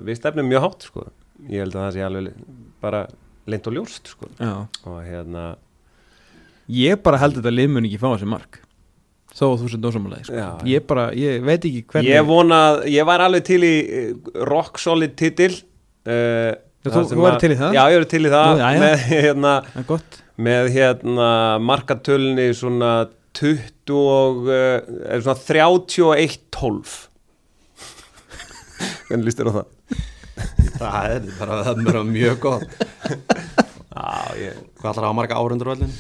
[0.07, 1.03] við stefnum mjög hátt sko.
[1.45, 2.39] ég held að það sé alveg
[2.81, 3.05] bara
[3.45, 4.29] leint og ljóst sko.
[4.41, 5.43] og hérna
[6.73, 8.61] ég bara held þetta liðmun ekki fá þessi mark
[9.35, 10.47] þó þú sem dósamalagi sko.
[10.71, 14.79] ég bara, ég veit ekki hvernig ég vona, ég var alveg til í eh, rock
[14.81, 16.55] solid titil uh,
[16.85, 17.77] þú, þú væri til í það?
[17.77, 19.53] já, ég væri til í það Nú, með hérna
[20.35, 21.29] með hérna
[21.63, 22.95] markatölni svona
[23.39, 26.95] 20 og uh, svona 31-12
[29.07, 29.71] hvernig líst þér á það?
[30.75, 32.69] það er bara, það er mjög gott
[33.95, 34.55] Já, ég...
[34.81, 35.91] Hvað ætlar að hafa marga árundur völdin?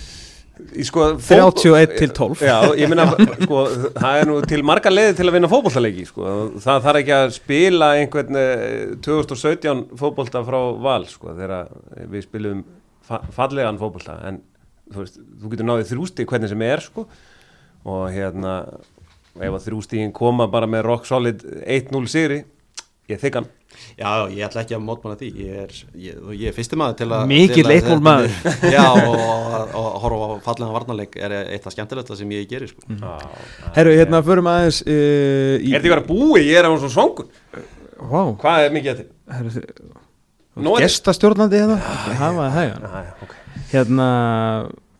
[0.87, 3.05] Sko, 31 til 12 Já, ég minna,
[3.41, 3.61] sko,
[3.97, 6.35] það er nú til marga leiði til að vinna fókbóltalegi sko.
[6.63, 8.39] það þarf ekki að spila einhvern
[9.03, 11.71] 2017 eh, fókbólta frá val, sko, þegar
[12.11, 12.63] við spilum
[13.05, 14.39] fa fallegan fókbólta en
[14.91, 17.07] þú veist, þú getur náðið þrjústi hvernig sem er, sko
[17.85, 18.55] og hérna,
[19.37, 22.41] ef að þrjústígin koma bara með rock solid 1-0 sigri,
[23.11, 23.49] ég þykkan
[23.95, 27.07] Já, ég ætla ekki að mótmanna því ég er, ég, ég er fyrstum maður til
[27.15, 28.35] að Mikið leikmól maður
[28.75, 32.83] Já, og að horfa á fallega varnarleik er eitt af skemmtilegta sem ég gerir sko.
[32.87, 33.03] mm.
[33.03, 33.45] ah,
[33.75, 34.91] Herru, hérna förum aðeins uh,
[35.59, 35.71] í...
[35.73, 36.43] Er þetta verið að búi?
[36.45, 37.31] Ég er á svona svongun
[37.99, 38.33] wow.
[38.41, 39.89] Hvað er mikið þetta?
[40.85, 42.87] Gestastjórnandi hérna Hafa það hægan
[43.25, 43.44] okay.
[43.75, 44.09] Hérna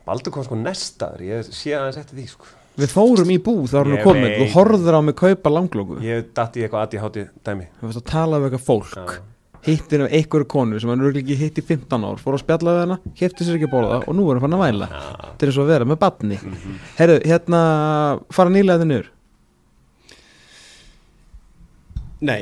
[0.06, 2.50] Baldur kom sko nestaður, ég sé aðeins eftir því sko.
[2.76, 6.02] Við fórum í búð þá erum við komið, þú horður á mig kaupa langlóku.
[6.04, 7.70] Ég dætti eitthvað aðið hátti dæmi.
[7.80, 8.92] Þú veist að tala um eitthvað fólk.
[9.00, 9.24] Ja.
[9.66, 12.76] Hittir af einhverju konu sem hann eru ekki hitt í 15 ár Fór að spjalla
[12.76, 14.90] við hana, hefti sér ekki að bóla það Og nú er hann fann að væla
[14.92, 15.30] ja.
[15.40, 16.76] Til þess að vera með batni mm -hmm.
[17.00, 17.62] Herru, hérna,
[18.30, 19.10] fara nýlega þið nýr
[22.30, 22.42] Nei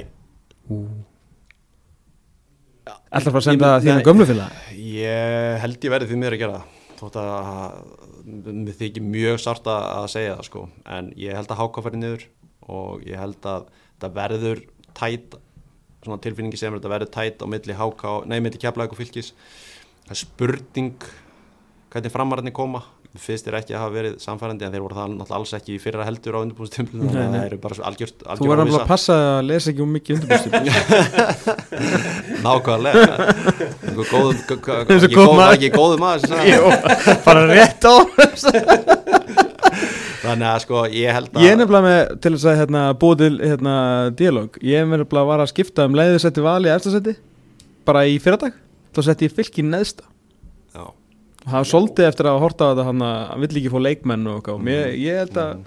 [3.14, 4.46] Ætlar það að senda þínu gömlufila?
[4.74, 9.70] Ég held ég verði því mér að gera það þótt að mér þykir mjög sárt
[9.70, 10.64] að segja það sko.
[10.98, 12.24] En ég held að háka færi niður
[12.74, 13.68] og ég held að
[14.02, 14.64] það verður
[14.98, 15.38] tætt,
[16.04, 19.32] svona tilfinningi sem þetta verður tætt á milli háka, nei milli keflaðið og fylgis
[20.08, 21.08] það er spurning
[21.94, 22.82] hvernig framarðinni koma
[23.22, 25.82] fyrst er ekki að hafa verið samfærandi en þeir voru það náttúrulega alls ekki í
[25.82, 29.18] fyrra heldur á undirbúinstöflunum þannig að það eru bara algjört Þú verður alveg að passa
[29.36, 31.44] að lesa ekki um mikið undirbúinstöflunum
[32.48, 33.14] Nákvæmlega.
[35.54, 36.26] Ekki góðu maður.
[37.28, 37.96] Bara rétt á.
[40.24, 43.22] Þannig að sko ég held að Ég er nefnilega með til þess að hérna, búið
[43.22, 43.76] til hérna,
[44.18, 44.58] dialog.
[44.64, 47.16] Ég er nefnilega að vara að skipta um leiðisetti vali eftirsetti
[47.86, 48.58] bara í fyrradag.
[48.96, 50.10] Þá sett ég fylgin neðsta.
[50.74, 50.86] Já
[51.52, 54.62] er svolítið eftir að horta hann að hann vill ekki fá leikmenn og eitthvað.
[54.62, 54.72] Mm.
[55.02, 55.66] ég held að mm.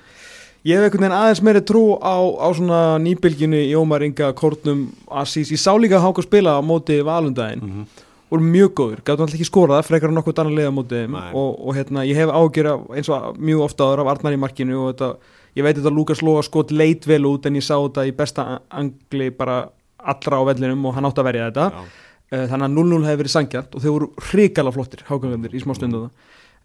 [0.70, 5.52] ég hef einhvern veginn aðeins meiri trú á, á svona nýbylginu í Ómaringa, Kortnum, Asís
[5.52, 7.62] ég sá líka að háka að spila á móti valundaginn.
[7.62, 8.04] Mm -hmm.
[8.30, 11.00] og mjög góður, gætu alltaf ekki skorað frekar en nokkuð annar leið á móti
[11.32, 14.76] og, og hérna, ég hef ágjör eins og mjög ofta áður af Arnar í markinu
[14.80, 15.16] og þetta,
[15.54, 18.60] ég veit þetta Lukas Lóa skot leit vel út en ég sá þetta í besta
[18.70, 21.70] angli bara allra á vellinum og hann átt að verja þetta.
[21.70, 25.74] Já þannig að 0-0 hefði verið sangjart og þau voru hrikala flottir hákangandir í smá
[25.78, 26.08] stundu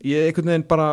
[0.01, 0.88] ég einhvern veginn bara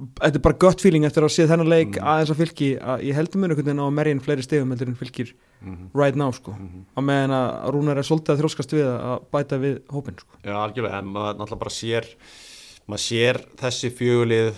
[0.00, 2.08] þetta er bara gött feeling eftir að sé þennan leik mm.
[2.12, 4.72] aðeins að fylgi að ég heldur mér einhvern veginn á að merja inn fleiri stegum
[4.72, 5.88] heldur en fylgir mm -hmm.
[6.00, 6.84] right now sko mm -hmm.
[6.96, 10.54] á meðan að Rúnar er svolítið að þróskast við að bæta við hópin sko Já,
[10.56, 12.04] algjörlega, en maður náttúrulega bara sér
[12.86, 14.54] maður sér þessi fjögulið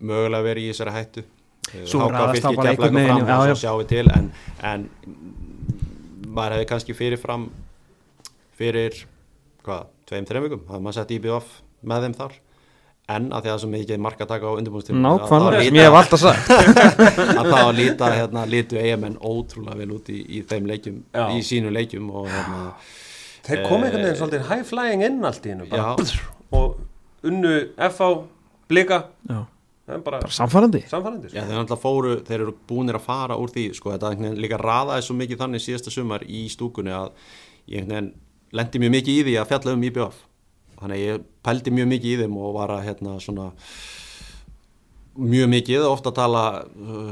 [0.00, 1.22] mögulega verið í þessari hættu
[1.70, 4.32] ræðast það bara einhvern veginn og sjáum við til en,
[4.62, 4.88] en
[6.26, 7.50] maður hefði kannski fyrirfram
[8.60, 9.02] fyrir
[9.64, 10.62] hvað, tveim, þreim vikum?
[10.68, 11.58] Það hefði maður sett IBF
[11.90, 12.38] með þeim þar.
[13.10, 15.78] En að því að það er svo mikið marka að taka á undirbúinstíma Nákvæmlega, sem
[15.80, 16.50] ég hef alltaf sagt.
[17.40, 21.24] Að það að líta, hérna, lítu eigamenn ótrúlega vel út í, í þeim leikjum Já.
[21.34, 22.60] í sínu leikjum og hérna
[23.48, 25.66] Þeir komið einhvern veginn svolítið high flying inn allt í hennu
[26.60, 26.78] og
[27.26, 27.54] unnu
[27.88, 28.12] FH
[28.70, 29.00] blika.
[29.26, 29.40] Já.
[29.90, 33.90] Bara, bara samfærandi samfærandi Já, þeir, fóru, þeir eru búinir að fara úr því sko,
[33.96, 37.10] þetta líka raðaði svo mikið þannig síðasta sumar í stúkunni að
[37.74, 37.88] ég
[38.56, 40.20] lendi mjög mikið í því að fjalla um IBF
[40.80, 43.50] þannig að ég pældi mjög mikið í þeim og var að hérna svona
[45.20, 46.44] mjög mikið, ofta að tala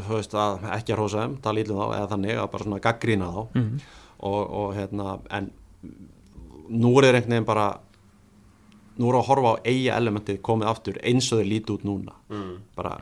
[0.09, 3.32] veist, að ekki að hósa þeim, tala ílum þá eða þannig að bara svona gaggrína
[3.35, 3.81] þá mm -hmm.
[4.31, 5.51] og, og hérna en
[6.69, 7.69] nú er einhvern veginn bara
[8.98, 12.15] nú er að horfa á eiga elementið komið aftur eins og þeir líti út núna
[12.28, 12.55] mm.
[12.77, 12.98] bara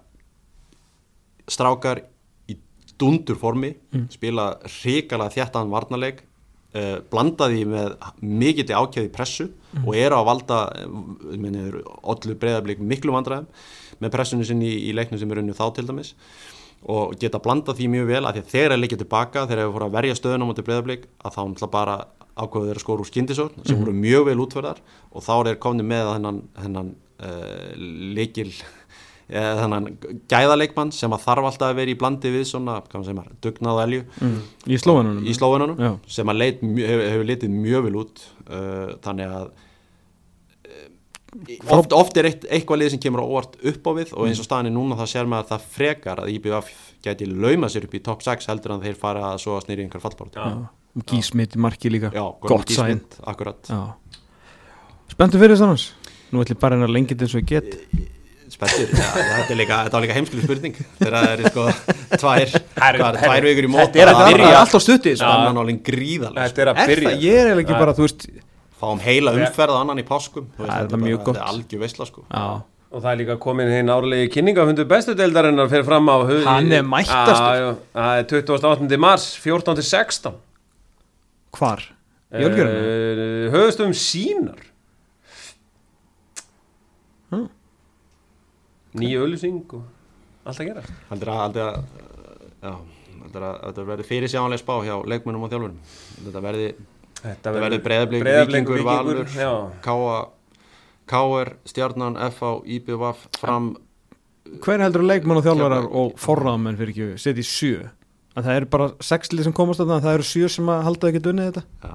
[1.48, 2.02] strákar
[2.48, 2.56] í
[2.98, 4.08] dundur formi mm.
[4.10, 6.22] spila hrikalega þjættan varnarleik
[6.76, 9.86] uh, blandaði með mikill ákjæði pressu mm.
[9.86, 13.48] og eru að valda allir breyðarblik miklu vandræðum
[14.02, 16.12] með pressunni sinni í, í leiknum sem er unnið þá til dæmis
[16.86, 19.74] og geta blandað því mjög vel að því að þeir eru líka tilbaka þeir eru
[19.74, 21.96] fór að verja stöðunum á til breyðarblik að þá náttúrulega bara
[22.36, 25.86] ákveðu þeirra skóru úr skindisókn sem mm voru mjög vel útverðar og þá er komni
[25.86, 26.92] með hennan, hennan
[27.24, 27.72] uh,
[28.16, 28.50] leikil
[29.32, 29.90] uh, hennan
[30.30, 33.82] gæðaleikmann sem að þarf alltaf að vera í blandi við svona, hvað maður segir, dugnað
[33.84, 34.02] elju.
[34.22, 34.40] Mm.
[34.66, 39.36] í slóinunum, í slóinunum sem að leit, hefur, hefur litið mjög vel út uh, þannig
[39.40, 39.46] að
[40.70, 44.30] uh, oft, oft er eitt, eitthvað lið sem kemur á óvart upp á við og
[44.30, 46.72] eins og staðinni núna það sér maður að það frekar að IBF
[47.06, 49.86] geti lauma sér upp í top 6 heldur en þeir fara að svo að snýri
[49.86, 50.38] einhver fallbárt
[51.06, 52.08] Gísmit marki líka.
[52.14, 53.02] Já, gott sæn
[55.12, 55.92] Spenntu fyrir þess
[56.32, 58.15] Nú ætlum bara hennar lengið eins og ég get
[58.56, 60.76] Spenntur, ja, þetta er líka, líka heimsklu spurning.
[60.96, 61.64] Þegar það er sko
[62.16, 62.52] tvær,
[62.96, 64.52] hvað, tvær vikur í mót Þetta er að byrja.
[64.62, 65.24] alltaf stuttið
[66.38, 67.12] Þetta er að byrja.
[67.20, 68.28] Ég er ekki bara, þú veist
[68.76, 72.24] Fáum heila umferð annan í páskum er Þetta er algjör veistla sko.
[72.96, 76.16] Og það er líka komin hinn árlegi kynningafundu bestudeildarinnar fyrir fram á
[76.46, 77.80] Hann er mættastur.
[77.96, 79.00] Það er 28.
[79.00, 79.82] mars, 14.
[79.84, 80.36] 16
[81.56, 81.82] Hvar?
[82.36, 82.86] Í Ölgjörðinu?
[82.86, 84.60] Uh, höfustum sínar
[87.32, 87.46] hmm.
[88.96, 89.82] Nýju öllusing og
[90.46, 91.58] allt að gera Haldur að
[92.66, 95.78] Haldur að þetta verði fyrir sjánlega spá hjá leikmennum og þjálfurum
[96.26, 96.68] þetta verði,
[97.42, 99.24] verði breyðablík, vikingur, valur
[101.06, 101.52] K.R.
[101.70, 102.56] Stjarnan, F.A.
[102.66, 103.76] IBVF fram
[104.62, 107.88] Hver heldur leikmenn og þjálfurar og forraðamenn fyrir ekki setið í sjö?
[108.36, 111.10] að það eru bara sexlið sem komast að það það eru sjö sem að halda
[111.10, 111.94] ekki dunnið þetta Já,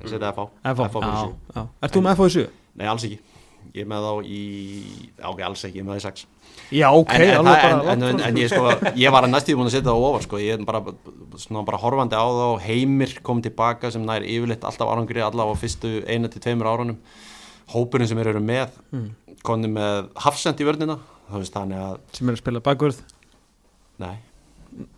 [0.00, 2.46] ég seti FH FH, Er þú með FH í sjö?
[2.74, 3.33] Nei, alls ekki
[3.74, 4.40] Ég með þá í,
[5.30, 6.26] ok, alls ekki, ég með það í sex.
[6.74, 9.74] Já, ok, en, en, en, en en ég, sko, ég var að næstíð búin að
[9.74, 10.82] setja það ofar sko, ég er bara,
[11.42, 15.62] svona, bara horfandi á þá heimir kom tilbaka sem nær yfirleitt alltaf árangri allavega á
[15.62, 17.00] fyrstu eina til tveimur árunum
[17.74, 19.10] hópurinn sem eru með mm.
[19.46, 21.00] konni með hafsend í vörnina
[21.32, 23.02] sem er að spila bakvörð?
[24.02, 24.16] Nei.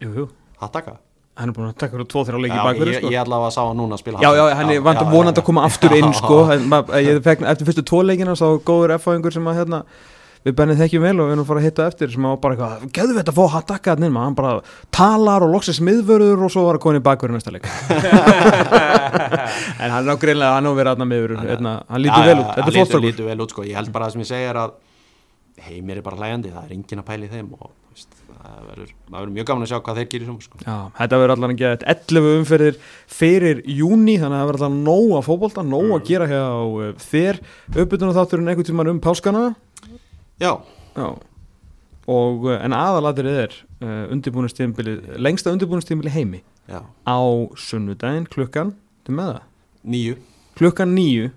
[0.02, 0.28] Jú, jú.
[0.60, 0.98] Að taka
[1.36, 3.12] hann er búin að taka hverju tvo þeirra leiki bakverði sko.
[3.12, 5.48] ég allavega sá hann núna að spila já, já, hann er vant að vonandi að
[5.50, 6.36] koma aftur inn sko.
[7.06, 9.82] ég fekk eftir fyrstu tvo leikina sá góður F-fáingur sem að hérna,
[10.46, 12.56] við bennið þekkjum vel og við erum að fara að hitta eftir sem að bara
[12.56, 14.54] eitthvað, geðu við þetta að fá að taka hann hann bara
[14.96, 17.68] talar og loksist miðvörður og svo var að koma í bakverði næsta leik.
[19.82, 21.06] En hann er ágreinlega hann á að vera aðna
[21.44, 24.30] hérna, hann lítur vel út, þetta er hann sko, ég held bara að sem ég
[24.30, 24.76] segja að
[25.66, 27.70] heimir er bara hlægandi, það er engin að pæli þeim og
[28.46, 30.58] það verður, mjög gaman að sjá hvað þeir gerir svona sko.
[30.62, 32.76] Já, þetta verður allan ekki 11 umferðir
[33.10, 36.90] fyrir júni þannig að það verður allan nóg að fókbólta nóg að gera hjá uh,
[37.06, 37.40] þér
[37.74, 39.46] uppbytuna þátturinn einhvern tíman um páskana
[40.42, 40.52] Já,
[40.96, 41.08] Já.
[42.06, 44.06] Og, uh, en aðalatir er uh,
[45.18, 46.84] lengsta undirbúinustímbili heimi Já.
[46.86, 47.18] á
[47.58, 49.42] sunnudaginn klukkan til með það?
[49.86, 50.16] Nýju
[50.56, 51.32] Klukkan nýju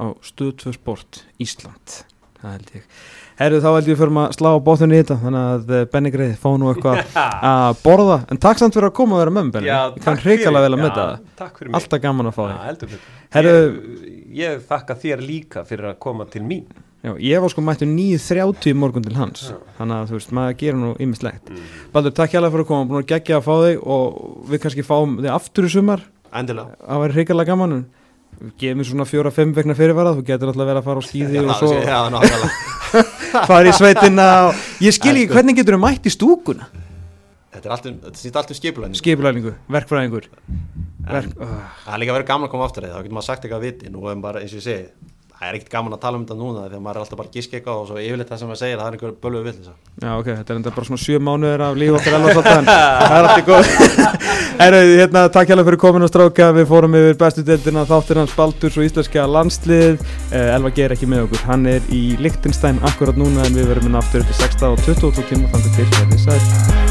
[0.00, 2.02] á Stöðtvö Sport Ísland
[2.40, 2.88] það held ég
[3.34, 6.34] Herru þá held ég fyrir að slá bóttunni í þetta þannig að eh, Benny Greið
[6.38, 7.16] fá nú eitthvað
[7.50, 8.18] að borða.
[8.30, 10.82] En takk samt fyrir að koma og vera með Benny ég kann hrigalega vel að
[10.84, 11.06] mynda
[11.40, 11.72] það.
[11.80, 12.44] alltaf gaman að fá
[12.84, 12.94] þig.
[13.34, 16.68] Herru ég, ég þakka þér líka fyrir að koma til mín.
[17.04, 19.50] Já, ég var sko mættu 9.30 morgun til hans.
[19.50, 19.58] Já.
[19.80, 21.66] þannig að þú veist, maður gerir nú ymmislegt mm.
[21.92, 24.62] Baldur, takk hjá það fyrir að koma, búin að gegja að fá þig og við
[24.62, 26.06] kannski fáum þig aftur í sumar.
[26.32, 26.78] Endilega.
[26.80, 27.76] Það var hrigalega gaman
[28.58, 30.22] gefið mér svona fjóra-fimm vegna fyrirvarað.
[30.22, 32.73] Þú getur alltaf verið að fara á skýði og svo
[33.48, 36.68] fara í sveitina og ég skil ekki hvernig getur þau mætt í stúkuna?
[37.54, 40.24] Þetta er alltaf, þetta sýtt alltaf skipulæningu Skipulæningu, verkfræðingur.
[41.04, 41.34] Verk.
[41.38, 43.92] Það er líka verið gaman að koma aftur þá getur maður sagt eitthvað að viti,
[43.92, 46.38] nú er bara eins og ég segi það er ekkert gaman að tala um þetta
[46.38, 48.78] núna þegar maður er alltaf bara gísk eitthvað og svo yfirleitt það sem maður segir
[48.80, 51.80] það er einhver bölgu vill Já ok, þetta er enda bara svona sjö mánuður af
[51.80, 52.70] líf okkar elva svolítið en
[53.08, 54.22] það er alltaf góð
[54.64, 58.36] Erðu, hérna, takk hjálpa fyrir komin og stráka við fórum yfir bestu deildina þáttir hans
[58.38, 59.98] Baldurs og íslenska landslið.
[60.30, 63.90] Eh, Elva ger ekki með okkur, hann er í Lichtenstein akkurat núna en við verum
[63.90, 66.83] inn aftur upp í 16 og 20 tíma þannig til